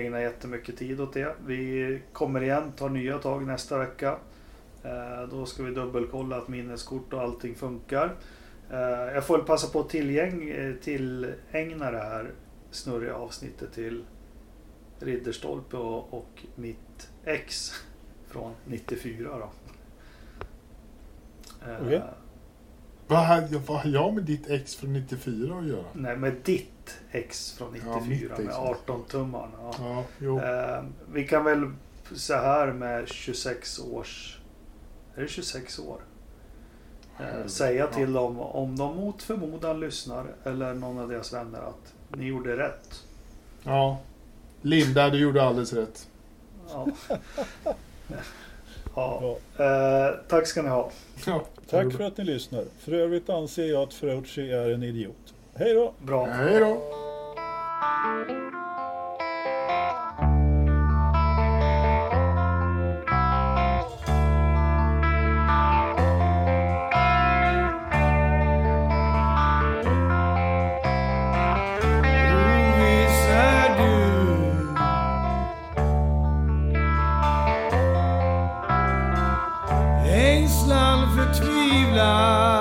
[0.00, 1.34] ägnar jättemycket tid åt det.
[1.46, 4.16] Vi kommer igen, tar nya tag nästa vecka.
[4.84, 8.14] Eh, då ska vi dubbelkolla att minneskort och allting funkar.
[8.70, 8.78] Eh,
[9.14, 12.30] jag får passa på att tillgäng, eh, tillägna det här
[12.70, 14.04] snurriga avsnittet till
[15.00, 17.72] Ridderstolpe och, och mitt ex
[18.28, 19.50] från 94 då.
[21.70, 22.02] Eh,
[23.06, 25.84] vad har vad har jag med ditt ex från 94 att göra?
[25.92, 28.44] Nej, med ditt ex från Ja, 94 mitt ex.
[28.46, 29.52] med 18 tummarna.
[29.78, 30.04] Ja.
[30.18, 31.70] Ja, vi kan väl
[32.12, 34.38] så här med 26 års...
[35.16, 36.00] Är det 26 år?
[37.20, 37.96] Eh, säga ja.
[37.96, 42.56] till dem om de mot förmodan lyssnar eller någon av deras vänner att ni gjorde
[42.56, 43.02] rätt.
[43.62, 43.98] Ja.
[44.62, 46.08] Linda, du gjorde alldeles rätt.
[46.68, 46.86] Ja.
[48.94, 49.36] ja.
[49.56, 49.64] Ja.
[49.64, 50.90] Eh, tack ska ni ha.
[51.26, 51.44] Ja.
[51.70, 52.64] Tack för att ni lyssnar.
[52.78, 55.34] För övrigt anser jag att Ferrucci är en idiot.
[55.54, 55.94] Hej då!
[56.02, 56.26] Bra.
[56.26, 56.82] Hej då.
[82.04, 82.53] olhar.